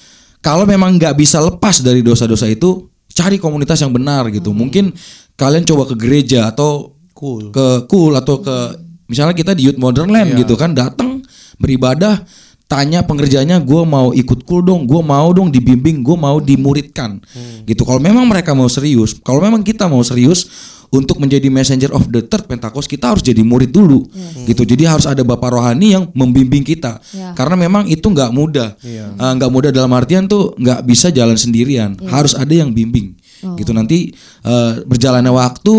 Kalau 0.45 0.69
memang 0.69 1.01
nggak 1.01 1.17
bisa 1.17 1.41
lepas 1.41 1.81
dari 1.81 2.05
dosa-dosa 2.05 2.45
itu, 2.45 2.93
cari 3.09 3.41
komunitas 3.41 3.81
yang 3.81 3.97
benar 3.97 4.29
gitu. 4.29 4.53
Mungkin 4.53 4.93
kalian 5.41 5.65
coba 5.65 5.89
ke 5.89 5.97
gereja 5.97 6.53
atau 6.53 6.93
Cool. 7.15 7.55
ke 7.55 7.87
cool 7.89 8.13
atau 8.19 8.43
ke 8.43 8.75
misalnya 9.07 9.33
kita 9.39 9.55
di 9.55 9.71
Youth 9.71 9.79
Modern 9.81 10.11
Land 10.11 10.35
gitu 10.35 10.59
kan, 10.59 10.75
datang 10.75 11.23
beribadah, 11.57 12.21
tanya 12.65 13.05
pengerjanya, 13.05 13.61
gue 13.61 13.83
mau 13.85 14.11
ikut 14.17 14.43
cool 14.49 14.65
dong, 14.65 14.89
gue 14.89 15.03
mau 15.05 15.29
dong 15.31 15.53
dibimbing, 15.53 16.01
gue 16.01 16.17
mau 16.17 16.41
dimuridkan, 16.41 17.21
gitu. 17.69 17.85
Kalau 17.85 18.01
memang 18.01 18.25
mereka 18.25 18.57
mau 18.57 18.67
serius, 18.67 19.15
kalau 19.21 19.45
memang 19.45 19.61
kita 19.61 19.85
mau 19.85 20.01
serius 20.01 20.49
untuk 20.89 21.19
menjadi 21.19 21.51
messenger 21.51 21.91
of 21.93 22.07
the 22.09 22.23
third 22.25 22.47
Pentecost, 22.49 22.89
kita 22.89 23.13
harus 23.13 23.21
jadi 23.21 23.45
murid 23.45 23.69
dulu, 23.69 24.09
gitu. 24.49 24.65
Jadi 24.65 24.89
harus 24.89 25.05
ada 25.05 25.21
bapak 25.21 25.53
rohani 25.53 25.93
yang 25.93 26.05
membimbing 26.17 26.65
kita, 26.65 26.99
Ya. 27.13 27.37
karena 27.37 27.55
memang 27.61 27.85
itu 27.85 28.07
nggak 28.09 28.31
mudah, 28.33 28.75
Iya. 28.81 29.13
Eh, 29.13 29.33
nggak 29.37 29.51
mudah 29.53 29.71
dalam 29.71 29.93
artian 29.93 30.25
tuh 30.25 30.57
nggak 30.57 30.89
bisa 30.89 31.13
jalan 31.13 31.37
sendirian, 31.37 32.01
harus 32.09 32.33
ada 32.33 32.51
yang 32.51 32.73
bimbing, 32.73 33.13
gitu. 33.61 33.77
Nanti 33.77 34.09
eh, 34.41 34.73
berjalannya 34.89 35.31
waktu 35.31 35.75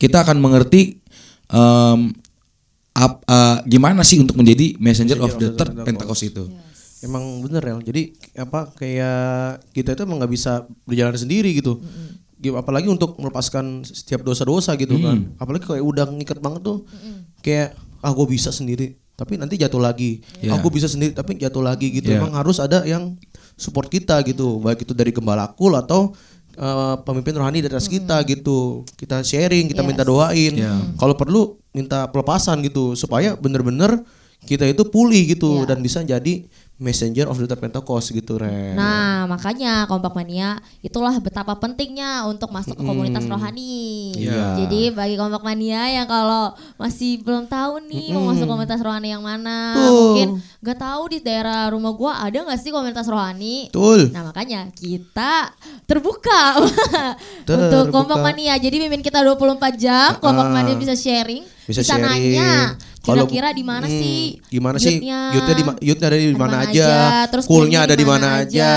kita 0.00 0.24
akan 0.24 0.40
mengerti 0.40 0.96
em, 1.52 2.14
ap- 2.92 3.22
eh, 3.22 3.56
gimana 3.66 4.00
sih 4.00 4.18
untuk 4.18 4.34
menjadi 4.34 4.76
messenger, 4.76 5.18
of 5.18 5.36
the 5.36 5.48
third 5.52 5.72
Pentecost 5.80 6.22
itu. 6.24 6.44
Emang 7.00 7.40
bener 7.40 7.62
ya. 7.62 7.74
Jadi 7.80 8.02
apa 8.34 8.68
kayak 8.70 9.20
kita 9.72 9.94
itu 9.94 10.02
emang 10.02 10.20
nggak 10.20 10.30
bisa 10.30 10.52
berjalan 10.84 11.16
sendiri 11.16 11.54
gitu. 11.54 11.80
Gi- 12.36 12.52
Apalagi 12.52 12.88
untuk 12.88 13.16
melepaskan 13.16 13.82
setiap 13.82 14.20
dosa-dosa 14.20 14.76
gitu 14.76 15.00
kan. 15.00 15.32
Apalagi 15.36 15.64
kayak 15.66 15.80
udah 15.80 16.04
ngikat 16.06 16.38
banget 16.38 16.60
tuh. 16.62 16.84
Kayak 17.40 17.72
ah 17.98 18.12
gue 18.12 18.26
bisa 18.26 18.52
sendiri. 18.52 19.00
Tapi 19.16 19.36
nanti 19.36 19.56
jatuh 19.56 19.76
lagi. 19.76 20.20
Iya. 20.40 20.52
Ah 20.52 20.58
gue 20.58 20.68
bisa 20.70 20.88
sendiri 20.88 21.12
tapi 21.12 21.36
jatuh 21.36 21.60
lagi 21.60 21.88
gitu. 21.90 22.08
Iya. 22.10 22.20
Emang 22.20 22.32
harus 22.32 22.56
ada 22.56 22.84
yang 22.84 23.16
support 23.54 23.88
kita 23.88 24.20
gitu. 24.22 24.60
Baik 24.60 24.84
itu 24.84 24.92
dari 24.92 25.08
gembala 25.10 25.48
kul 25.50 25.72
atau 25.72 26.12
eh, 26.60 26.94
pemimpin 27.00 27.34
rohani 27.40 27.64
di 27.64 27.68
atas 27.72 27.88
kita 27.88 28.20
gitu. 28.28 28.84
Kita 29.00 29.24
sharing, 29.24 29.72
kita 29.72 29.80
minta 29.80 30.04
doain. 30.04 30.52
Iya. 30.52 30.76
Kalau 31.00 31.16
perlu 31.16 31.56
minta 31.72 32.04
pelepasan 32.12 32.60
gitu 32.66 32.92
supaya 32.98 33.34
bener-bener 33.38 34.04
kita 34.44 34.64
itu 34.68 34.88
pulih 34.88 35.36
gitu 35.36 35.68
dan 35.68 35.84
bisa 35.84 36.00
jadi 36.00 36.48
messenger 36.80 37.28
of 37.28 37.36
the 37.36 37.52
Pentecost 37.52 38.08
gitu 38.08 38.40
Ren. 38.40 38.72
Nah, 38.72 39.28
makanya 39.28 39.84
Kompak 39.84 40.16
Mania 40.16 40.56
itulah 40.80 41.12
betapa 41.20 41.52
pentingnya 41.54 42.24
untuk 42.24 42.48
masuk 42.48 42.72
ke 42.72 42.80
komunitas 42.80 43.28
rohani. 43.28 44.16
Iya. 44.16 44.64
Jadi 44.64 44.88
bagi 44.90 45.14
Kompak 45.14 45.44
Mania 45.44 45.92
yang 45.92 46.08
kalau 46.08 46.56
masih 46.74 47.20
belum 47.20 47.44
tahu 47.46 47.84
nih 47.84 48.16
mau 48.16 48.32
masuk 48.32 48.48
komunitas 48.48 48.80
rohani 48.80 49.12
yang 49.12 49.20
mana, 49.20 49.76
Tuh. 49.76 50.16
mungkin 50.16 50.28
nggak 50.58 50.78
tahu 50.78 51.02
di 51.12 51.18
daerah 51.20 51.68
rumah 51.68 51.92
gua 51.92 52.16
ada 52.18 52.40
nggak 52.40 52.58
sih 52.58 52.72
komunitas 52.72 53.04
rohani? 53.04 53.68
Betul. 53.68 54.08
Nah 54.10 54.24
makanya 54.24 54.72
kita 54.72 55.52
terbuka 55.84 56.56
untuk. 57.44 57.92
Kompak 57.92 58.24
Mania. 58.24 58.56
Jadi 58.56 58.80
mimpin 58.80 59.04
kita 59.04 59.20
24 59.20 59.76
jam, 59.76 60.16
Kompak 60.16 60.48
Ah. 60.48 60.52
Mania 60.52 60.74
bisa 60.74 60.96
sharing, 60.96 61.44
Bisa 61.68 61.84
bisa, 61.84 61.92
sharing. 61.92 62.08
nanya. 62.08 62.52
Kalau- 63.00 63.24
Kira-kira 63.24 63.48
di 63.50 63.64
mana 63.64 63.84
Hmm, 63.84 63.96
sih? 63.96 64.20
Gimana 64.46 64.76
sih? 64.76 65.00
youth-nya? 65.00 65.20
Youthnya 65.32 65.54
di 65.54 65.64
youthnya 65.82 66.06
ada 66.06 66.18
di 66.18 66.28
mana 66.30 66.38
Mana 66.38 66.56
aja, 66.62 66.84
aja, 66.84 67.28
terus 67.32 67.44
coolnya 67.44 67.78
ada 67.82 67.94
di 67.94 68.04
mana 68.04 68.26
aja. 68.38 68.44
aja. 68.44 68.72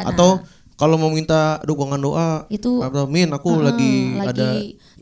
Nah. 0.00 0.10
Atau 0.10 0.28
kalau 0.74 0.96
mau 0.96 1.08
minta 1.08 1.60
dukungan 1.62 1.96
doa, 1.98 2.48
Itu- 2.48 2.80
atau 2.80 3.04
min 3.04 3.28
aku 3.28 3.48
Heeh, 3.50 3.62
lagi, 3.62 3.94
lagi 4.14 4.26
ada 4.26 4.48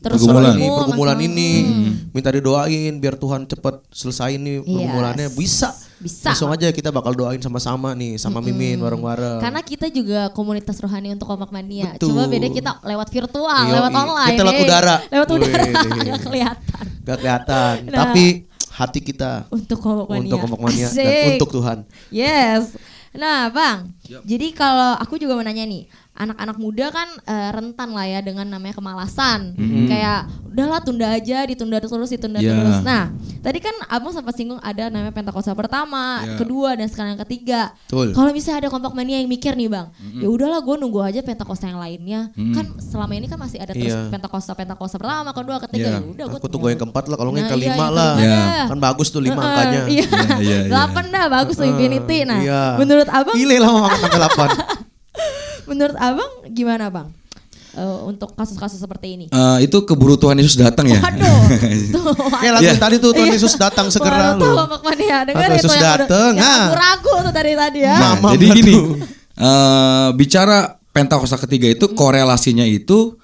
terus 0.01 0.19
pergumulan 0.21 0.53
ini, 0.53 0.67
pergumulan 0.69 1.15
masalah. 1.15 1.29
ini, 1.31 1.51
Hmm. 1.63 1.91
minta 2.11 2.29
didoain 2.29 2.93
biar 2.95 3.15
Tuhan 3.15 3.41
cepat 3.45 3.75
selesai 3.89 4.35
nih 4.35 4.55
Yes. 4.57 4.65
pergumulannya. 4.65 5.27
Bisa. 5.31 5.69
Bisa. 5.95 6.27
Langsung 6.29 6.51
aja 6.51 6.67
kita 6.69 6.91
bakal 6.91 7.15
doain 7.15 7.39
sama-sama 7.39 7.91
nih, 7.91 8.19
sama 8.19 8.39
Mimin 8.39 8.75
bareng-bareng. 8.77 9.39
Karena 9.39 9.63
kita 9.63 9.87
juga 9.87 10.27
komunitas 10.29 10.75
rohani 10.77 11.11
untuk 11.11 11.23
Kompak 11.25 11.47
Mania. 11.49 11.95
Betul. 11.95 12.11
Cuma 12.11 12.27
beda 12.27 12.47
kita 12.49 12.83
lewat 12.83 13.07
virtual, 13.09 13.63
Yoi. 13.63 13.71
lewat 13.73 13.91
online. 13.95 14.29
Kita 14.29 14.43
lewat 14.43 14.59
udara. 14.61 14.95
Lewat 15.07 15.27
udara. 15.29 15.63
Nggak 15.63 16.19
kelihatan. 16.27 16.83
Gak 17.01 17.17
kelihatan, 17.17 17.75
Nah. 17.85 17.95
tapi 18.01 18.25
hati 18.75 18.99
kita 18.99 19.47
Untuk 19.47 19.79
Mania. 20.11 20.27
untuk 20.27 20.37
kelompok 20.43 20.61
mania 20.67 20.87
dan 20.91 21.31
untuk 21.39 21.49
Tuhan. 21.55 21.77
Yes. 22.11 22.75
Nah, 23.15 23.47
Bang. 23.47 23.95
Jadi 24.03 24.51
kalau 24.51 24.99
aku 24.99 25.15
juga 25.15 25.39
mau 25.39 25.45
nanya 25.47 25.63
nih, 25.63 25.87
anak-anak 26.15 26.57
muda 26.57 26.85
kan 26.89 27.07
eh, 27.21 27.49
rentan 27.51 27.91
lah 27.91 28.03
ya 28.03 28.19
dengan 28.19 28.47
namanya 28.47 28.73
kemalasan. 28.73 29.51
Kayak 29.85 30.25
udahlah 30.47 30.79
tunda 30.79 31.11
aja, 31.11 31.43
ditunda 31.43 31.77
terus, 31.77 32.07
ditunda 32.07 32.39
Ya. 32.39 32.55
terus. 32.55 32.79
Nah, 32.81 33.11
tadi 33.39 33.59
kan 33.59 33.75
Abang 33.85 34.09
sempat 34.09 34.33
singgung 34.33 34.55
ada 34.59 34.87
namanya 34.87 35.11
Pentakosta 35.11 35.51
pertama, 35.51 36.23
Ya. 36.23 36.39
kedua 36.39 36.73
dan 36.73 36.87
sekarang 36.87 37.19
ketiga. 37.21 37.75
Kalau 37.91 38.31
misalnya 38.31 38.63
ada 38.63 38.69
kompak 38.69 38.91
mania 38.91 39.19
yang 39.19 39.27
mikir 39.27 39.51
nih, 39.53 39.67
Bang. 39.67 39.91
Ya 40.15 40.27
udahlah 40.27 40.59
gue 40.59 40.75
nunggu 40.77 41.03
aja 41.03 41.19
Pentakosta 41.19 41.67
yang 41.67 41.77
lainnya. 41.77 42.31
Kan 42.55 42.79
selama 42.79 43.13
ini 43.13 43.27
kan 43.27 43.35
masih 43.35 43.59
ada 43.59 43.75
terus 43.75 43.91
Iya. 43.91 44.07
Pentakosta 44.07 44.55
Pentakosta 44.55 44.95
pertama, 44.95 45.29
kedua, 45.29 45.59
ketiga. 45.67 45.99
Iya. 45.99 45.99
Ya 45.99 46.07
udah 46.07 46.25
gue 46.31 46.39
Aku 46.39 46.47
tunggu 46.47 46.67
yang 46.69 46.79
keempat 46.79 47.03
lah, 47.05 47.17
kalau 47.17 47.29
nggak 47.29 47.41
yang 47.41 47.51
Nah, 47.51 47.59
iya, 47.59 47.67
kelima 47.67 47.75
yang 47.77 47.91
lah. 47.93 48.11
kelima 48.15 48.25
Ya. 48.25 48.39
dah. 48.39 48.65
Kan 48.71 48.79
bagus 48.79 49.07
tuh 49.09 49.19
lima 49.19 49.35
Heeh, 49.35 49.47
angkanya. 49.51 49.81
Iya. 49.85 50.05
Iya, 50.15 50.37
iya, 50.39 50.57
iya. 50.63 50.69
Delapan 50.71 51.05
dah 51.11 51.25
bagus 51.27 51.55
tuh 51.55 51.67
Infinity. 51.67 52.17
Nah, 52.23 52.39
Iya. 52.39 52.61
menurut 52.79 53.07
abang, 53.07 53.35
Gile 53.35 53.57
lah 53.59 53.91
sampai 53.93 54.19
8. 54.23 54.49
menurut 55.65 55.97
abang 55.97 56.31
gimana 56.49 56.87
bang 56.87 57.09
Eh, 57.75 57.99
untuk 58.07 58.31
kasus-kasus 58.31 58.79
seperti 58.79 59.19
ini? 59.19 59.25
Eh, 59.27 59.57
itu 59.67 59.83
keburu 59.83 60.15
Tuhan 60.15 60.39
Yesus 60.39 60.55
datang 60.55 60.87
ya. 60.87 60.95
Waduh, 60.95 61.43
tuh. 61.99 62.07
Kayak 62.39 62.53
lagu 62.55 62.63
Iya. 62.63 62.79
tadi 62.79 62.95
tuh 63.03 63.11
Tuhan 63.11 63.27
Iya. 63.27 63.35
Yesus 63.35 63.53
datang 63.59 63.91
segera 63.91 64.31
lu. 64.31 64.47
Tuhan 64.47 65.27
itu 65.27 65.59
Yesus 65.59 65.75
yang 65.75 65.83
udah- 65.83 65.97
dateng, 65.99 66.31
yang 66.39 66.47
ah. 66.47 66.65
ragu-ragu 66.71 67.13
tuh 67.27 67.33
dari 67.35 67.51
tadi 67.51 67.79
ya. 67.83 67.95
Nah, 67.99 68.11
Mama 68.15 68.31
jadi 68.31 68.45
gini, 68.55 68.75
eh, 69.35 70.07
bicara 70.15 70.79
Pentakosta 70.95 71.35
ketiga 71.35 71.67
itu 71.67 71.91
korelasinya 71.91 72.63
itu 72.63 73.19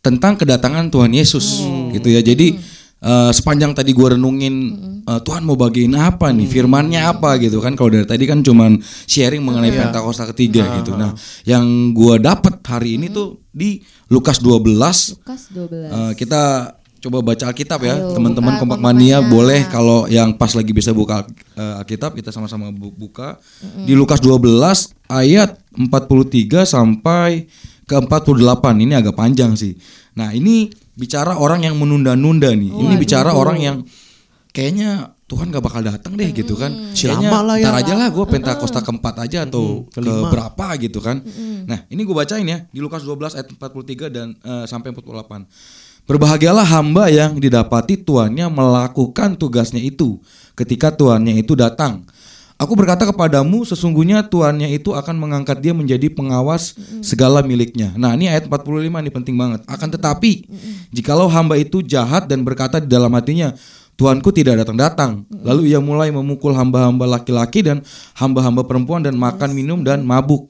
tentang 0.00 0.40
kedatangan 0.40 0.88
Tuhan 0.88 1.12
Yesus, 1.12 1.60
gitu 1.92 2.08
ya. 2.08 2.24
Jadi 2.24 2.56
eh, 3.02 3.30
sepanjang 3.30 3.72
tadi 3.72 3.90
gua 3.90 4.14
renungin 4.14 4.54
eh, 5.02 5.20
Tuhan 5.20 5.42
mau 5.42 5.54
bagiin 5.54 5.92
apa 5.92 6.30
nih, 6.30 6.46
firmannya 6.46 7.02
apa 7.02 7.36
gitu 7.36 7.58
kan. 7.58 7.74
Kalau 7.74 7.90
dari 7.90 8.06
tadi 8.06 8.22
kan 8.22 8.40
cuman 8.40 8.78
sharing 9.04 9.42
mengenai 9.42 9.68
Pentakosta 9.84 10.24
ketiga 10.28 10.62
gitu. 10.78 10.94
Nah, 10.94 11.10
yang 11.44 11.64
gua 11.90 12.16
dapat 12.16 12.62
hari 12.62 12.96
ini 12.96 13.08
tuh 13.08 13.42
di 13.48 13.82
Lukas 14.08 14.38
12 14.38 15.18
Lukas 15.18 15.42
12. 15.48 15.90
Eh, 15.90 16.12
kita 16.14 16.42
coba 17.02 17.18
baca 17.20 17.44
Alkitab 17.44 17.82
ya, 17.82 17.94
teman-teman 18.14 18.54
kompak 18.56 18.78
mania 18.78 19.18
boleh 19.20 19.66
kalau 19.66 20.06
yang 20.06 20.32
pas 20.32 20.54
lagi 20.54 20.70
bisa 20.70 20.90
buka 20.90 21.26
eh, 21.52 21.74
Alkitab 21.76 22.14
kita 22.14 22.30
sama-sama 22.30 22.70
bu- 22.70 22.94
buka. 22.94 23.42
Di 23.82 23.92
Lukas 23.92 24.22
12 24.22 24.38
ayat 25.06 25.58
43 25.74 26.62
sampai 26.62 27.50
ke 27.82 27.96
48 27.98 28.38
ini 28.78 28.94
agak 28.94 29.12
panjang 29.12 29.52
sih. 29.52 29.74
Nah 30.12 30.30
ini 30.30 30.70
bicara 30.98 31.36
orang 31.40 31.64
yang 31.64 31.76
menunda-nunda 31.80 32.52
nih, 32.52 32.72
ini 32.72 32.94
bicara 33.00 33.32
orang 33.32 33.58
yang 33.60 33.76
kayaknya 34.52 35.16
Tuhan 35.32 35.48
gak 35.48 35.64
bakal 35.64 35.80
datang 35.80 36.12
deh 36.12 36.28
gitu 36.28 36.52
kan. 36.60 36.92
Kayaknya 36.92 37.32
lama 37.32 37.40
lah 37.40 37.56
ya. 37.56 37.64
ntar 37.64 37.76
aja 37.80 37.92
lah 37.96 38.08
gue 38.12 38.24
pentakosta 38.28 38.84
keempat 38.84 39.24
aja 39.24 39.48
atau 39.48 39.88
ke 39.88 40.04
berapa 40.04 40.66
gitu 40.76 41.00
kan. 41.00 41.24
Nah 41.64 41.88
ini 41.88 42.04
gue 42.04 42.12
bacain 42.12 42.44
ya 42.44 42.68
di 42.68 42.84
Lukas 42.84 43.00
12 43.00 43.40
ayat 43.40 43.48
43 43.48 44.12
dan 44.12 44.36
eh, 44.36 44.64
sampai 44.68 44.92
48. 44.92 46.04
Berbahagialah 46.04 46.66
hamba 46.68 47.08
yang 47.08 47.40
didapati 47.40 47.96
tuannya 48.04 48.44
melakukan 48.52 49.40
tugasnya 49.40 49.80
itu 49.80 50.20
ketika 50.52 50.92
tuannya 50.92 51.40
itu 51.40 51.56
datang. 51.56 52.04
Aku 52.62 52.78
berkata 52.78 53.02
kepadamu 53.02 53.66
sesungguhnya 53.66 54.22
tuannya 54.22 54.70
itu 54.70 54.94
akan 54.94 55.18
mengangkat 55.18 55.58
dia 55.58 55.74
menjadi 55.74 56.06
pengawas 56.14 56.78
segala 57.02 57.42
miliknya. 57.42 57.90
Nah, 57.98 58.14
ini 58.14 58.30
ayat 58.30 58.46
45 58.46 59.02
ini 59.02 59.10
penting 59.10 59.34
banget. 59.34 59.66
Akan 59.66 59.90
tetapi 59.90 60.46
jikalau 60.94 61.26
hamba 61.26 61.58
itu 61.58 61.82
jahat 61.82 62.30
dan 62.30 62.46
berkata 62.46 62.78
di 62.78 62.86
dalam 62.86 63.10
hatinya, 63.18 63.50
Tuanku 63.98 64.30
tidak 64.32 64.62
datang-datang. 64.62 65.26
Lalu 65.42 65.74
ia 65.74 65.82
mulai 65.82 66.08
memukul 66.14 66.56
hamba-hamba 66.56 67.18
laki-laki 67.18 67.66
dan 67.66 67.84
hamba-hamba 68.16 68.64
perempuan 68.64 69.04
dan 69.04 69.18
makan 69.18 69.52
minum 69.52 69.82
dan 69.82 70.06
mabuk. 70.06 70.48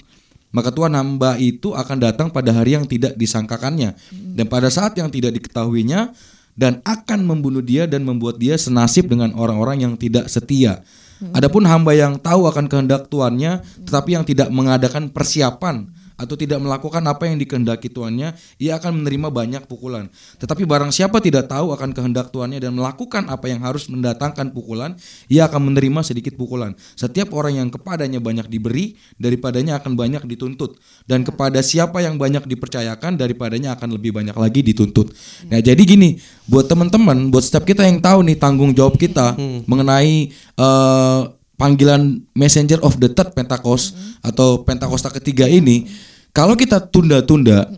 Maka 0.52 0.68
Tuhan 0.68 0.92
hamba 0.92 1.40
itu 1.40 1.72
akan 1.72 1.96
datang 1.96 2.28
pada 2.28 2.52
hari 2.52 2.76
yang 2.76 2.84
tidak 2.84 3.16
disangkakannya 3.16 3.96
dan 4.36 4.46
pada 4.52 4.68
saat 4.68 4.92
yang 5.00 5.08
tidak 5.08 5.32
diketahuinya 5.40 6.12
dan 6.52 6.84
akan 6.84 7.24
membunuh 7.24 7.64
dia 7.64 7.88
dan 7.88 8.04
membuat 8.04 8.36
dia 8.36 8.60
senasib 8.60 9.08
dengan 9.08 9.32
orang-orang 9.32 9.88
yang 9.88 9.94
tidak 9.96 10.28
setia. 10.28 10.84
Adapun 11.30 11.62
hamba 11.70 11.94
yang 11.94 12.18
tahu 12.18 12.50
akan 12.50 12.66
kehendak 12.66 13.06
tuannya 13.06 13.62
tetapi 13.86 14.18
yang 14.18 14.24
tidak 14.26 14.50
mengadakan 14.50 15.06
persiapan 15.06 15.86
atau 16.22 16.38
tidak 16.38 16.62
melakukan 16.62 17.02
apa 17.02 17.26
yang 17.26 17.34
dikehendaki 17.42 17.90
tuannya, 17.90 18.38
ia 18.62 18.78
akan 18.78 19.02
menerima 19.02 19.34
banyak 19.34 19.62
pukulan. 19.66 20.06
Tetapi 20.38 20.62
barang 20.62 20.94
siapa 20.94 21.18
tidak 21.18 21.50
tahu 21.50 21.74
akan 21.74 21.90
kehendak 21.90 22.30
tuannya 22.30 22.62
dan 22.62 22.78
melakukan 22.78 23.26
apa 23.26 23.50
yang 23.50 23.58
harus 23.66 23.90
mendatangkan 23.90 24.54
pukulan, 24.54 24.94
ia 25.26 25.50
akan 25.50 25.74
menerima 25.74 26.06
sedikit 26.06 26.38
pukulan. 26.38 26.78
Setiap 26.94 27.34
orang 27.34 27.58
yang 27.58 27.68
kepadanya 27.74 28.22
banyak 28.22 28.46
diberi, 28.46 28.94
daripadanya 29.18 29.82
akan 29.82 29.98
banyak 29.98 30.22
dituntut. 30.30 30.78
Dan 31.02 31.26
kepada 31.26 31.58
siapa 31.58 31.98
yang 31.98 32.14
banyak 32.14 32.46
dipercayakan, 32.46 33.18
daripadanya 33.18 33.74
akan 33.74 33.98
lebih 33.98 34.14
banyak 34.14 34.36
lagi 34.38 34.62
dituntut. 34.62 35.10
Nah, 35.50 35.58
jadi 35.58 35.82
gini, 35.82 36.22
buat 36.46 36.70
teman-teman, 36.70 37.34
buat 37.34 37.42
setiap 37.42 37.66
kita 37.66 37.82
yang 37.82 37.98
tahu 37.98 38.22
nih 38.22 38.38
tanggung 38.38 38.70
jawab 38.70 38.94
kita 38.94 39.34
mengenai 39.66 40.30
eh, 40.38 41.20
panggilan 41.62 42.18
Messenger 42.34 42.82
of 42.82 42.98
the 42.98 43.06
Third 43.06 43.38
Pentecost 43.38 43.94
atau 44.18 44.66
Pentakosta 44.66 45.14
ketiga 45.14 45.46
ini, 45.46 45.86
kalau 46.32 46.56
kita 46.56 46.80
tunda-tunda, 46.80 47.68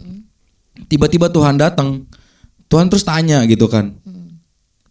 tiba-tiba 0.87 1.27
Tuhan 1.27 1.59
datang, 1.59 2.07
Tuhan 2.71 2.87
terus 2.87 3.03
tanya 3.03 3.43
gitu 3.51 3.67
kan, 3.67 3.99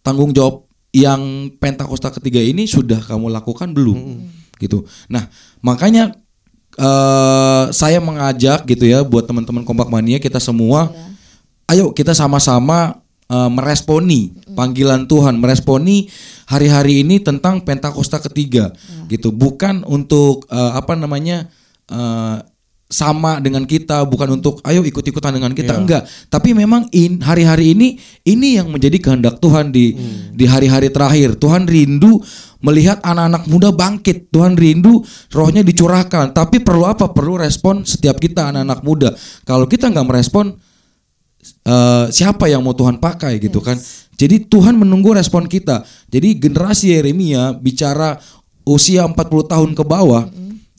tanggung 0.04 0.36
jawab 0.36 0.68
yang 0.94 1.50
Pentakosta 1.58 2.12
ketiga 2.12 2.38
ini 2.38 2.68
sudah 2.68 3.00
kamu 3.02 3.32
lakukan 3.32 3.72
belum? 3.72 4.28
Gitu. 4.60 4.86
Nah, 5.10 5.26
makanya 5.64 6.14
eh, 6.78 7.64
saya 7.74 7.98
mengajak 7.98 8.68
gitu 8.68 8.86
ya 8.86 9.02
buat 9.02 9.26
teman-teman 9.26 9.66
kompak 9.66 9.90
mania 9.90 10.22
kita 10.22 10.38
semua, 10.38 10.92
ayo 11.66 11.90
kita 11.90 12.14
sama-sama 12.14 13.02
eh, 13.26 13.50
meresponi 13.50 14.36
panggilan 14.54 15.08
Tuhan, 15.10 15.40
meresponi 15.40 16.12
hari-hari 16.46 17.02
ini 17.02 17.18
tentang 17.18 17.64
Pentakosta 17.64 18.20
ketiga, 18.22 18.70
gitu. 19.10 19.32
Bukan 19.34 19.82
untuk 19.88 20.46
eh, 20.52 20.72
apa 20.78 20.94
namanya 20.94 21.50
eh, 21.90 22.38
sama 22.84 23.40
dengan 23.40 23.64
kita, 23.64 24.04
bukan 24.06 24.38
untuk 24.38 24.60
ayo 24.62 24.84
ikut-ikutan 24.84 25.34
dengan 25.34 25.50
kita, 25.56 25.74
enggak. 25.74 26.04
Tapi 26.28 26.52
memang 26.52 26.86
in 26.92 27.18
hari-hari 27.24 27.72
ini 27.72 27.96
ini 28.28 28.60
yang 28.60 28.70
menjadi 28.70 29.00
kehendak 29.00 29.40
Tuhan 29.40 29.72
di 29.72 29.96
di 30.30 30.44
hari-hari 30.44 30.92
terakhir. 30.92 31.34
Tuhan 31.40 31.64
rindu 31.66 32.20
melihat 32.60 33.00
anak-anak 33.02 33.48
muda 33.48 33.68
bangkit. 33.72 34.30
Tuhan 34.30 34.54
rindu 34.54 35.02
rohnya 35.32 35.64
dicurahkan. 35.64 36.36
Tapi 36.36 36.60
perlu 36.60 36.84
apa? 36.84 37.10
Perlu 37.10 37.40
respon 37.40 37.82
setiap 37.82 38.20
kita 38.20 38.52
anak-anak 38.52 38.80
muda. 38.84 39.10
Kalau 39.48 39.64
kita 39.64 39.90
nggak 39.90 40.06
merespon 40.06 40.54
eh, 41.64 42.06
siapa 42.12 42.48
yang 42.48 42.62
mau 42.62 42.76
Tuhan 42.76 43.00
pakai 43.00 43.40
gitu 43.40 43.64
kan. 43.64 43.80
Jadi 44.14 44.46
Tuhan 44.46 44.78
menunggu 44.78 45.16
respon 45.16 45.50
kita. 45.50 45.82
Jadi 46.06 46.38
generasi 46.38 46.94
Yeremia 46.94 47.56
bicara 47.58 48.22
usia 48.64 49.04
40 49.04 49.52
tahun 49.52 49.70
ke 49.76 49.84
bawah, 49.84 50.30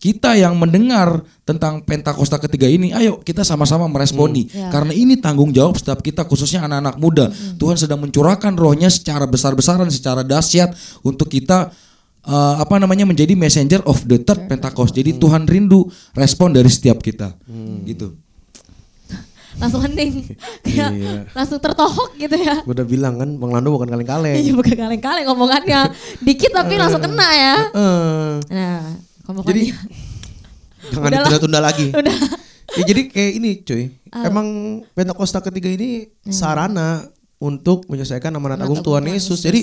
kita 0.06 0.38
yang 0.38 0.54
mendengar 0.54 1.26
tentang 1.42 1.82
Pentakosta 1.82 2.38
ketiga 2.38 2.70
ini, 2.70 2.94
ayo 2.94 3.18
kita 3.26 3.42
sama-sama 3.42 3.90
meresponi. 3.90 4.46
Ya. 4.54 4.70
Karena 4.70 4.94
ini 4.94 5.18
tanggung 5.18 5.50
jawab 5.50 5.82
setiap 5.82 6.06
kita 6.06 6.30
khususnya 6.30 6.62
anak-anak 6.62 7.02
muda. 7.02 7.26
Tuhan 7.58 7.74
sedang 7.74 7.98
mencurahkan 8.06 8.54
rohnya 8.54 8.94
secara 8.94 9.26
besar-besaran, 9.26 9.90
secara 9.90 10.22
dahsyat 10.22 10.78
untuk 11.02 11.26
kita 11.26 11.74
eh, 12.22 12.56
apa 12.62 12.78
namanya 12.78 13.10
menjadi 13.10 13.34
messenger 13.34 13.82
of 13.90 14.06
the 14.06 14.22
third 14.22 14.46
Pentecost. 14.46 14.94
Jadi 14.94 15.18
Tuhan 15.18 15.50
rindu 15.50 15.90
respon 16.14 16.54
dari 16.54 16.70
setiap 16.70 17.02
kita. 17.02 17.34
Gitu. 17.82 18.14
langsung 19.62 19.82
hening. 19.82 20.38
Kayak 20.66 20.92
Iya. 20.94 21.14
langsung 21.34 21.58
tertohok 21.58 22.14
gitu 22.22 22.38
ya. 22.38 22.62
Gue 22.62 22.78
udah 22.78 22.86
bilang 22.86 23.18
kan 23.18 23.30
Bang 23.42 23.58
Lando 23.58 23.74
bukan 23.74 23.90
kaleng-kaleng. 23.90 24.38
Iya 24.38 24.54
bukan 24.54 24.76
kaleng-kaleng 24.78 25.26
ngomongannya. 25.26 25.82
Dikit 26.26 26.54
tapi 26.54 26.78
langsung 26.78 27.02
kena 27.02 27.30
ya. 27.34 27.56
Nah, 28.54 29.02
kompak 29.26 29.44
Jadi- 29.50 29.74
jangan 30.94 31.10
ditunda-tunda 31.12 31.60
lagi. 31.60 31.90
Udah. 31.98 32.16
Ya 32.76 32.84
jadi 32.86 33.02
kayak 33.10 33.32
ini 33.40 33.50
cuy. 33.66 33.84
Ah. 34.12 34.28
Emang 34.30 34.48
Pentakosta 34.94 35.40
ketiga 35.42 35.70
ini 35.72 36.12
sarana 36.28 37.08
untuk 37.36 37.86
menyelesaikan 37.92 38.32
amanat 38.32 38.64
agung 38.64 38.80
Tuhan 38.82 39.06
Yesus. 39.06 39.44
Yesus. 39.44 39.46
Jadi 39.46 39.62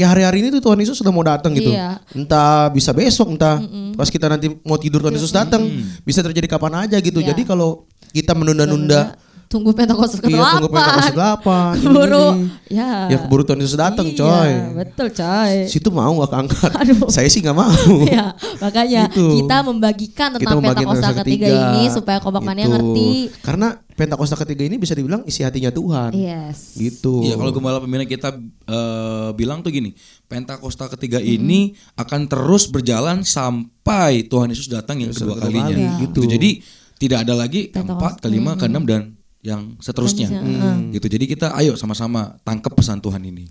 ya 0.00 0.10
hari-hari 0.10 0.40
ini 0.44 0.48
tuh 0.50 0.60
Tuhan 0.64 0.78
Yesus 0.80 0.98
sudah 0.98 1.12
mau 1.14 1.22
datang 1.24 1.52
gitu. 1.54 1.72
Iya. 1.72 2.00
Entah 2.16 2.68
bisa 2.72 2.90
besok, 2.96 3.34
entah 3.34 3.60
pas 3.94 4.08
kita 4.08 4.26
nanti 4.28 4.50
mau 4.64 4.76
tidur 4.80 5.04
Tuhan 5.04 5.14
Yesus 5.14 5.32
datang, 5.32 5.62
bisa 6.02 6.24
terjadi 6.24 6.48
kapan 6.50 6.88
aja 6.88 6.96
gitu. 6.98 7.20
Iya. 7.22 7.32
Jadi 7.32 7.42
kalau 7.46 7.86
kita 8.14 8.32
menunda-nunda 8.34 9.18
Tunggu 9.54 9.70
Pentakosta 9.70 10.18
ke 10.18 10.26
Iya 10.26 10.58
tunggu 10.58 10.66
Pentakosta 10.66 11.14
delapan. 11.14 11.72
ini, 11.72 11.84
Keburu. 11.86 12.26
ini. 12.34 12.74
Ya. 12.74 13.06
Ya 13.06 13.16
keburu 13.22 13.46
Tuhan 13.46 13.62
Yesus 13.62 13.78
datang 13.78 14.10
Iya, 14.10 14.18
coy. 14.18 14.50
betul 14.74 15.08
coy. 15.08 15.54
Situ 15.70 15.88
mau 15.88 16.10
gak 16.18 16.30
keangkat? 16.34 16.70
Aduh. 16.74 17.06
Saya 17.06 17.30
sih 17.30 17.38
gak 17.38 17.54
mau. 17.54 17.70
ya, 18.02 18.34
makanya 18.58 19.06
Gitu. 19.06 19.46
kita 19.46 19.62
membagikan 19.62 20.34
Kita 20.34 20.38
tentang 20.42 20.58
membagikan 20.58 20.90
Pentakosta 20.90 21.22
ketiga, 21.22 21.46
ini 21.46 21.82
supaya 21.86 22.18
kompak 22.18 22.42
mania 22.42 22.66
Gitu. 22.66 22.74
ngerti. 22.74 23.08
Karena 23.40 23.68
Pentakosta 23.94 24.34
ketiga 24.36 24.66
ini 24.66 24.74
bisa 24.74 24.90
dibilang 24.90 25.22
isi 25.22 25.46
hatinya 25.46 25.70
Tuhan. 25.70 26.10
Yes. 26.10 26.74
Gitu. 26.74 27.22
Iya 27.22 27.38
kalau 27.38 27.54
gembala 27.54 27.78
pembina 27.78 28.02
kita 28.02 28.34
eh, 28.66 29.30
bilang 29.32 29.62
tuh 29.62 29.70
gini, 29.70 29.94
Pentakosta 30.24 30.90
ketiga 30.90 31.22
ini 31.22 31.78
akan 31.94 32.26
terus 32.26 32.66
berjalan 32.66 33.22
sampai 33.22 34.26
Tuhan 34.26 34.50
Yesus 34.50 34.66
datang 34.66 34.98
yang 34.98 35.14
kedua 35.14 35.38
kedua 35.38 35.46
kalinya. 35.46 35.70
kali, 35.70 35.84
gitu. 36.02 36.26
gitu. 36.26 36.34
Jadi 36.34 36.50
tidak 36.96 37.22
ada 37.22 37.34
lagi 37.36 37.68
keempat, 37.68 38.18
kelima, 38.18 38.54
keenam 38.54 38.82
dan 38.82 39.14
yang 39.44 39.76
seterusnya. 39.78 40.32
Seterusnya, 40.32 40.90
Gitu. 40.90 41.06
Jadi 41.06 41.24
kita 41.28 41.52
ayo 41.54 41.76
sama-sama 41.76 42.40
tangkap 42.40 42.72
pesan 42.72 42.98
Tuhan 42.98 43.20
ini. 43.22 43.44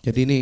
Jadi 0.00 0.20
ini 0.22 0.38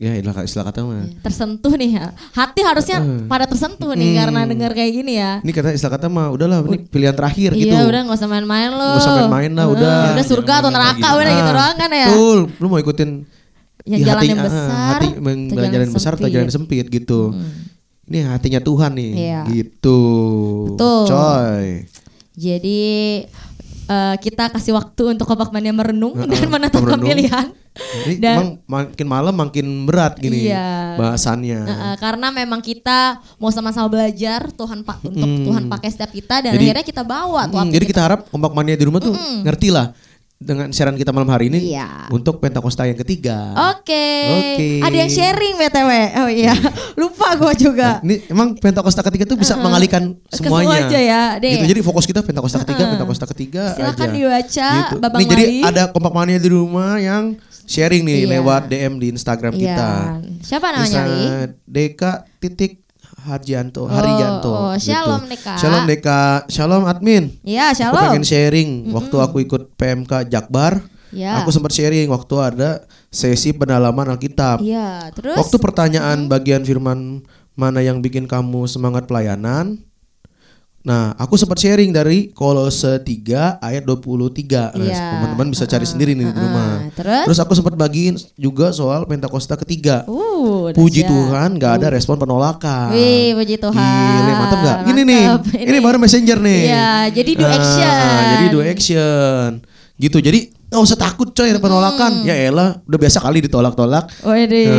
ya 0.00 0.16
istilah, 0.16 0.44
istilah 0.48 0.64
kata 0.64 0.80
mah. 0.80 1.04
Tersentuh 1.20 1.76
nih 1.76 1.90
ya. 1.92 2.06
Hati 2.32 2.60
harusnya 2.64 2.98
pada 3.28 3.44
tersentuh 3.44 3.92
nih 3.92 4.16
karena 4.16 4.48
dengar 4.48 4.72
kayak 4.72 4.92
gini 4.96 5.20
ya. 5.20 5.44
Ini 5.44 5.52
kata 5.52 5.76
istilah 5.76 5.92
kata 6.00 6.08
mah 6.08 6.32
udahlah 6.32 6.64
ini 6.64 6.88
pilihan 6.88 7.12
terakhir 7.12 7.52
gitu. 7.52 7.68
Iya 7.68 7.84
udah 7.84 8.00
gak 8.08 8.16
usah 8.16 8.28
main-main 8.32 8.72
lo. 8.72 8.80
Nggak 8.96 9.04
usah 9.04 9.14
main-main 9.20 9.52
lah, 9.52 9.66
udah. 9.68 9.96
Udah 10.16 10.24
surga 10.24 10.52
atau 10.64 10.70
neraka 10.72 11.08
udah 11.12 11.28
Ah, 11.28 11.36
gitu 11.36 11.50
doang 11.52 11.76
kan 11.76 11.90
ya. 11.92 12.08
Betul, 12.08 12.38
lu 12.56 12.66
mau 12.66 12.80
ikutin 12.80 13.10
Yang 13.84 14.00
di 14.00 14.04
jalan 14.08 14.22
yang 14.24 14.40
hatinya, 14.40 14.40
ah, 14.40 14.44
besar 14.44 14.68
hati 14.92 15.06
atau 15.16 15.68
jalan 15.72 15.88
besar 15.92 16.12
atau 16.16 16.28
jalan 16.28 16.48
sempit. 16.48 16.86
gitu. 16.88 17.20
Ini 18.10 18.18
hatinya 18.26 18.60
Tuhan 18.60 18.92
nih, 18.96 19.10
Iya. 19.14 19.40
gitu. 19.48 20.00
Betul. 20.74 21.04
Coy. 21.06 21.66
Jadi 22.34 22.80
eh, 23.90 24.14
kita 24.18 24.46
kasih 24.48 24.72
waktu 24.72 25.02
untuk 25.12 25.26
kompak 25.26 25.50
mania 25.50 25.70
merenung 25.70 26.14
dan 26.14 26.30
Heeh, 26.30 26.46
menetapkan 26.46 26.94
merenung. 26.94 27.10
pilihan. 27.10 27.46
Jadi 27.70 28.14
Dan- 28.18 28.34
emang 28.34 28.50
makin 28.66 29.06
malam 29.06 29.34
makin 29.36 29.66
berat 29.82 30.14
gini 30.16 30.46
Iya. 30.46 30.94
bahasannya. 30.96 31.60
Nah, 31.64 31.78
eh, 31.88 31.96
karena 31.96 32.28
memang 32.28 32.58
kita 32.60 32.98
mau 33.36 33.48
sama-sama 33.48 33.86
belajar 33.86 34.50
Tuhan 34.50 34.82
pak 34.82 34.98
untuk 35.04 35.26
Tuhan 35.44 35.66
pakai 35.66 35.88
setiap 35.88 36.10
kita 36.10 36.34
dan 36.40 36.52
Jadi- 36.52 36.66
akhirnya 36.66 36.86
kita 36.86 37.02
bawa 37.02 37.46
tuh 37.46 37.58
Hmm, 37.58 37.68
jadi 37.68 37.84
kita. 37.84 37.90
kita 37.92 38.00
harap 38.02 38.20
kompak 38.26 38.52
mania 38.52 38.74
di 38.74 38.84
rumah 38.84 38.98
tuh 38.98 39.14
ngerti 39.42 39.70
lah 39.70 39.94
dengan 40.40 40.72
siaran 40.72 40.96
kita 40.96 41.12
malam 41.12 41.28
hari 41.28 41.52
ini 41.52 41.76
Iya. 41.76 42.08
untuk 42.08 42.40
Pentakosta 42.40 42.88
yang 42.88 42.96
ketiga. 42.96 43.52
Oke. 43.76 44.08
Oke. 44.56 44.68
Ada 44.80 44.96
yang 44.96 45.12
sharing 45.12 45.54
BTW. 45.54 45.90
Oh 46.16 46.30
iya. 46.32 46.56
Lupa 47.00 47.36
gua 47.36 47.52
juga. 47.52 48.00
Ini 48.00 48.24
emang 48.26 48.56
Pentakosta 48.56 49.04
ketiga 49.04 49.28
tuh 49.28 49.36
bisa 49.36 49.52
mengalihkan 49.54 50.16
Ke 50.24 50.40
semua 50.40 50.64
semuanya. 50.64 50.88
aja 50.88 50.96
ya, 50.98 51.22
deh. 51.36 51.60
Gitu. 51.60 51.66
Jadi 51.68 51.80
fokus 51.84 52.08
kita 52.08 52.24
Pentakosta 52.24 52.64
ketiga, 52.64 52.88
Pentakosta 52.88 53.28
ketiga 53.28 53.76
Silakan 53.76 54.00
aja. 54.00 54.16
dibaca, 54.16 54.68
Gitu. 54.72 54.94
Babang 54.96 55.20
Nih 55.20 55.28
jadi 55.28 55.44
ada 55.60 55.82
kompak 55.92 56.12
mania 56.16 56.40
di 56.40 56.48
rumah 56.48 56.96
yang 56.96 57.36
sharing 57.68 58.00
nih 58.00 58.24
Iya. 58.24 58.40
lewat 58.40 58.62
DM 58.66 58.96
di 58.96 59.06
Instagram 59.12 59.52
Iya. 59.52 59.60
kita. 59.60 59.90
Siapa 60.40 60.66
namanya, 60.72 61.04
Deka 61.68 62.12
titik 62.40 62.80
Harjanto, 63.20 63.84
Haryanto. 63.84 64.48
oh, 64.48 64.72
gitu. 64.74 64.88
shalom, 64.90 65.22
Deka. 65.28 65.54
Shalom 65.60 65.84
Deka, 65.84 66.20
shalom 66.48 66.82
admin. 66.88 67.36
Iya, 67.44 67.72
Aku 67.72 67.78
shalom. 67.84 68.00
pengen 68.00 68.24
sharing 68.24 68.70
waktu 68.90 69.16
aku 69.20 69.36
ikut 69.44 69.62
PMK 69.76 70.28
Jakbar. 70.28 70.80
Ya. 71.10 71.42
Aku 71.42 71.50
sempat 71.50 71.74
sharing 71.74 72.06
waktu 72.08 72.34
ada 72.38 72.86
sesi 73.10 73.50
pendalaman 73.50 74.14
Alkitab. 74.14 74.62
Iya, 74.62 75.10
terus 75.10 75.34
Waktu 75.36 75.56
pertanyaan 75.58 76.30
bagian 76.30 76.62
firman 76.62 77.26
mana 77.58 77.82
yang 77.82 77.98
bikin 77.98 78.30
kamu 78.30 78.70
semangat 78.70 79.10
pelayanan? 79.10 79.82
Nah, 80.80 81.12
aku 81.14 81.36
sempat 81.36 81.60
sharing 81.60 81.92
dari 81.92 82.32
Kolose 82.32 82.96
3 82.96 83.60
ayat 83.60 83.84
23. 83.84 84.72
Nah, 84.72 84.80
Iya. 84.80 84.96
teman-teman 85.12 85.52
bisa 85.52 85.68
cari 85.68 85.84
sendiri 85.84 86.16
nih 86.16 86.24
di 86.24 86.32
Uh-uh. 86.32 86.40
rumah. 86.40 86.70
Terus? 86.96 87.36
aku 87.36 87.52
sempat 87.52 87.76
bagiin 87.76 88.16
juga 88.34 88.72
soal 88.72 89.04
Pentakosta 89.04 89.60
ketiga. 89.60 90.08
Uh, 90.08 90.72
Puji. 90.72 91.04
Tuhan 91.04 91.60
nggak 91.60 91.72
ada 91.76 91.92
respon 91.92 92.16
penolakan. 92.16 92.96
Wih, 92.96 93.36
puji 93.36 93.60
Tuhan. 93.60 93.76
Gile, 93.76 94.32
mantap 94.32 94.58
nggak? 94.58 94.78
Ini 94.86 95.00
nih, 95.02 95.22
Mantap. 95.26 95.68
ini, 95.68 95.78
baru 95.78 95.96
messenger 96.00 96.38
nih. 96.40 96.60
Iya, 96.64 96.90
jadi 97.12 97.30
do 97.34 97.44
Ah, 97.44 97.52
action. 97.52 98.20
jadi 98.30 98.46
do 98.48 98.60
action. 98.64 99.48
Gitu. 100.00 100.16
Jadi 100.16 100.40
nggak 100.70 100.80
usah 100.80 100.94
takut 100.96 101.28
coy 101.28 101.50
ada 101.50 101.58
penolakan. 101.58 102.22
Ya 102.22 102.38
elah, 102.40 102.78
udah 102.80 102.98
biasa 102.98 103.18
kali 103.18 103.42
ditolak-tolak. 103.42 104.06
Eh. 104.22 104.70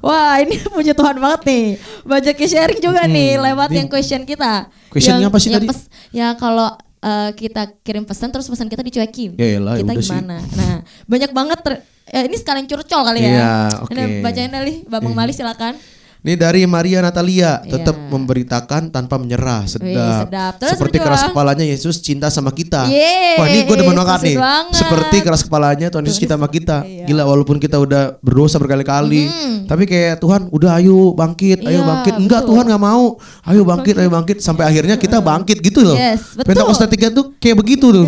Wah, 0.00 0.40
ini 0.40 0.56
puji 0.74 0.90
Tuhan 0.90 1.16
banget 1.16 1.40
nih. 1.44 1.64
Banyak 2.02 2.34
yang 2.34 2.50
sharing 2.50 2.80
juga 2.80 3.04
nih 3.04 3.36
lewat 3.38 3.60
Hmm. 3.62 3.70
Ini- 3.70 3.78
yang 3.78 3.88
question 3.88 4.22
kita. 4.24 4.52
Questionnya 4.88 5.22
Yang- 5.22 5.30
apa 5.30 5.38
sih 5.38 5.48
yang 5.48 5.56
tadi? 5.60 5.68
pes- 5.68 5.88
ya 6.10 6.28
kalau 6.34 6.68
eh, 6.98 7.30
kita 7.32 7.62
kirim 7.80 8.02
pesan 8.02 8.28
terus 8.28 8.44
pesan 8.44 8.66
kita 8.66 8.80
dicuekin. 8.80 9.32
Ya 9.34 9.56
elah, 9.56 9.76
kita 9.76 9.88
udah 9.90 10.00
sih. 10.00 10.08
gimana? 10.10 10.36
Nah, 10.50 10.74
banyak 11.06 11.30
banget 11.30 11.58
ter- 11.60 11.80
eh, 12.06 12.24
ini 12.24 12.36
sekalian 12.36 12.64
curcol 12.64 13.00
kali 13.02 13.20
ya. 13.20 13.28
Iya, 13.30 13.52
oke. 13.80 13.90
Ini 13.90 14.02
bacain 14.20 14.50
kali, 14.50 14.72
Babang 14.84 15.12
Mali 15.14 15.30
silakan. 15.30 15.76
Ini 16.20 16.36
dari 16.36 16.68
Maria 16.68 17.00
Natalia, 17.00 17.64
tetap 17.64 17.96
Iya. 17.96 18.12
memberitakan 18.12 18.92
tanpa 18.92 19.16
menyerah, 19.16 19.64
sedap. 19.64 19.88
Wih, 19.88 19.96
sedap. 20.28 20.52
Terus 20.60 20.70
Seperti 20.70 20.96
berjuang. 21.00 21.16
keras 21.16 21.22
kepalanya 21.26 21.64
Yesus 21.64 21.96
cinta 21.98 22.28
sama 22.28 22.52
kita. 22.52 22.84
Yeay, 22.86 23.40
Wah 23.40 23.48
ini 23.48 23.64
gue 23.64 23.76
demen 23.78 23.96
banget 23.96 24.20
nih. 24.22 24.36
banget. 24.36 24.76
Seperti 24.76 25.16
keras 25.24 25.40
kepalanya 25.40 25.88
Tuhan 25.88 26.04
Yesus 26.04 26.20
cinta 26.20 26.36
sama 26.36 26.52
kita. 26.52 26.84
Iya. 26.84 27.08
Gila 27.08 27.24
walaupun 27.24 27.56
kita 27.56 27.80
udah 27.80 28.20
berdosa 28.20 28.60
berkali-kali, 28.60 29.32
tapi 29.64 29.88
kayak 29.88 30.20
Tuhan 30.20 30.52
udah 30.52 30.76
ayo 30.76 31.16
bangkit, 31.16 31.64
ayo 31.64 31.80
Iya, 31.80 31.88
bangkit. 31.88 32.14
Enggak 32.14 32.44
betul. 32.44 32.48
Tuhan 32.52 32.64
nggak 32.68 32.82
mau. 32.84 33.04
Ayo 33.40 33.62
bangkit, 33.64 33.94
ayo 33.96 34.10
bangkit. 34.10 34.36
Sampai 34.38 34.68
akhirnya 34.68 35.00
kita 35.00 35.24
bangkit 35.24 35.64
gitu 35.64 35.80
loh. 35.80 35.96
Yes, 35.96 36.36
betul. 36.36 36.52
Pentakosta 36.52 36.84
tiga 36.84 37.08
tuh 37.08 37.32
kayak 37.40 37.56
begitu 37.56 37.88
tuh. 37.88 38.04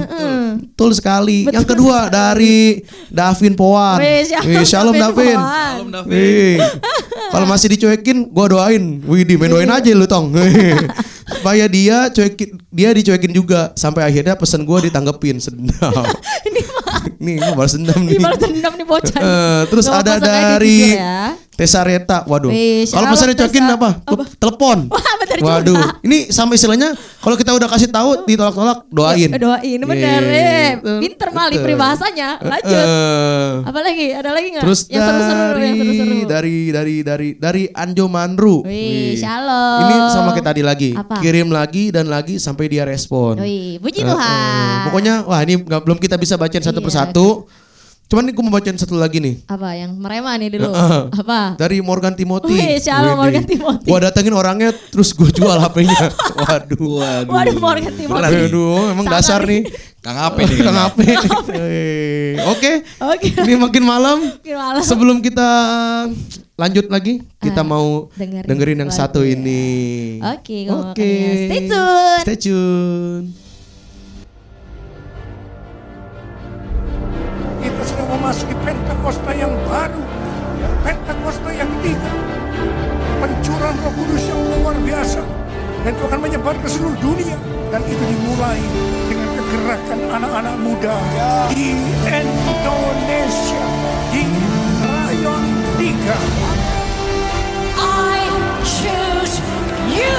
Betul 0.53 0.93
sekali. 0.93 1.49
Yang 1.49 1.65
kedua 1.65 2.13
dari 2.13 2.85
Davin 3.09 3.57
Poan. 3.57 3.97
Wih, 3.97 4.21
shalom, 4.23 4.45
Wih, 4.53 4.67
shalom 4.69 4.95
Davin 4.95 5.33
Davin. 5.33 5.39
Shalom 5.41 5.89
David. 5.89 6.13
Wih, 6.13 6.57
kalau 7.33 7.47
masih 7.49 7.73
dicuekin, 8.03 8.35
gua 8.35 8.47
doain. 8.51 8.99
Wih, 9.07 9.23
di 9.23 9.39
main 9.39 9.51
doain 9.55 9.71
aja 9.71 9.91
lu 9.95 10.11
tong. 10.11 10.35
Supaya 11.39 11.65
dia 11.71 12.11
cuekin, 12.11 12.59
dia 12.69 12.91
dicuekin 12.91 13.33
juga 13.33 13.71
sampai 13.79 14.03
akhirnya 14.05 14.35
pesan 14.35 14.67
gua 14.67 14.83
ditanggepin 14.83 15.39
sedap. 15.39 15.95
ini 16.51 16.61
mah 16.67 16.99
nih, 17.23 17.35
gua 17.39 17.55
balas 17.55 17.73
dendam 17.79 18.01
nih. 18.03 18.19
ini 18.19 18.23
balas 18.27 18.43
dendam 18.43 18.73
nih 18.75 18.87
bocah. 18.87 19.21
Eh, 19.23 19.63
terus 19.71 19.87
ada 19.87 20.19
dari 20.19 20.99
ya. 20.99 21.39
Tesareta. 21.53 22.25
Waduh. 22.25 22.49
Kalau 22.89 23.13
cuekin 23.13 23.37
Tesa. 23.37 23.77
apa? 23.77 23.91
Apa? 24.03 24.25
Telepon. 24.41 24.89
Wah, 24.89 25.13
bener 25.21 25.37
juga. 25.37 25.49
Waduh. 25.61 25.85
Ini 26.01 26.33
sama 26.33 26.57
istilahnya 26.57 26.97
kalau 27.21 27.37
kita 27.37 27.53
udah 27.53 27.69
kasih 27.69 27.93
tahu 27.93 28.25
ditolak-tolak 28.25 28.89
doain. 28.89 29.29
Ya, 29.29 29.37
doain 29.37 29.81
bener. 29.85 30.21
Yeay. 30.25 30.81
Eh, 30.81 30.99
pinter 30.99 31.29
Mali 31.31 31.61
peribahasanya. 31.61 32.41
Lanjut. 32.41 32.85
Eh, 32.89 33.51
Apa 33.69 33.81
lagi? 33.85 34.07
Ada 34.11 34.31
lagi 34.33 34.49
nggak? 34.49 34.65
Terus 34.65 34.81
yang 34.89 35.05
seru-seru, 35.05 35.37
dari, 35.37 35.61
yang 35.63 35.77
seru-seru. 35.77 36.17
dari 36.25 36.57
dari 36.73 36.97
dari 37.05 37.29
dari 37.37 37.63
Anjo 37.69 38.07
Manru. 38.09 38.57
Wih, 38.65 39.21
shalom. 39.21 39.81
Ini 39.85 39.95
sama 40.09 40.31
kayak 40.33 40.47
tadi 40.49 40.63
lagi. 40.65 40.91
Apa? 40.97 41.21
Kirim 41.21 41.53
lagi 41.53 41.93
dan 41.93 42.09
lagi 42.09 42.41
sampai 42.41 42.65
dia 42.67 42.89
respon. 42.89 43.37
Wih, 43.39 43.77
puji 43.77 44.01
Eh, 44.01 44.09
Tuhan. 44.09 44.25
eh, 44.25 44.77
pokoknya 44.89 45.15
wah 45.29 45.41
ini 45.45 45.61
nggak 45.61 45.83
belum 45.85 45.99
kita 46.01 46.17
bisa 46.17 46.41
bacain 46.41 46.65
satu 46.65 46.81
Iya. 46.81 46.87
persatu. 46.89 47.45
Cuman 48.13 48.29
nih 48.29 48.37
gue 48.37 48.45
mau 48.45 48.53
bacain 48.53 48.77
satu 48.77 49.01
lagi 49.01 49.25
nih. 49.25 49.41
apa 49.49 49.73
yang 49.73 49.97
merema 49.97 50.37
nih 50.37 50.53
dulu? 50.53 50.69
Heeh. 50.69 51.03
Apa? 51.17 51.57
Dari 51.57 51.81
Morgan 51.81 52.13
Timothy. 52.13 52.53
Wih, 52.53 52.77
Widih. 52.77 53.17
Morgan 53.17 53.45
Timothy. 53.49 53.89
Gua 53.89 53.99
datengin 54.05 54.37
orangnya 54.37 54.69
terus 54.93 55.17
gue 55.17 55.33
jual 55.33 55.57
HP-nya. 55.57 56.13
Waduh. 56.37 56.93
Waduh. 57.01 57.33
Waduh, 57.33 57.57
Morgan 57.57 57.93
Timothy. 57.97 58.53
Aduh, 58.53 58.93
emang 58.93 59.09
Sangat 59.09 59.25
dasar 59.25 59.41
nih. 59.49 59.65
Kang 60.05 60.19
Ape 60.29 60.45
nih. 60.45 60.59
Kang 60.61 60.77
Ape. 60.77 61.05
Oke. 62.53 62.73
Oke. 63.01 63.29
Ini 63.33 63.57
makin 63.57 63.81
malam. 63.81 64.19
Makin 64.21 64.57
malam. 64.61 64.83
Sebelum 64.85 65.25
kita 65.25 65.49
lanjut 66.53 66.93
lagi, 66.93 67.25
kita 67.41 67.65
Ah, 67.65 67.67
mau 67.67 68.13
dengerin 68.13 68.45
dengerin, 68.45 68.79
yang 68.85 68.93
satu 68.93 69.25
ya. 69.25 69.41
ini. 69.41 69.65
Oke, 70.21 70.69
kalau 70.69 70.93
makanya 70.93 71.33
stay 71.49 71.61
tune. 71.65 72.21
Stay 72.29 72.37
tune. 72.37 73.42
Kita 77.63 77.83
sudah 77.87 78.07
memasuki 78.11 78.59
Pentakosta 78.67 79.31
yang 79.31 79.55
baru. 79.71 80.03
Pentakosta 80.83 81.55
yang 81.55 81.71
ketiga. 81.79 82.11
Pencurahan 83.23 83.79
roh 83.87 83.95
kudus 83.95 84.27
yang 84.27 84.43
luar 84.59 84.75
biasa. 84.83 85.23
Dan 85.87 85.95
itu 85.95 86.03
akan 86.11 86.21
menyebar 86.27 86.59
ke 86.59 86.67
seluruh 86.67 86.99
dunia. 86.99 87.39
Dan 87.71 87.87
itu 87.87 88.03
dimulai 88.03 88.59
dengan 89.07 89.31
kegerakan 89.31 90.01
anak-anak 90.11 90.59
muda 90.59 90.95
di 91.55 91.79
Indonesia. 92.11 93.63
Di 94.11 94.27
Rayon 94.83 95.45
3. 95.79 96.19
I 97.79 98.27
choose 98.67 99.39
you. 99.87 100.19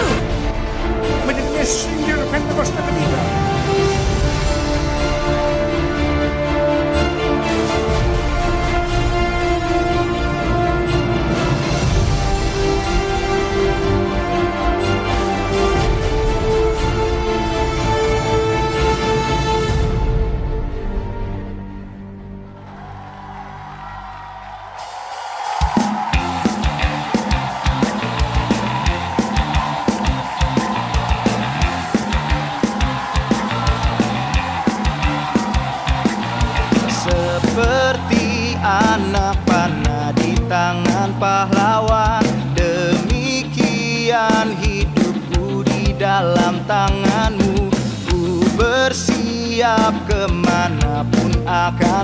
Menjadi 1.27 1.67
single 1.67 2.23
Pentakosta 2.31 2.79
ketiga. 2.79 3.42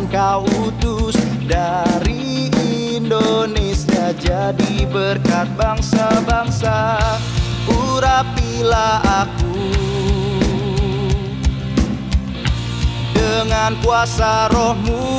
Kau 0.09 0.41
utus 0.65 1.13
Dari 1.45 2.49
Indonesia 2.97 4.13
jadi 4.13 4.85
berkat 4.85 5.49
bangsa-bangsa. 5.57 6.97
Urapilah 7.69 9.01
aku 9.25 9.57
dengan 13.13 13.73
kuasa 13.81 14.49
rohmu. 14.53 15.09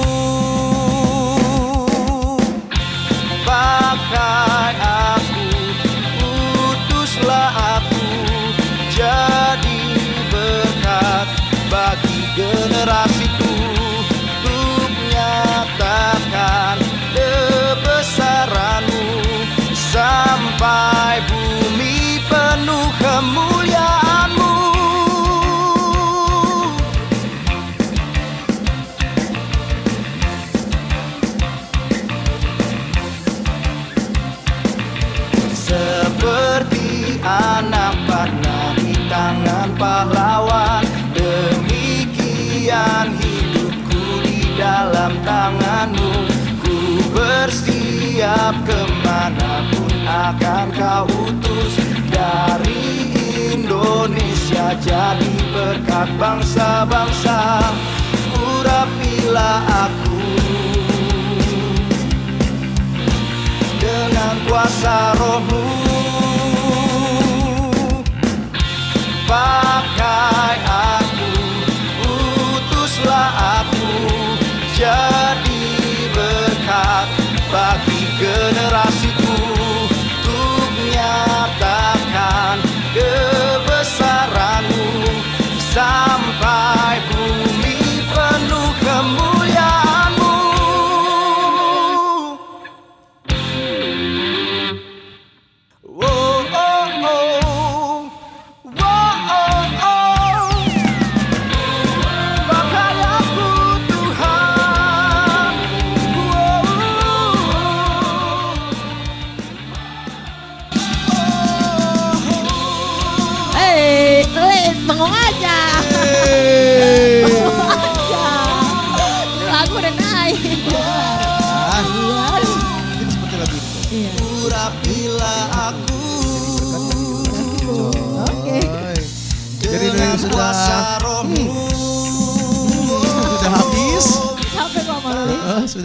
Pakai 3.43 4.71
aku, 4.79 5.20
anak 37.25 37.95
panah 38.09 38.73
di 38.81 38.97
tangan 39.09 39.77
pahlawan. 39.77 40.85
Demikian 41.13 43.07
hidupku 43.21 44.25
di 44.25 44.41
dalam 44.57 45.13
tanganmu. 45.25 46.13
Ku 46.65 47.05
bersiap 47.13 48.55
ke 48.65 48.81
mana 49.05 49.69
pun 49.69 49.93
akan 50.09 50.67
kau 50.73 51.07
utus. 51.29 51.77
Dari 52.09 53.13
Indonesia 53.57 54.77
jadi 54.81 55.33
berkat 55.53 56.09
bangsa-bangsa. 56.17 57.61
Urapilah 58.37 59.61
aku. 59.89 60.21
Dengan 63.81 64.35
kuasa 64.49 65.17
rohmu. 65.17 65.90
Pakai 69.31 70.59
aku, 70.67 71.31
utuslah 72.03 73.63
aku 73.63 74.11
Jadi 74.75 76.11
berkat 76.11 77.07
bagi 77.47 78.11
generasiku. 78.19 79.39
Untuk 79.55 80.67
nyatakan 80.91 82.59
kebesaranmu 82.91 84.99
Sampai 85.71 86.70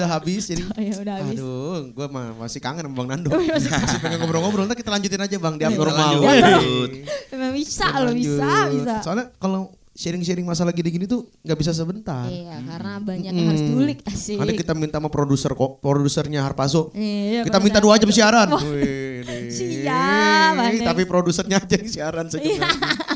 sudah 0.06 0.14
habis 0.22 0.44
jadi 0.46 0.62
Oh, 0.66 0.82
ya 0.94 0.96
udah 1.02 1.14
habis. 1.18 1.38
Aduh, 1.42 1.78
gue 1.90 2.08
masih 2.38 2.60
kangen 2.62 2.86
sama 2.86 2.96
Bang 2.96 3.08
Nando. 3.10 3.30
Oh, 3.34 3.42
iya, 3.42 3.58
masih 3.58 3.70
masih 3.74 4.00
pengen 4.00 4.18
ngobrol-ngobrol. 4.22 4.64
Ntar 4.70 4.78
kita 4.78 4.92
lanjutin 4.94 5.22
aja 5.22 5.36
Bang 5.42 5.58
di 5.58 5.66
abnormal. 5.66 6.22
Wih. 6.22 7.04
Memang 7.34 7.54
bisa 7.58 7.88
lo, 8.06 8.12
bisa, 8.14 8.50
bisa. 8.70 8.96
Soalnya 9.02 9.34
kalau 9.42 9.74
sharing-sharing 9.96 10.44
masalah 10.44 10.76
gini-gini 10.76 11.08
tuh 11.08 11.24
nggak 11.42 11.58
bisa 11.58 11.72
sebentar. 11.72 12.28
Iya, 12.28 12.60
karena 12.68 12.94
banyak 13.00 13.32
yang 13.32 13.48
harus 13.48 13.64
diulik 13.64 14.00
asik. 14.06 14.38
Nanti 14.38 14.54
kita 14.60 14.74
minta 14.76 15.00
sama 15.00 15.08
produser 15.08 15.56
kok, 15.56 15.80
produsernya 15.80 16.44
Harpaso. 16.44 16.92
Iya, 16.94 17.48
kita 17.48 17.58
minta 17.64 17.80
dua 17.80 17.96
jam 17.96 18.12
siaran. 18.12 18.52
Siap. 19.56 20.54
Tapi 20.84 21.04
produsernya 21.08 21.64
aja 21.64 21.76
yang 21.80 21.90
siaran 21.90 22.26
sejam 22.28 22.60
Iya. 22.60 22.70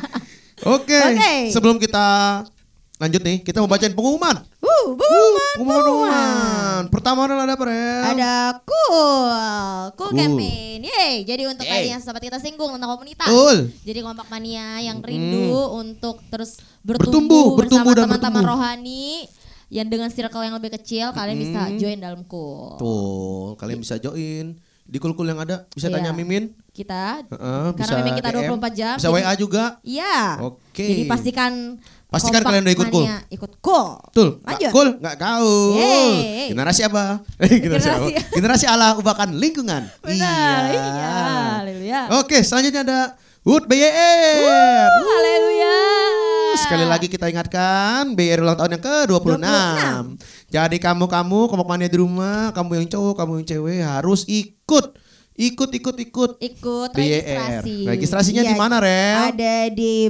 Oke, 0.76 0.92
Oke. 0.92 1.56
sebelum 1.56 1.80
kita 1.80 2.04
lanjut 3.00 3.22
nih, 3.24 3.38
kita 3.48 3.64
mau 3.64 3.72
bacain 3.72 3.96
pengumuman. 3.96 4.44
Uh, 4.70 4.86
pengumuman. 5.58 6.82
Pertama 6.88 7.26
adalah 7.26 7.44
ada 7.44 7.54
apa, 7.54 7.66
Rel? 7.66 8.02
Ada 8.08 8.34
cool, 8.62 9.32
cool 9.96 10.10
Cool. 10.10 10.12
campaign. 10.16 10.78
Yeay, 10.82 11.14
jadi 11.24 11.44
untuk 11.46 11.66
tadi 11.66 11.90
yang 11.90 12.00
sempat 12.00 12.22
kita 12.22 12.38
singgung 12.38 12.72
tentang 12.72 12.90
komunitas. 12.92 13.26
Betul. 13.26 13.74
Jadi 13.82 14.00
kompak 14.00 14.28
mania 14.28 14.80
yang 14.80 15.00
rindu 15.00 15.50
untuk 15.74 16.22
terus 16.30 16.62
Bertumbuh, 16.80 17.58
bertumbuh, 17.58 17.58
bertumbuh 17.58 17.92
bersama 17.92 17.92
dan 17.92 18.06
teman-teman 18.08 18.44
rohani 18.48 19.28
yang 19.70 19.86
dengan 19.86 20.10
circle 20.10 20.42
yang 20.42 20.56
lebih 20.56 20.72
kecil 20.74 21.12
kalian 21.12 21.38
bisa 21.38 21.62
join 21.76 22.00
dalam 22.00 22.22
cool. 22.26 22.78
Tuh, 22.78 23.54
kalian 23.56 23.80
bisa 23.80 23.98
join 23.98 24.56
di 24.84 24.98
kul-kul 24.98 25.26
yang 25.26 25.38
ada. 25.38 25.70
Bisa 25.70 25.86
Iya. 25.86 25.96
tanya 25.96 26.12
Mimin. 26.12 26.50
Kita 26.72 27.22
Heeh, 27.22 27.68
karena 27.76 27.84
bisa 27.84 27.94
memang 28.00 28.16
kita 28.16 28.30
DM, 28.32 28.38
24 28.56 28.74
jam. 28.74 28.96
Bisa 28.96 29.10
jadi- 29.12 29.16
WA 29.20 29.34
juga. 29.36 29.64
Iya. 29.84 30.18
Oke. 30.42 30.88
Jadi 30.88 31.04
pastikan 31.06 31.52
Pastikan 32.10 32.42
kalian 32.42 32.66
udah 32.66 32.74
ikut 32.74 32.90
cool. 32.90 33.06
Ikut 33.30 33.52
cool. 33.62 33.88
Betul. 34.10 34.30
Lanjut. 34.42 34.72
Cool, 34.74 34.90
nggak 34.98 35.16
gaul. 35.22 35.78
Yeay. 35.78 36.50
Generasi 36.50 36.82
apa? 36.90 37.22
Generasi, 37.70 37.90
apa? 37.94 38.08
Generasi 38.34 38.66
Allah 38.66 38.98
ubakan 38.98 39.38
lingkungan. 39.38 39.86
Benar. 40.02 40.62
Iya. 40.74 41.14
Haleluya. 41.62 42.00
Oke, 42.18 42.42
selanjutnya 42.42 42.82
ada 42.82 43.00
Wood 43.46 43.70
BYR. 43.70 44.42
Uh, 44.42 44.90
Haleluya. 44.90 45.78
Sekali 46.58 46.86
lagi 46.90 47.06
kita 47.06 47.30
ingatkan 47.30 48.18
BYR 48.18 48.42
ulang 48.42 48.58
tahun 48.58 48.82
yang 48.82 48.84
ke-26. 48.90 49.38
26. 49.38 50.50
Jadi 50.50 50.78
kamu-kamu 50.82 51.40
kompak 51.46 51.68
mania 51.70 51.94
di 51.94 51.98
rumah, 52.02 52.50
kamu 52.58 52.82
yang 52.82 52.88
cowok, 52.90 53.22
kamu 53.22 53.32
yang 53.38 53.48
cewek 53.54 53.80
harus 53.86 54.26
ikut. 54.26 54.98
Ikut 55.40 55.70
ikut 55.72 55.96
ikut. 55.96 56.32
Ikut 56.42 56.90
BYR. 56.98 57.06
registrasi. 57.06 57.76
Registrasinya 57.86 58.44
Iya, 58.44 58.50
di 58.50 58.56
mana, 58.58 58.76
Rel? 58.82 59.30
Ada 59.30 59.56
di 59.72 60.10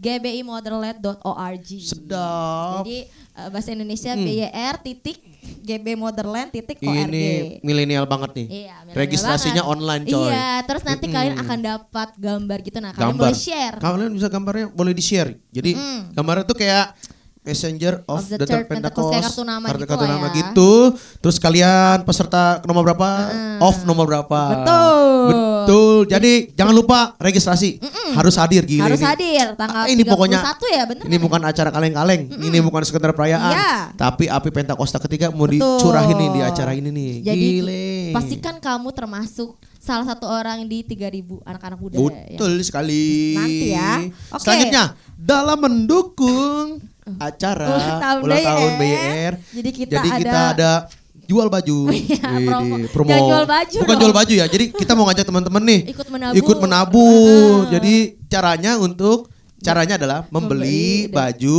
byr.gbimotherland.org. 0.00 1.68
Sedap. 1.84 2.82
Jadi 2.82 2.98
eh, 3.36 3.48
bahasa 3.52 3.68
Indonesia 3.76 4.12
byr 4.16 4.74
titik 4.80 5.18
gbmotherland 5.60 6.48
titik 6.48 6.80
org. 6.80 7.12
Ini 7.12 7.60
milenial 7.60 8.08
banget 8.08 8.30
nih. 8.40 8.46
Iya, 8.66 8.76
Registrasinya 8.96 9.62
banget. 9.62 9.74
online, 9.76 10.02
coy. 10.08 10.30
Iya, 10.32 10.50
terus 10.64 10.82
nanti 10.88 11.06
kalian 11.12 11.36
akan 11.36 11.58
dapat 11.60 12.08
gambar 12.16 12.58
gitu. 12.64 12.78
Nah, 12.80 12.92
kalian 12.96 13.12
gambar. 13.12 13.28
boleh 13.28 13.36
share. 13.36 13.76
Kalian 13.76 14.12
bisa 14.16 14.28
gambarnya 14.32 14.66
boleh 14.72 14.92
di 14.96 15.04
share. 15.04 15.36
Jadi 15.52 15.76
gambarnya 16.16 16.44
tuh 16.48 16.56
kayak 16.56 16.96
Messenger 17.40 18.04
of, 18.04 18.20
Of 18.20 18.28
the 18.28 18.36
the, 18.36 18.44
Third 18.44 18.68
Pentecost, 18.68 19.00
Pentecost, 19.00 19.10
kayak 19.10 19.24
kartu 19.26 19.42
nama 19.42 19.64
kartu, 19.64 19.80
gitu 19.80 19.88
kartu 19.88 20.04
nama 20.04 20.26
ya. 20.26 20.32
gitu. 20.36 20.70
Terus 21.18 21.36
kalian 21.36 21.96
peserta 22.04 22.60
nomor 22.62 22.84
berapa, 22.84 23.08
off 23.58 23.80
nomor 23.82 24.04
berapa. 24.04 24.40
Betul. 24.54 25.00
Betul. 25.24 25.96
Jadi 26.06 26.32
jangan 26.52 26.74
lupa 26.74 27.16
registrasi. 27.16 27.80
Harus 28.12 28.36
hadir 28.36 28.62
gila 28.62 28.84
Harus 28.84 29.00
ini. 29.00 29.08
hadir 29.08 29.46
tanggal 29.54 29.82
Ah, 29.82 29.88
ini 29.88 30.02
pokoknya 30.02 30.36
31 30.42 30.66
ya, 30.68 30.82
bener 30.84 31.02
Ini 31.02 31.14
kan? 31.14 31.22
bukan 31.22 31.40
acara 31.42 31.70
kaleng-kaleng, 31.70 32.22
ini 32.28 32.58
bukan 32.58 32.82
sekedar 32.82 33.10
perayaan, 33.12 33.54
Iya. 33.54 33.74
tapi 33.94 34.26
api 34.26 34.50
Pentakosta 34.50 34.98
ketiga 34.98 35.30
mau 35.30 35.46
Betul. 35.46 35.78
dicurahin 35.78 36.16
nih 36.18 36.28
di 36.30 36.40
acara 36.42 36.72
ini 36.72 36.90
nih. 36.90 37.12
Jadi 37.22 37.46
Gile. 37.56 37.86
pastikan 38.10 38.58
kamu 38.58 38.90
termasuk 38.90 39.48
salah 39.78 40.04
satu 40.04 40.26
orang 40.26 40.66
di 40.66 40.82
3000 40.82 41.40
anak-anak 41.40 41.78
muda 41.78 41.96
ya. 41.96 42.36
Betul 42.36 42.52
sekali. 42.60 43.32
Nanti 43.32 43.66
ya. 43.70 43.90
Oke. 44.28 44.42
Selanjutnya 44.42 44.84
dalam 45.14 45.56
mendukung 45.56 46.82
acara 47.18 47.66
Ulang 47.68 47.98
tahun 47.98 48.20
ulang 48.22 48.42
tahun 48.44 48.70
BYR. 48.70 48.78
BYR. 48.78 49.34
Jadi 49.50 49.70
kita 49.72 49.92
Jadi 49.96 50.08
kita 50.20 50.30
ada- 50.30 50.52
ada 50.52 50.72
jual 51.24 51.46
baju. 51.46 51.78
Iya, 51.94 52.26
promo. 52.90 53.08
Jangan 53.08 53.22
jual 53.24 53.44
baju 53.46 53.76
Bukan 53.78 53.94
dong. 53.94 54.00
jual 54.00 54.12
baju 54.12 54.32
ya. 54.34 54.46
Jadi 54.46 54.64
kita 54.70 54.92
mau 54.92 55.04
ngajak 55.06 55.24
teman-teman 55.24 55.62
nih 55.62 55.80
Ikut 55.88 56.06
menabung. 56.06 56.36
ikut 56.36 56.56
menabung. 56.58 57.58
Ah. 57.64 57.70
Jadi 57.70 57.94
caranya 58.26 58.72
untuk 58.76 59.30
caranya 59.60 60.00
adalah 60.00 60.24
membeli 60.26 61.04
Membeli 61.04 61.12
baju 61.12 61.58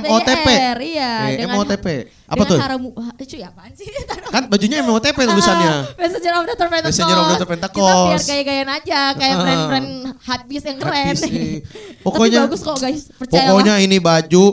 MOTP. 0.00 0.46
BYR, 0.48 0.78
iya, 0.80 1.12
Eh, 1.28 1.36
dengan- 1.36 1.60
MOTP. 1.60 1.86
Apa 2.26 2.42
tuh? 2.42 2.58
haramu, 2.58 2.90
cuy 2.96 3.42
apaan 3.44 3.70
sih? 3.70 3.86
Kan 4.26 4.48
bajunya 4.48 4.80
MOTP 4.80 5.14
tulisannya. 5.20 5.72
Messenger 6.00 6.32
of 6.34 6.44
the 6.44 6.54
Third 6.56 6.70
Pentecost. 6.72 6.96
Messenger 6.96 7.14
of 7.14 7.26
the 7.28 7.36
Third 7.36 7.60
Kita 7.60 7.92
biar 8.08 8.22
gaya-gayaan 8.24 8.70
aja, 8.72 9.00
kayak 9.14 9.34
Ah. 9.36 9.42
brand-brand 9.44 9.88
habis 10.24 10.62
yang 10.64 10.78
keren. 10.80 11.06
Habis 11.06 11.22
nih. 11.22 11.54
Tapi 11.60 12.02
Pokoknya 12.02 12.38
bagus 12.48 12.60
kok 12.64 12.76
guys, 12.80 13.02
percaya 13.12 13.46
Pokoknya 13.46 13.74
ini 13.78 13.96
baju 14.00 14.44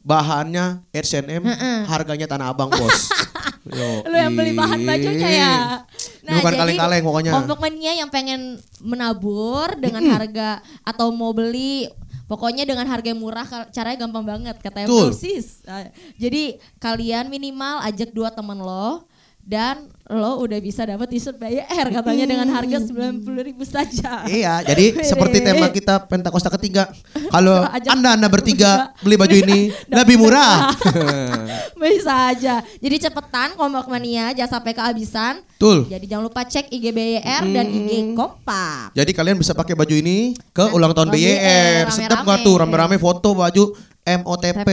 bahannya 0.00 0.80
H&M, 0.92 1.42
harganya 1.88 2.26
Tanah 2.26 2.52
Abang, 2.52 2.72
Bos. 2.72 3.12
Yo, 3.68 4.00
Lu 4.10 4.16
yang 4.16 4.32
beli 4.32 4.56
bahan 4.56 4.80
bajunya 4.82 5.28
ya. 5.28 5.54
Ini 6.24 6.40
bukan 6.40 6.54
kaleng-kaleng 6.56 7.02
pokoknya. 7.04 7.32
Mania 7.60 7.92
yang 7.92 8.08
pengen 8.08 8.56
menabur 8.80 9.76
dengan 9.76 10.00
harga 10.08 10.64
atau 10.84 11.12
mau 11.12 11.36
beli 11.36 11.88
Pokoknya 12.30 12.62
dengan 12.62 12.86
harga 12.86 13.10
yang 13.10 13.18
murah 13.18 13.42
caranya 13.74 14.06
gampang 14.06 14.22
banget 14.22 14.54
katanya 14.62 14.86
persis. 14.86 15.66
Nah, 15.66 15.90
Jadi 16.14 16.62
kalian 16.78 17.26
minimal 17.26 17.82
ajak 17.82 18.14
dua 18.14 18.30
temen 18.30 18.54
lo 18.54 19.02
dan 19.44 19.90
lo 20.10 20.42
udah 20.42 20.58
bisa 20.58 20.82
dapat 20.82 21.06
t-shirt 21.06 21.38
BYR 21.38 21.86
katanya 21.94 22.26
dengan 22.26 22.50
harga 22.50 22.82
90.000 22.82 23.46
ribu 23.46 23.62
saja. 23.62 24.26
Iya, 24.26 24.58
jadi 24.66 24.98
seperti 25.10 25.38
tema 25.38 25.70
kita 25.70 26.02
Pentakosta 26.10 26.50
ketiga. 26.58 26.90
Kalau 27.30 27.62
Ajak 27.70 27.94
Anda 27.94 28.18
Anda 28.18 28.26
bertiga 28.26 28.90
beli 29.06 29.14
baju 29.14 29.36
ini 29.38 29.70
lebih 30.02 30.18
murah. 30.18 30.74
Bisa 31.80 32.34
aja. 32.34 32.58
Jadi 32.82 32.96
cepetan 33.06 33.54
kompak 33.54 33.86
mania 33.86 34.34
jangan 34.34 34.58
sampai 34.58 34.72
kehabisan. 34.74 35.46
Betul. 35.54 35.86
Jadi 35.86 36.04
jangan 36.10 36.24
lupa 36.26 36.42
cek 36.42 36.72
IG 36.72 36.84
BYR 36.90 37.42
dan 37.54 37.66
IG 37.70 37.90
Kompak. 38.16 38.96
Jadi 38.96 39.12
kalian 39.12 39.36
bisa 39.36 39.52
pakai 39.52 39.76
baju 39.76 39.92
ini 39.92 40.32
ke 40.56 40.64
Nah, 40.64 40.72
ulang 40.72 40.92
tahun 40.96 41.12
BYR, 41.12 41.20
BYR. 41.20 41.86
Sedap 41.92 42.24
rame-rame. 42.24 42.28
gak 42.32 42.38
tuh 42.48 42.54
rame-rame 42.56 42.96
foto 42.96 43.28
baju 43.36 43.64
MOTP, 44.00 44.64
TP, 44.64 44.70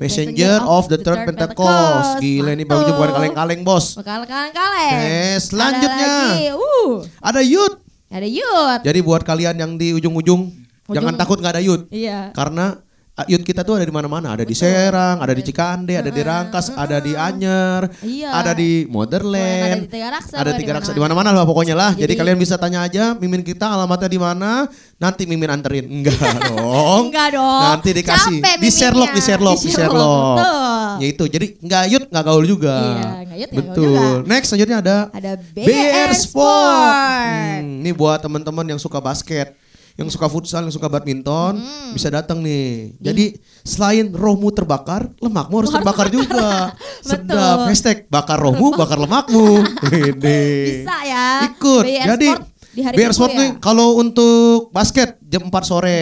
Messenger 0.00 0.64
of 0.64 0.88
the 0.88 0.96
Third 0.96 1.28
Pentecost. 1.28 2.16
Gila 2.18 2.56
ini 2.56 2.64
baju 2.64 2.90
bukan 2.96 3.10
kaleng-kaleng 3.12 3.60
bos. 3.60 3.94
Bakal 4.00 4.24
kaleng-kaleng. 4.24 4.96
Eh, 5.04 5.36
selanjutnya. 5.36 6.14
Ada. 6.40 6.56
Uh, 6.56 7.04
Ada 7.20 7.40
youth. 7.44 7.76
ada 8.10 8.26
youth. 8.26 8.80
Jadi 8.82 8.98
buat 9.04 9.22
kalian 9.22 9.54
yang 9.54 9.72
di 9.76 9.94
ujung-ujung, 9.94 10.50
jangan 10.90 11.14
takut 11.14 11.38
nggak 11.38 11.60
ada 11.60 11.62
youth. 11.62 11.86
Iya. 11.92 12.32
Karena 12.32 12.80
youth 13.26 13.42
kita 13.42 13.60
tuh 13.60 13.74
ada 13.74 13.84
di 13.84 13.90
mana-mana, 13.90 14.32
ada 14.32 14.42
di 14.42 14.52
Serang, 14.52 15.18
ada 15.18 15.30
di 15.30 15.42
Cikande, 15.42 15.94
ada 15.94 16.08
di 16.08 16.20
Rangkas, 16.20 16.70
ada 16.70 16.96
di 16.96 17.12
Anyer, 17.12 17.90
Iya. 18.00 18.30
ada 18.32 18.52
di 18.52 18.82
Ada 18.82 18.90
Motherland, 18.90 19.80
di 19.84 19.90
Tiga 19.90 20.08
Raksa, 20.10 20.34
ada 20.34 20.40
pokoknya 20.46 20.58
tiga 20.58 20.72
di 20.72 20.76
raksa 20.76 20.92
di 20.92 21.00
mana-mana. 21.00 21.28
lah 21.30 21.44
pokoknya 21.44 21.74
lah. 21.74 21.90
Jadi, 21.92 22.02
Jadi- 22.06 22.14
kalian 22.16 22.38
bisa 22.38 22.54
tanya 22.54 22.80
aja 22.80 23.12
Mimin 23.14 23.40
kita 23.40 23.66
alamatnya 23.66 24.06
di 24.06 24.16
mana, 24.16 24.64
nanti 24.96 25.24
Mimin 25.24 25.48
anterin. 25.48 25.84
Enggak 25.84 26.16
dong. 26.48 27.08
Enggak 27.08 27.28
dong. 27.32 27.62
Nanti 27.66 27.90
dikasih 27.92 28.38
Capek 28.38 28.56
di 28.56 28.68
Sherlock, 28.70 29.10
di. 29.10 29.20
Sherlock, 29.20 29.58
Di 29.58 29.66
di 29.66 29.70
Sherlock. 29.70 30.36
Ya 30.96 31.06
itu. 31.08 31.24
Jadi 31.26 31.46
enggak 31.58 31.84
youth, 31.88 32.06
enggak 32.08 32.24
gaul 32.24 32.44
juga. 32.44 32.76
Iya, 32.76 33.08
nggak 33.24 33.36
nggak 33.40 33.50
Betul. 33.56 33.84
juga. 33.86 34.06
Next 34.26 34.46
selanjutnya 34.48 34.78
ada 34.78 34.96
Ada 35.10 35.32
BR 35.36 35.66
BR 35.66 36.10
Sport. 36.12 36.28
Sport. 36.30 37.60
Hmm, 37.60 37.80
ini 37.80 37.90
buat 37.90 38.18
teman-teman 38.18 38.66
yang 38.66 38.78
suka 38.78 38.98
basket, 38.98 39.52
yang 40.00 40.08
suka 40.08 40.32
futsal, 40.32 40.64
yang 40.64 40.72
suka 40.72 40.88
badminton, 40.88 41.60
Hmm. 41.60 41.92
bisa 41.92 42.08
datang 42.08 42.40
nih. 42.40 42.96
Jadi 42.96 43.36
selain 43.60 44.08
rohmu 44.08 44.48
terbakar, 44.48 45.12
lemakmu 45.20 45.60
harus 45.60 45.68
terbakar 45.68 46.08
juga. 46.08 46.72
Sedap. 47.04 47.68
Hashtag 47.68 48.08
bakar 48.08 48.40
rohmu, 48.40 48.72
bakar 48.72 48.96
lemakmu. 48.96 49.60
Bisa 50.24 50.96
ya. 51.04 51.52
Ikut. 51.52 51.84
BR 51.84 52.06
Jadi 52.16 52.28
Sport 52.32 52.48
di 52.70 52.80
hari 52.80 52.94
BR 52.96 53.00
Minggu 53.04 53.16
Sport 53.20 53.30
ya? 53.30 53.34
Hmm. 53.36 53.40
nih 53.44 53.50
kalau 53.60 53.88
untuk 54.00 54.72
basket 54.72 55.20
jam 55.20 55.52
4 55.52 55.68
sore 55.68 56.00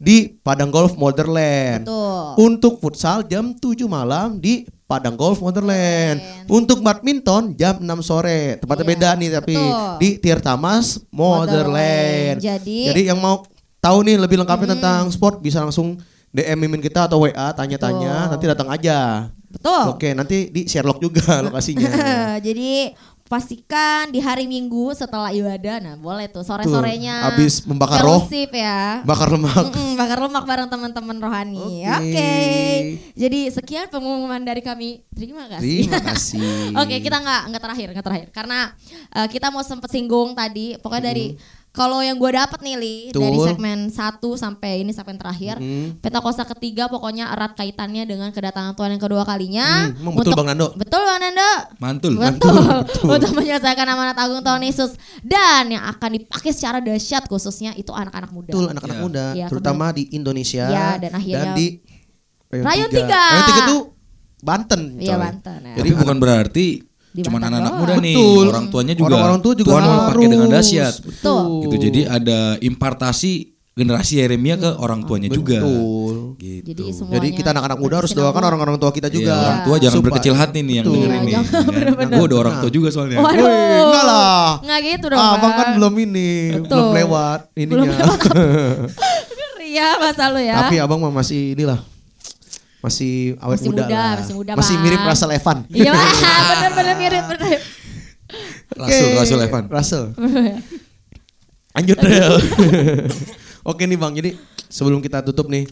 di 0.00 0.32
Padang 0.40 0.72
Golf 0.72 0.96
Motherland. 0.96 1.84
Betul. 1.84 2.24
Untuk 2.40 2.80
futsal 2.80 3.20
jam 3.28 3.52
7 3.52 3.84
malam 3.84 4.40
di 4.40 4.64
Padang 4.86 5.18
Golf 5.18 5.42
Wonderland. 5.42 6.18
Untuk 6.46 6.78
badminton 6.78 7.52
jam 7.52 7.76
6 7.76 7.86
sore. 8.00 8.54
Tempatnya 8.56 8.82
Iya, 8.82 8.92
beda 8.94 9.08
nih 9.14 9.30
tapi 9.32 9.54
betul. 9.54 9.98
di 9.98 10.08
Tirtamas 10.16 10.86
Motherland. 11.10 11.50
Motherland. 11.50 12.38
Jadi- 12.38 12.86
Jadi 12.86 13.00
yang 13.04 13.18
mau 13.18 13.42
tahu 13.76 13.98
nih 14.02 14.16
lebih 14.16 14.38
lengkapnya 14.38 14.66
Hmm. 14.70 14.74
tentang 14.78 15.02
sport 15.10 15.38
bisa 15.38 15.58
langsung 15.58 15.98
DM 16.30 16.54
mimin 16.56 16.78
kita 16.78 17.06
atau 17.06 17.18
WA 17.18 17.50
tanya-tanya 17.50 18.30
nanti 18.30 18.44
datang 18.44 18.68
aja. 18.68 19.30
Betul. 19.46 19.82
Oke, 19.90 20.12
nanti 20.12 20.50
di 20.50 20.66
Sherlock 20.66 21.00
juga 21.00 21.22
lokasinya. 21.46 21.90
Jadi 22.38 22.92
pastikan 23.26 24.08
di 24.14 24.22
hari 24.22 24.46
Minggu 24.46 24.94
setelah 24.94 25.34
ibadah, 25.34 25.82
nah 25.82 25.94
boleh 25.98 26.30
tuh 26.30 26.46
sore-sorenya. 26.46 27.26
Tuh, 27.26 27.26
habis 27.34 27.54
membakar 27.66 28.00
roh. 28.02 28.22
ya. 28.30 29.02
Bakar 29.02 29.28
lemak. 29.34 29.70
Mm-mm, 29.70 29.98
bakar 29.98 30.18
lemak 30.22 30.44
bareng 30.46 30.68
teman-teman 30.70 31.16
rohani. 31.18 31.82
Oke. 31.82 31.98
Oke. 31.98 32.34
Jadi 33.18 33.40
sekian 33.50 33.90
pengumuman 33.90 34.40
dari 34.40 34.62
kami. 34.62 35.02
Terima 35.10 35.50
kasih. 35.50 35.90
Terima 35.90 36.00
kasih. 36.14 36.72
Oke, 36.78 36.96
kita 37.02 37.18
nggak 37.18 37.42
nggak 37.50 37.62
terakhir, 37.62 37.88
nggak 37.92 38.06
terakhir. 38.06 38.28
Karena 38.30 38.58
eh, 39.12 39.26
kita 39.26 39.50
mau 39.50 39.66
sempet 39.66 39.90
singgung 39.90 40.32
tadi, 40.32 40.78
pokoknya 40.78 41.10
dari 41.10 41.34
kalau 41.76 42.00
yang 42.00 42.16
gue 42.16 42.32
dapet 42.32 42.56
nih 42.64 42.74
Li, 42.74 42.96
dari 43.12 43.36
Betul. 43.36 43.46
segmen 43.46 43.78
1 43.92 44.16
sampai 44.34 44.80
ini 44.80 44.96
segmen 44.96 45.14
terakhir, 45.14 45.60
Mm. 45.60 46.00
Pentakosta 46.00 46.48
ketiga 46.48 46.88
pokoknya 46.88 47.28
erat 47.28 47.52
kaitannya 47.52 48.02
dengan 48.02 48.32
kedatangan 48.32 48.72
Tuhan 48.72 48.96
yang 48.96 49.02
kedua 49.02 49.22
kalinya. 49.22 49.92
Hmm, 49.92 50.00
emang 50.00 50.14
betul 50.16 50.32
Bang 50.32 50.48
Nando? 50.48 50.72
Betul 50.72 51.02
Bang 51.04 51.20
Nando. 51.20 51.50
Mantul. 51.76 52.12
Betul. 52.16 52.56
Untuk 53.14 53.30
menyelesaikan 53.34 53.84
amanat 53.84 54.16
agung 54.16 54.40
Tuhan 54.40 54.64
Yesus 54.64 54.96
dan 55.20 55.68
yang 55.68 55.84
akan 55.86 56.16
dipakai 56.16 56.50
secara 56.50 56.80
dahsyat 56.80 57.28
khususnya 57.28 57.76
itu 57.76 57.92
anak-anak 57.92 58.32
muda. 58.32 58.50
Betul 58.50 58.66
anak-anak 58.72 58.96
Ya. 58.96 59.02
muda, 59.02 59.24
Iya, 59.34 59.46
terutama 59.52 59.92
di 59.92 60.08
Indonesia 60.10 60.64
Ya, 60.64 60.88
dan 60.96 61.12
akhirnya- 61.12 61.52
di 61.52 61.66
Rayon 62.48 62.88
tiga. 62.88 63.20
Rayon 63.26 63.44
tiga 63.44 63.62
tuh 63.66 63.82
Banten. 64.38 64.82
Iya. 65.02 65.18
Banten, 65.18 65.60
ya. 65.60 65.74
Tapi 65.74 65.90
bukan 65.92 66.16
berarti 66.16 66.85
cuman 67.22 67.40
anak-anak 67.42 67.72
muda 67.74 67.94
nih, 67.96 68.14
Betul. 68.14 68.44
orang 68.48 68.66
tuanya 68.66 68.92
juga. 68.92 69.08
Orang-orang 69.08 69.40
tua 69.40 69.52
juga 69.54 69.68
Tuhan 69.70 69.82
mau 69.82 70.00
pakai 70.06 70.26
dengan 70.26 70.40
harus. 70.42 70.54
dahsyat. 70.58 70.94
Betul. 71.00 71.42
Gitu. 71.62 71.76
Jadi 71.82 72.00
ada 72.04 72.38
impartasi 72.58 73.32
generasi 73.72 74.12
Yeremia 74.16 74.56
ke 74.56 74.70
orang 74.74 75.04
tuanya 75.04 75.28
juga. 75.28 75.60
Betul. 75.60 76.32
Gitu. 76.36 76.64
Jadi 76.66 76.82
semuanya 76.90 77.14
Jadi 77.14 77.28
kita 77.30 77.48
anak-anak 77.50 77.76
muda 77.76 77.94
harus 77.98 78.12
doakan 78.12 78.42
orang-orang 78.42 78.76
tua 78.76 78.88
kita 78.88 79.06
Iya, 79.06 79.14
juga. 79.14 79.32
orang 79.36 79.60
tua 79.62 79.76
jangan 79.76 79.92
Supaya- 79.94 80.06
berkecil 80.10 80.34
hati 80.34 80.58
nih 80.60 80.74
yang 80.74 80.86
dengerin 80.86 81.20
nih. 81.22 81.34
Bener-bener. 81.44 82.16
Gue 82.16 82.26
ada 82.26 82.36
orang 82.38 82.54
tua 82.58 82.70
juga 82.70 82.88
soalnya. 82.88 83.20
Waduh. 83.20 83.36
Wih, 83.38 83.80
enggak 83.82 84.04
lah. 84.04 84.44
Nggak 84.60 84.80
gitu 84.82 85.06
dong. 85.08 85.18
Ah, 85.18 85.28
abang 85.30 85.44
Bang. 85.46 85.52
kan 85.54 85.66
belum 85.76 85.94
ini, 85.98 86.30
Betul. 86.56 86.72
belum 86.72 86.88
lewat 86.96 87.40
ininya. 87.54 87.72
Belum 87.76 87.88
lewat 87.92 88.18
Ngeri 89.36 89.68
ya 89.70 89.88
masa 89.98 90.24
lu 90.28 90.40
ya. 90.40 90.56
Tapi 90.58 90.74
abang 90.78 90.98
mah 90.98 91.12
masih 91.14 91.52
inilah. 91.52 91.80
Masih 92.78 93.34
awet 93.38 93.58
Masih 93.58 93.68
muda, 93.68 93.82
muda, 93.82 93.96
lah. 93.96 94.14
masih 94.16 94.34
muda, 94.34 94.52
Masih 94.54 94.74
Bang. 94.74 94.84
mirip 94.84 95.00
Russell 95.02 95.32
Evan. 95.32 95.58
Iya, 95.74 95.92
bener-bener 95.92 96.94
mirip 96.96 97.24
bener. 97.26 97.58
Rasul, 98.68 99.06
Oke, 99.06 99.16
Rasul 99.16 99.40
Evan. 99.40 99.64
Russell. 99.66 100.04
Lanjut. 101.74 101.96
Oke 103.70 103.82
nih 103.84 103.96
Bang, 103.96 104.12
jadi 104.12 104.32
sebelum 104.66 105.00
kita 105.00 105.20
tutup 105.22 105.46
nih 105.46 105.66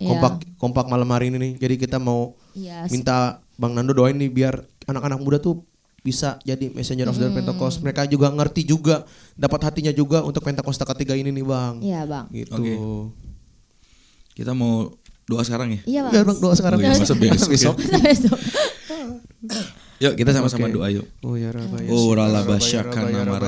Iya. 0.00 0.08
kompak 0.08 0.32
kompak 0.56 0.84
malam 0.86 1.04
hari 1.10 1.28
ini 1.28 1.36
nih. 1.36 1.52
Jadi 1.58 1.74
kita 1.78 2.00
mau 2.00 2.32
Iya, 2.50 2.88
minta 2.88 3.36
Bang 3.54 3.76
Nando 3.76 3.92
doain 3.92 4.16
nih 4.16 4.32
biar 4.32 4.56
anak-anak 4.86 5.20
muda 5.20 5.36
tuh 5.36 5.60
bisa 6.00 6.40
jadi 6.40 6.72
messenger 6.72 7.04
of 7.04 7.20
the 7.20 7.28
Pentecost. 7.28 7.84
Mereka 7.84 8.08
juga 8.08 8.32
ngerti 8.32 8.64
juga, 8.64 9.04
dapat 9.36 9.60
hatinya 9.60 9.92
juga 9.92 10.24
untuk 10.24 10.40
Pentakosta 10.40 10.88
ketiga 10.88 11.12
ini 11.12 11.28
nih 11.28 11.44
Bang. 11.44 11.84
Iya, 11.84 12.08
Bang. 12.08 12.32
Gitu. 12.32 12.48
Oke. 12.48 12.72
Kita 14.32 14.56
mau 14.56 14.88
doa 15.30 15.42
sekarang 15.46 15.68
ya? 15.70 15.80
Iya, 15.86 16.00
Bang. 16.10 16.26
Bang 16.26 16.38
doa 16.42 16.54
sekarang. 16.58 16.78
Oh 16.78 16.82
iya, 16.82 16.98
masa 16.98 17.14
besok 17.14 17.48
ya? 17.54 17.98
Besok. 18.02 18.38
Yuk 20.00 20.16
kita 20.16 20.32
sama-sama 20.32 20.64
Oke. 20.64 20.80
doa 20.80 20.88
yuk. 20.88 21.04
Oh 21.20 21.36
ya 21.36 21.52
Rabba 21.52 21.76
ya. 21.84 21.92
Oh 21.92 22.08
rala 22.16 22.40
Rabba, 22.40 22.56
ya 22.56 22.56
basyaka 22.56 22.98
Rabba, 23.04 23.12
ya 23.12 23.20
nama 23.20 23.36
Rabba, 23.36 23.44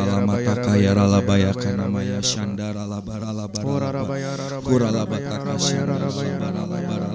ya 0.76 0.92
rala 0.92 1.18
ya 1.24 1.36
ya 1.40 1.50
ya 1.56 1.72
nama 1.72 2.00
ya 2.04 2.12
ya 2.12 2.18
shanda 2.20 2.68
rala 2.76 3.00
bara 3.00 3.32
rala 3.32 3.48
bara 3.48 3.64
Oh, 3.64 3.80
Rabba, 3.80 4.14
ya 4.20 4.36
bara. 4.36 4.44
Rabba, 4.52 4.68
Kurala 4.68 4.92
ya 4.92 5.00
Rabba, 5.00 5.16
ya 5.16 5.22
bataka 5.32 5.48
Rabba, 5.48 5.68
ya 5.72 5.80
ya 5.80 5.84
bara 5.88 6.60
ya 6.60 6.88
bara 6.92 7.09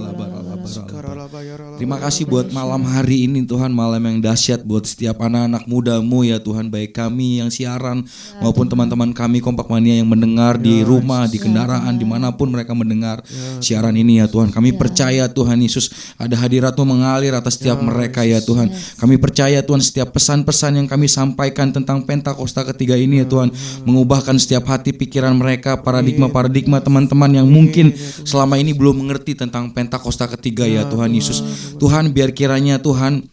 Terima 1.77 1.97
kasih 2.01 2.27
buat 2.27 2.51
malam 2.51 2.83
hari 2.83 3.29
ini 3.29 3.47
Tuhan. 3.47 3.71
Malam 3.71 4.03
yang 4.03 4.17
dahsyat 4.19 4.67
buat 4.67 4.83
setiap 4.83 5.23
anak-anak 5.23 5.63
mudamu 5.69 6.27
ya 6.27 6.41
Tuhan. 6.41 6.67
Baik 6.67 6.97
kami 6.97 7.39
yang 7.39 7.47
siaran 7.47 8.03
maupun 8.43 8.67
teman-teman 8.67 9.15
kami 9.15 9.39
kompak 9.39 9.71
mania 9.71 9.95
yang 9.95 10.09
mendengar 10.09 10.59
di 10.59 10.83
rumah 10.83 11.29
di 11.29 11.39
kendaraan 11.39 11.95
di 11.95 12.03
mana 12.03 12.33
pun 12.35 12.51
mereka 12.51 12.75
mendengar 12.75 13.23
siaran 13.63 13.95
ini 13.95 14.19
ya 14.19 14.27
Tuhan. 14.27 14.51
Kami 14.51 14.75
percaya 14.75 15.29
Tuhan 15.29 15.61
Yesus 15.61 16.15
ada 16.19 16.35
hadiratmu 16.35 16.83
mengalir 16.83 17.31
atas 17.37 17.55
setiap 17.55 17.79
mereka 17.79 18.25
ya 18.25 18.43
Tuhan. 18.43 18.73
Kami 18.99 19.15
percaya 19.21 19.61
Tuhan 19.63 19.79
setiap 19.79 20.11
pesan-pesan 20.11 20.83
yang 20.83 20.87
kami 20.89 21.05
sampaikan 21.05 21.69
tentang 21.71 22.03
Pentakosta 22.03 22.65
ketiga 22.73 22.97
ini 22.97 23.23
ya 23.23 23.25
Tuhan 23.29 23.53
mengubahkan 23.85 24.35
setiap 24.41 24.67
hati 24.73 24.95
pikiran 24.95 25.37
mereka 25.37 25.77
paradigma-paradigma 25.79 26.81
teman-teman 26.81 27.31
yang 27.43 27.47
mungkin 27.47 27.93
selama 28.25 28.57
ini 28.57 28.73
belum 28.73 29.05
mengerti 29.05 29.37
tentang 29.37 29.69
Pentakosta 29.69 30.25
ketiga 30.25 30.56
ya 30.65 30.87
Tuhan 30.89 31.11
Yesus. 31.13 31.43
Tuhan 31.77 32.15
biar 32.15 32.33
kiranya 32.33 32.81
Tuhan 32.81 33.27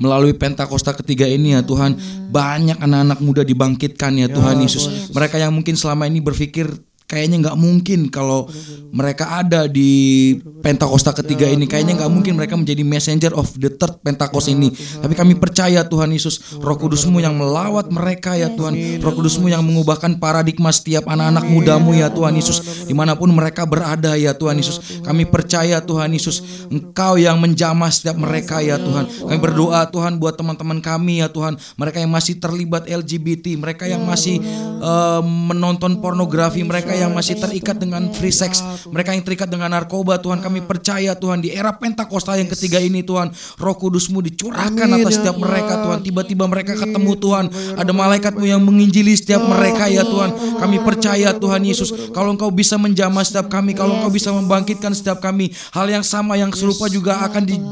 melalui 0.00 0.34
Pentakosta 0.34 0.96
ketiga 0.96 1.28
ini 1.28 1.54
ya 1.54 1.62
Tuhan 1.62 1.94
banyak 2.32 2.80
anak-anak 2.80 3.18
muda 3.22 3.42
dibangkitkan 3.42 4.16
ya 4.16 4.28
Tuhan 4.30 4.60
Yesus. 4.62 5.12
Mereka 5.12 5.36
yang 5.40 5.54
mungkin 5.54 5.74
selama 5.74 6.06
ini 6.06 6.22
berpikir 6.22 6.70
kayaknya 7.10 7.50
nggak 7.50 7.58
mungkin 7.58 8.06
kalau 8.06 8.46
mereka 8.94 9.42
ada 9.42 9.66
di 9.66 9.90
Pentakosta 10.60 11.16
ketiga 11.16 11.48
ini. 11.48 11.64
Kayaknya 11.64 12.04
nggak 12.04 12.12
mungkin 12.12 12.36
mereka 12.36 12.54
menjadi 12.54 12.84
messenger 12.84 13.32
of 13.34 13.50
the 13.56 13.72
third 13.72 13.98
Pentakos 14.04 14.46
ini. 14.46 14.70
Tapi 14.74 15.16
kami 15.16 15.34
percaya 15.40 15.82
Tuhan 15.86 16.12
Yesus 16.12 16.60
Roh 16.60 16.76
Kudusmu 16.76 17.18
yang 17.18 17.34
melawat 17.34 17.88
mereka 17.88 18.36
ya 18.36 18.52
Tuhan. 18.52 19.00
Roh 19.00 19.14
Kudusmu 19.16 19.48
yang 19.48 19.64
mengubahkan 19.64 20.20
paradigma 20.20 20.68
setiap 20.70 21.08
anak-anak 21.08 21.48
mudamu 21.48 21.96
ya 21.96 22.12
Tuhan 22.12 22.36
Yesus. 22.36 22.86
Di 22.86 22.92
mana 22.92 23.16
pun 23.16 23.32
mereka 23.32 23.64
berada 23.64 24.14
ya 24.20 24.36
Tuhan 24.36 24.60
Yesus. 24.60 25.00
Kami 25.00 25.24
percaya 25.24 25.80
Tuhan 25.80 26.12
Yesus 26.12 26.68
Engkau 26.68 27.16
yang 27.16 27.40
menjamah 27.40 27.88
setiap 27.88 28.20
mereka 28.20 28.60
ya 28.60 28.76
Tuhan. 28.76 29.08
Kami 29.08 29.38
berdoa 29.40 29.88
Tuhan 29.88 30.20
buat 30.20 30.36
teman-teman 30.36 30.84
kami 30.84 31.24
ya 31.24 31.32
Tuhan. 31.32 31.56
Mereka 31.80 32.04
yang 32.04 32.12
masih 32.12 32.36
terlibat 32.36 32.84
LGBT 32.84 33.56
mereka 33.56 33.88
yang 33.88 34.04
masih 34.04 34.44
eh, 34.80 35.22
menonton 35.24 36.04
pornografi 36.04 36.60
mereka 36.60 36.92
yang 37.00 37.16
masih 37.16 37.40
terikat 37.40 37.80
dengan 37.80 38.12
free 38.12 38.34
sex. 38.34 38.60
Mereka 38.88 39.16
yang 39.16 39.24
terikat 39.24 39.48
dengan 39.48 39.72
narkoba 39.72 40.20
Tuhan 40.20 40.44
kami 40.44 40.62
percaya 40.64 41.16
Tuhan 41.16 41.40
di 41.40 41.50
era 41.50 41.72
Pentakosta 41.72 42.36
yang 42.36 42.46
ketiga 42.52 42.76
ini 42.76 43.00
Tuhan 43.00 43.32
Roh 43.56 43.76
Kudusmu 43.80 44.20
dicurahkan 44.20 44.88
atas 45.00 45.16
setiap 45.16 45.40
mereka 45.40 45.80
Tuhan. 45.80 45.98
Tiba-tiba 46.04 46.44
mereka 46.44 46.76
ketemu 46.76 47.12
Tuhan. 47.16 47.44
Ada 47.80 47.92
malaikatmu 47.96 48.44
yang 48.44 48.60
menginjili 48.60 49.16
setiap 49.16 49.40
mereka 49.48 49.88
ya 49.88 50.04
Tuhan. 50.04 50.60
Kami 50.60 50.76
percaya 50.84 51.32
Tuhan 51.32 51.62
Yesus 51.64 52.12
kalau 52.12 52.36
Engkau 52.36 52.52
bisa 52.52 52.76
menjamah 52.76 53.24
setiap 53.24 53.48
kami 53.48 53.72
kalau 53.72 53.96
Engkau 53.96 54.12
bisa 54.12 54.30
membangkitkan 54.30 54.92
setiap 54.92 55.24
kami 55.24 55.50
hal 55.72 55.88
yang 55.88 56.04
sama 56.04 56.36
yang 56.36 56.52
serupa 56.52 56.86
juga 56.92 57.24
akan 57.24 57.42
di- 57.48 57.62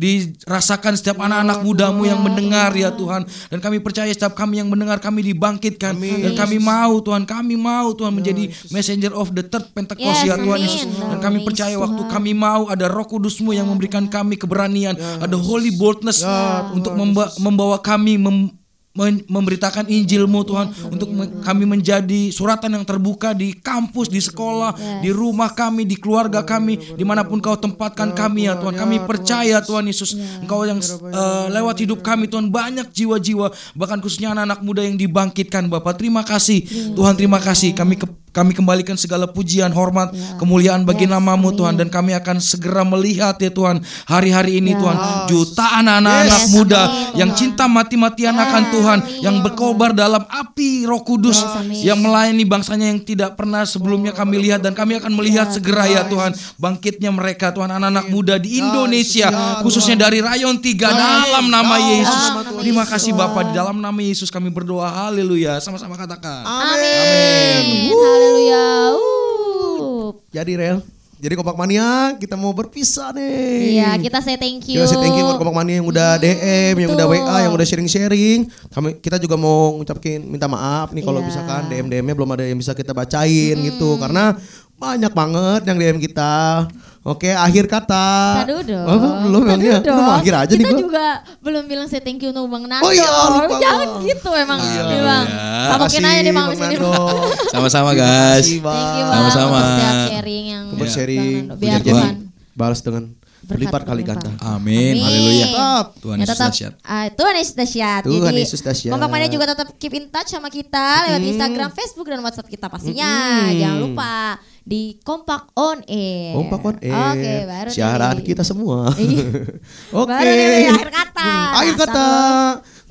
dirasakan 0.00 0.96
setiap 0.96 1.20
anak-anak 1.20 1.60
mudamu 1.60 2.08
yang 2.08 2.24
mendengar 2.24 2.72
ya 2.72 2.88
Tuhan. 2.88 3.28
Dan 3.52 3.60
kami 3.60 3.84
percaya 3.84 4.08
setiap 4.08 4.32
kami 4.32 4.64
yang 4.64 4.72
mendengar 4.72 4.96
kami 4.96 5.20
dibangkitkan. 5.20 5.92
Dan 6.00 6.32
kami 6.32 6.56
mau 6.56 7.04
Tuhan, 7.04 7.28
kami 7.28 7.60
mau 7.60 7.92
Tuhan 7.92 8.16
menjadi 8.16 8.48
messenger 8.72 9.12
of 9.12 9.36
the 9.36 9.44
third 9.44 9.68
Pentecost 9.76 10.24
Yes, 10.24 10.32
ya 10.32 10.40
Tuhan 10.40 10.56
amin. 10.56 10.64
Yesus. 10.64 10.82
Dan 10.88 11.04
Amin, 11.10 11.20
kami 11.20 11.38
percaya 11.44 11.76
waktu 11.76 12.02
kami 12.08 12.32
mau 12.32 12.72
ada 12.72 12.88
roh 12.88 13.04
kudusmu 13.04 13.52
yang 13.52 13.68
memberikan 13.68 14.08
kami 14.08 14.40
keberanian. 14.40 14.96
Ada 14.96 15.36
holy 15.36 15.76
boldness 15.76 16.24
untuk 16.72 16.96
memba- 16.96 17.32
membawa 17.36 17.76
kami 17.76 18.16
mem- 18.16 18.59
memberitakan 18.92 19.86
Injilmu 19.86 20.42
Tuhan 20.42 20.66
untuk 20.90 21.08
me- 21.08 21.30
kami 21.40 21.62
menjadi 21.62 22.28
suratan 22.28 22.74
yang 22.74 22.82
terbuka 22.82 23.30
di 23.30 23.54
kampus, 23.54 24.10
di 24.10 24.18
sekolah, 24.18 24.74
di 24.98 25.08
rumah 25.08 25.50
kami, 25.50 25.86
di 25.86 25.94
keluarga 25.94 26.42
kami, 26.42 26.98
di 26.98 27.04
mana 27.06 27.22
pun 27.22 27.38
Kau 27.38 27.54
tempatkan 27.54 28.10
kami 28.10 28.50
ya 28.50 28.58
Tuhan. 28.58 28.74
Kami 28.74 28.96
percaya 29.00 29.62
Tuhan 29.62 29.86
Yesus, 29.86 30.12
Engkau 30.42 30.66
yang 30.66 30.82
eh, 30.82 31.46
lewat 31.48 31.76
hidup 31.78 32.02
kami 32.02 32.26
Tuhan 32.26 32.50
banyak 32.50 32.90
jiwa-jiwa, 32.90 33.48
bahkan 33.72 33.98
khususnya 33.98 34.34
anak-anak 34.34 34.60
muda 34.60 34.82
yang 34.82 34.98
dibangkitkan 34.98 35.70
Bapak. 35.70 35.94
Terima 35.94 36.26
kasih 36.26 36.66
Tuhan, 36.92 37.14
terima 37.14 37.38
kasih. 37.38 37.70
Kami 37.72 37.94
ke- 37.94 38.10
kami 38.30 38.54
kembalikan 38.54 38.94
segala 38.94 39.26
pujian, 39.26 39.70
hormat, 39.74 40.14
kemuliaan 40.38 40.86
bagi 40.86 41.06
namamu 41.06 41.50
Tuhan. 41.54 41.74
Dan 41.74 41.90
kami 41.90 42.14
akan 42.14 42.38
segera 42.38 42.86
melihat 42.86 43.34
ya 43.42 43.50
Tuhan 43.50 43.82
hari-hari 44.06 44.62
ini 44.62 44.74
Tuhan. 44.78 45.26
Jutaan 45.30 45.86
anak-anak 45.86 46.42
Yes, 46.46 46.50
muda 46.54 46.82
amin, 46.86 47.18
yang 47.18 47.30
Tuhan. 47.34 47.40
cinta 47.40 47.64
mati-matian 47.66 48.34
akan 48.38 48.62
Tuhan 48.70 48.98
yang 49.24 49.36
berkobar 49.42 49.90
dalam 49.92 50.22
api 50.26 50.86
Roh 50.86 51.02
Kudus 51.02 51.42
yang 51.82 51.98
melayani 51.98 52.46
bangsanya 52.46 52.90
yang 52.94 53.02
tidak 53.02 53.34
pernah 53.34 53.66
sebelumnya 53.66 54.14
kami 54.14 54.38
lihat. 54.38 54.62
Dan 54.62 54.76
kami 54.76 55.00
akan 55.02 55.12
melihat 55.14 55.50
segera 55.50 55.90
ya 55.90 56.06
Tuhan. 56.06 56.32
Bangkitnya 56.60 57.10
mereka 57.10 57.50
Tuhan 57.50 57.70
anak-anak 57.72 58.06
muda 58.12 58.38
di 58.38 58.60
Indonesia 58.62 59.32
khususnya 59.64 60.06
dari 60.06 60.22
rayon 60.22 60.60
3 60.62 60.76
dalam 60.78 61.50
nama 61.50 61.76
Yesus. 61.80 62.22
Terima 62.60 62.84
kasih 62.86 63.16
Bapak. 63.16 63.50
Di 63.50 63.52
dalam 63.58 63.80
nama 63.80 64.00
Yesus 64.00 64.30
kami 64.30 64.52
berdoa. 64.52 64.86
Haleluya. 64.86 65.58
Sama-sama 65.58 65.96
katakan. 65.96 66.44
Amin. 66.44 68.19
Haleluya. 68.20 68.68
Uh. 69.00 70.12
Jadi 70.28 70.52
Rel, 70.52 70.84
jadi 71.16 71.40
Kompak 71.40 71.56
Mania 71.56 72.12
kita 72.20 72.36
mau 72.36 72.52
berpisah 72.52 73.16
nih. 73.16 73.80
Iya, 73.80 73.96
kita 73.96 74.20
say 74.20 74.36
thank 74.36 74.68
you. 74.68 74.76
Kita 74.76 74.92
say 74.92 75.00
thank 75.00 75.16
you 75.16 75.24
buat 75.24 75.40
Kompak 75.40 75.56
Mania 75.56 75.80
yang 75.80 75.88
udah 75.88 76.20
DM, 76.20 76.84
yang 76.84 76.92
udah. 76.92 77.08
WA, 77.08 77.36
yang 77.48 77.52
udah 77.56 77.64
sharing-sharing. 77.64 78.44
Kami 78.76 79.00
kita 79.00 79.16
juga 79.16 79.40
mau 79.40 79.72
ngucapin 79.80 80.20
minta 80.20 80.44
maaf 80.44 80.92
nih 80.92 81.00
kalau 81.00 81.24
Iya. 81.24 81.32
misalkan 81.32 81.62
DM-DM-nya 81.72 82.12
belum 82.12 82.28
ada 82.36 82.44
yang 82.44 82.60
bisa 82.60 82.76
kita 82.76 82.92
bacain 82.92 83.56
gitu 83.56 83.96
karena 83.96 84.36
banyak 84.76 85.12
banget 85.16 85.60
yang 85.64 85.76
DM 85.80 85.98
kita. 86.04 86.68
Oke, 87.00 87.32
akhir 87.32 87.64
kata. 87.64 88.44
Tadu 88.44 88.60
dong. 88.60 88.84
Oh, 88.84 88.96
belum 89.24 89.42
Tadu. 89.46 89.64
Lu 89.64 89.80
dong. 89.80 89.96
mau 89.98 90.14
akhir 90.14 90.34
aja 90.36 90.52
Kita 90.52 90.60
nih 90.60 90.68
gua. 90.68 90.78
juga 90.78 91.06
belum 91.40 91.62
bilang 91.64 91.86
say 91.86 91.96
thank 91.98 92.20
you 92.20 92.28
untuk 92.28 92.44
Bang 92.46 92.64
Nando. 92.64 92.84
Oh 92.84 92.92
iya, 92.92 93.08
lupa 93.08 93.56
Jangan 93.56 93.88
gua. 93.88 94.04
gitu 94.04 94.30
emang. 94.34 94.58
Iya, 94.60 94.82
Nih, 94.84 95.00
Bang. 95.00 95.26
iya. 95.26 95.68
Tabokin 95.70 96.02
aja 96.02 96.20
nih 96.20 96.30
Bang 96.30 96.46
abis 96.46 96.58
ini. 96.58 96.66
Nando. 96.76 96.92
Sama-sama 97.54 97.90
Terima 97.90 98.04
guys. 98.04 98.44
kasih, 98.44 98.58
Bang. 98.60 98.76
Thank 98.76 98.92
you 98.92 99.04
Bang 99.06 99.16
Sama-sama. 99.16 99.58
setiap 99.64 99.96
sharing 100.10 100.44
yang 100.46 100.64
sharing, 100.86 101.24
Bang 101.24 101.40
Nando. 101.40 101.54
Biar 101.56 101.80
jadi 101.80 101.90
Tuhan. 101.90 102.14
balas 102.52 102.80
dengan 102.80 103.04
berlipat 103.40 103.82
kali 103.82 104.02
ganda. 104.04 104.30
Amin. 104.46 104.94
Haleluya. 104.94 105.46
Tetap. 105.48 105.86
Tuhan 105.96 106.16
Ya, 106.16 106.22
Yesus 106.22 106.36
tetap, 106.36 106.50
dahsyat. 106.52 106.72
ah, 106.84 107.06
Tuhan 107.08 107.34
Yesus 107.34 107.54
dahsyat. 107.56 108.02
Tuhan 108.04 108.28
Jadi, 108.28 108.40
Yesus 108.44 108.60
dahsyat. 108.60 108.92
Kompak 108.92 109.08
Mania 109.08 109.26
juga 109.26 109.48
tetap 109.48 109.72
keep 109.74 109.90
in 109.90 110.06
touch 110.06 110.28
sama 110.28 110.46
kita 110.46 110.86
lewat 111.08 111.22
Instagram, 111.24 111.68
Facebook 111.72 112.06
dan 112.06 112.20
WhatsApp 112.20 112.46
kita 112.46 112.68
pastinya. 112.68 113.08
Jangan 113.48 113.78
lupa 113.80 114.36
di 114.60 115.00
Kompak 115.00 115.50
on 115.54 115.80
Air. 115.84 116.36
Kompak 116.36 116.60
on 116.62 116.76
air. 116.78 116.94
Oke, 116.94 117.34
baru 117.44 117.68
Siaran 117.68 118.14
nih. 118.16 118.24
kita 118.24 118.42
semua. 118.42 118.92
Iya. 119.00 119.24
Oke. 120.00 120.10
Baru 120.10 120.30
nih 120.30 120.68
akhir 120.68 120.90
kata. 120.90 121.24
Hmm, 121.24 121.56
Akhir 121.56 121.74
kata. 121.76 122.08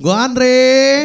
Gua 0.00 0.14
Andre. 0.24 0.60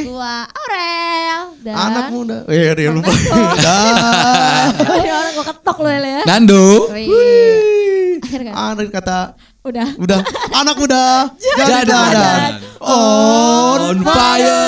Gua 0.08 0.36
Aurel 0.48 1.42
dan 1.62 1.74
Anak 1.76 2.06
muda. 2.10 2.38
Eh, 2.48 2.72
dia 2.74 2.90
lupa. 2.90 3.12
Dah. 3.66 4.72
Orang 4.72 5.36
gua 5.36 5.46
ketok 5.46 5.78
lu 5.80 5.90
ya. 5.92 6.22
Nando. 6.24 6.66
Akhir 6.90 8.42
kata. 8.42 8.56
Akhir 8.56 8.88
kata. 8.90 9.20
Udah. 9.66 9.88
Udah. 9.98 10.20
Anak 10.54 10.76
muda. 10.78 11.06
Jadi 11.36 11.90
dadan. 11.90 12.52
On 12.80 13.80
On 13.92 14.00
fire. 14.00 14.64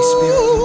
Seperti 0.00 0.55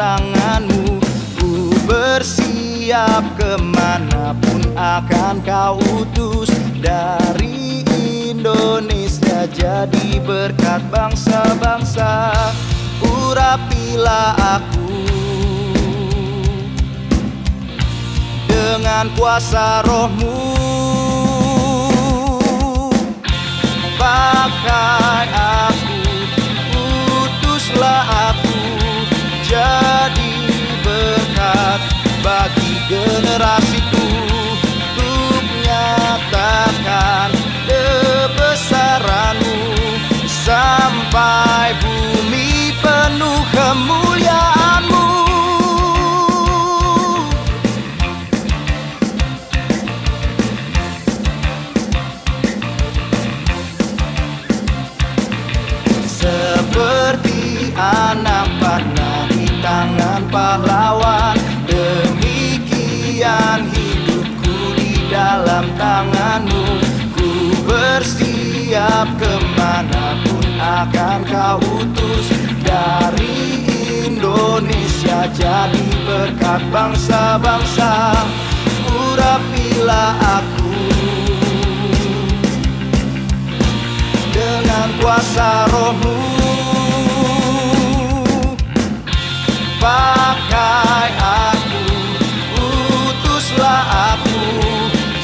tanganmu. 0.00 0.96
Ku 1.36 1.68
bersiap 1.84 3.36
ke 3.36 3.60
mana 3.60 4.32
pun 4.40 4.64
akan 4.72 5.44
kau 5.44 5.76
utus. 6.00 6.48
Dari 6.80 7.84
Indonesia 8.32 9.44
jadi 9.52 10.16
berkat 10.24 10.80
bangsa-bangsa. 10.88 12.32
Urapilah 13.04 14.32
aku. 14.56 14.88
Dengan 18.48 19.12
kuasa 19.12 19.84
rohmu. 19.84 20.48
Pakai 24.00 25.28
aku, 25.36 25.79
bagi 32.24 32.72
generasiku. 32.88 34.06
Untuk 35.00 35.44
nyatakan 35.64 37.30
kebesaranmu 37.68 39.58
Sampai 40.30 41.74
bumi 41.80 41.89
bersiap 69.00 69.16
ke 69.16 69.34
mana 69.56 70.06
pun 70.24 70.46
akan 70.60 71.20
kau 71.24 71.56
utus 71.80 72.26
Dari 72.60 73.64
Indonesia 74.04 75.24
jadi 75.32 75.86
berkat 76.04 76.60
bangsa-bangsa. 76.68 78.12
Urapilah 78.92 80.12
aku. 80.20 80.72
Dengan 84.30 84.88
kuasa 85.00 85.64
rohmu 85.72 86.20
Pakai 89.80 91.08
aku, 91.16 91.84
utuslah 92.60 93.82
aku. 94.12 94.44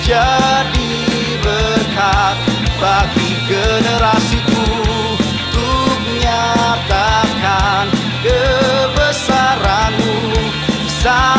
Jadi 0.01 0.90
berkat 1.44 2.36
bagi 2.81 3.26
generasiku 3.47 4.66
Untuk 5.14 6.01
nyatakan 6.18 7.86
kebesaranmu. 8.27 10.14
Sampai 10.90 11.35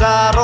dengan 0.00 0.39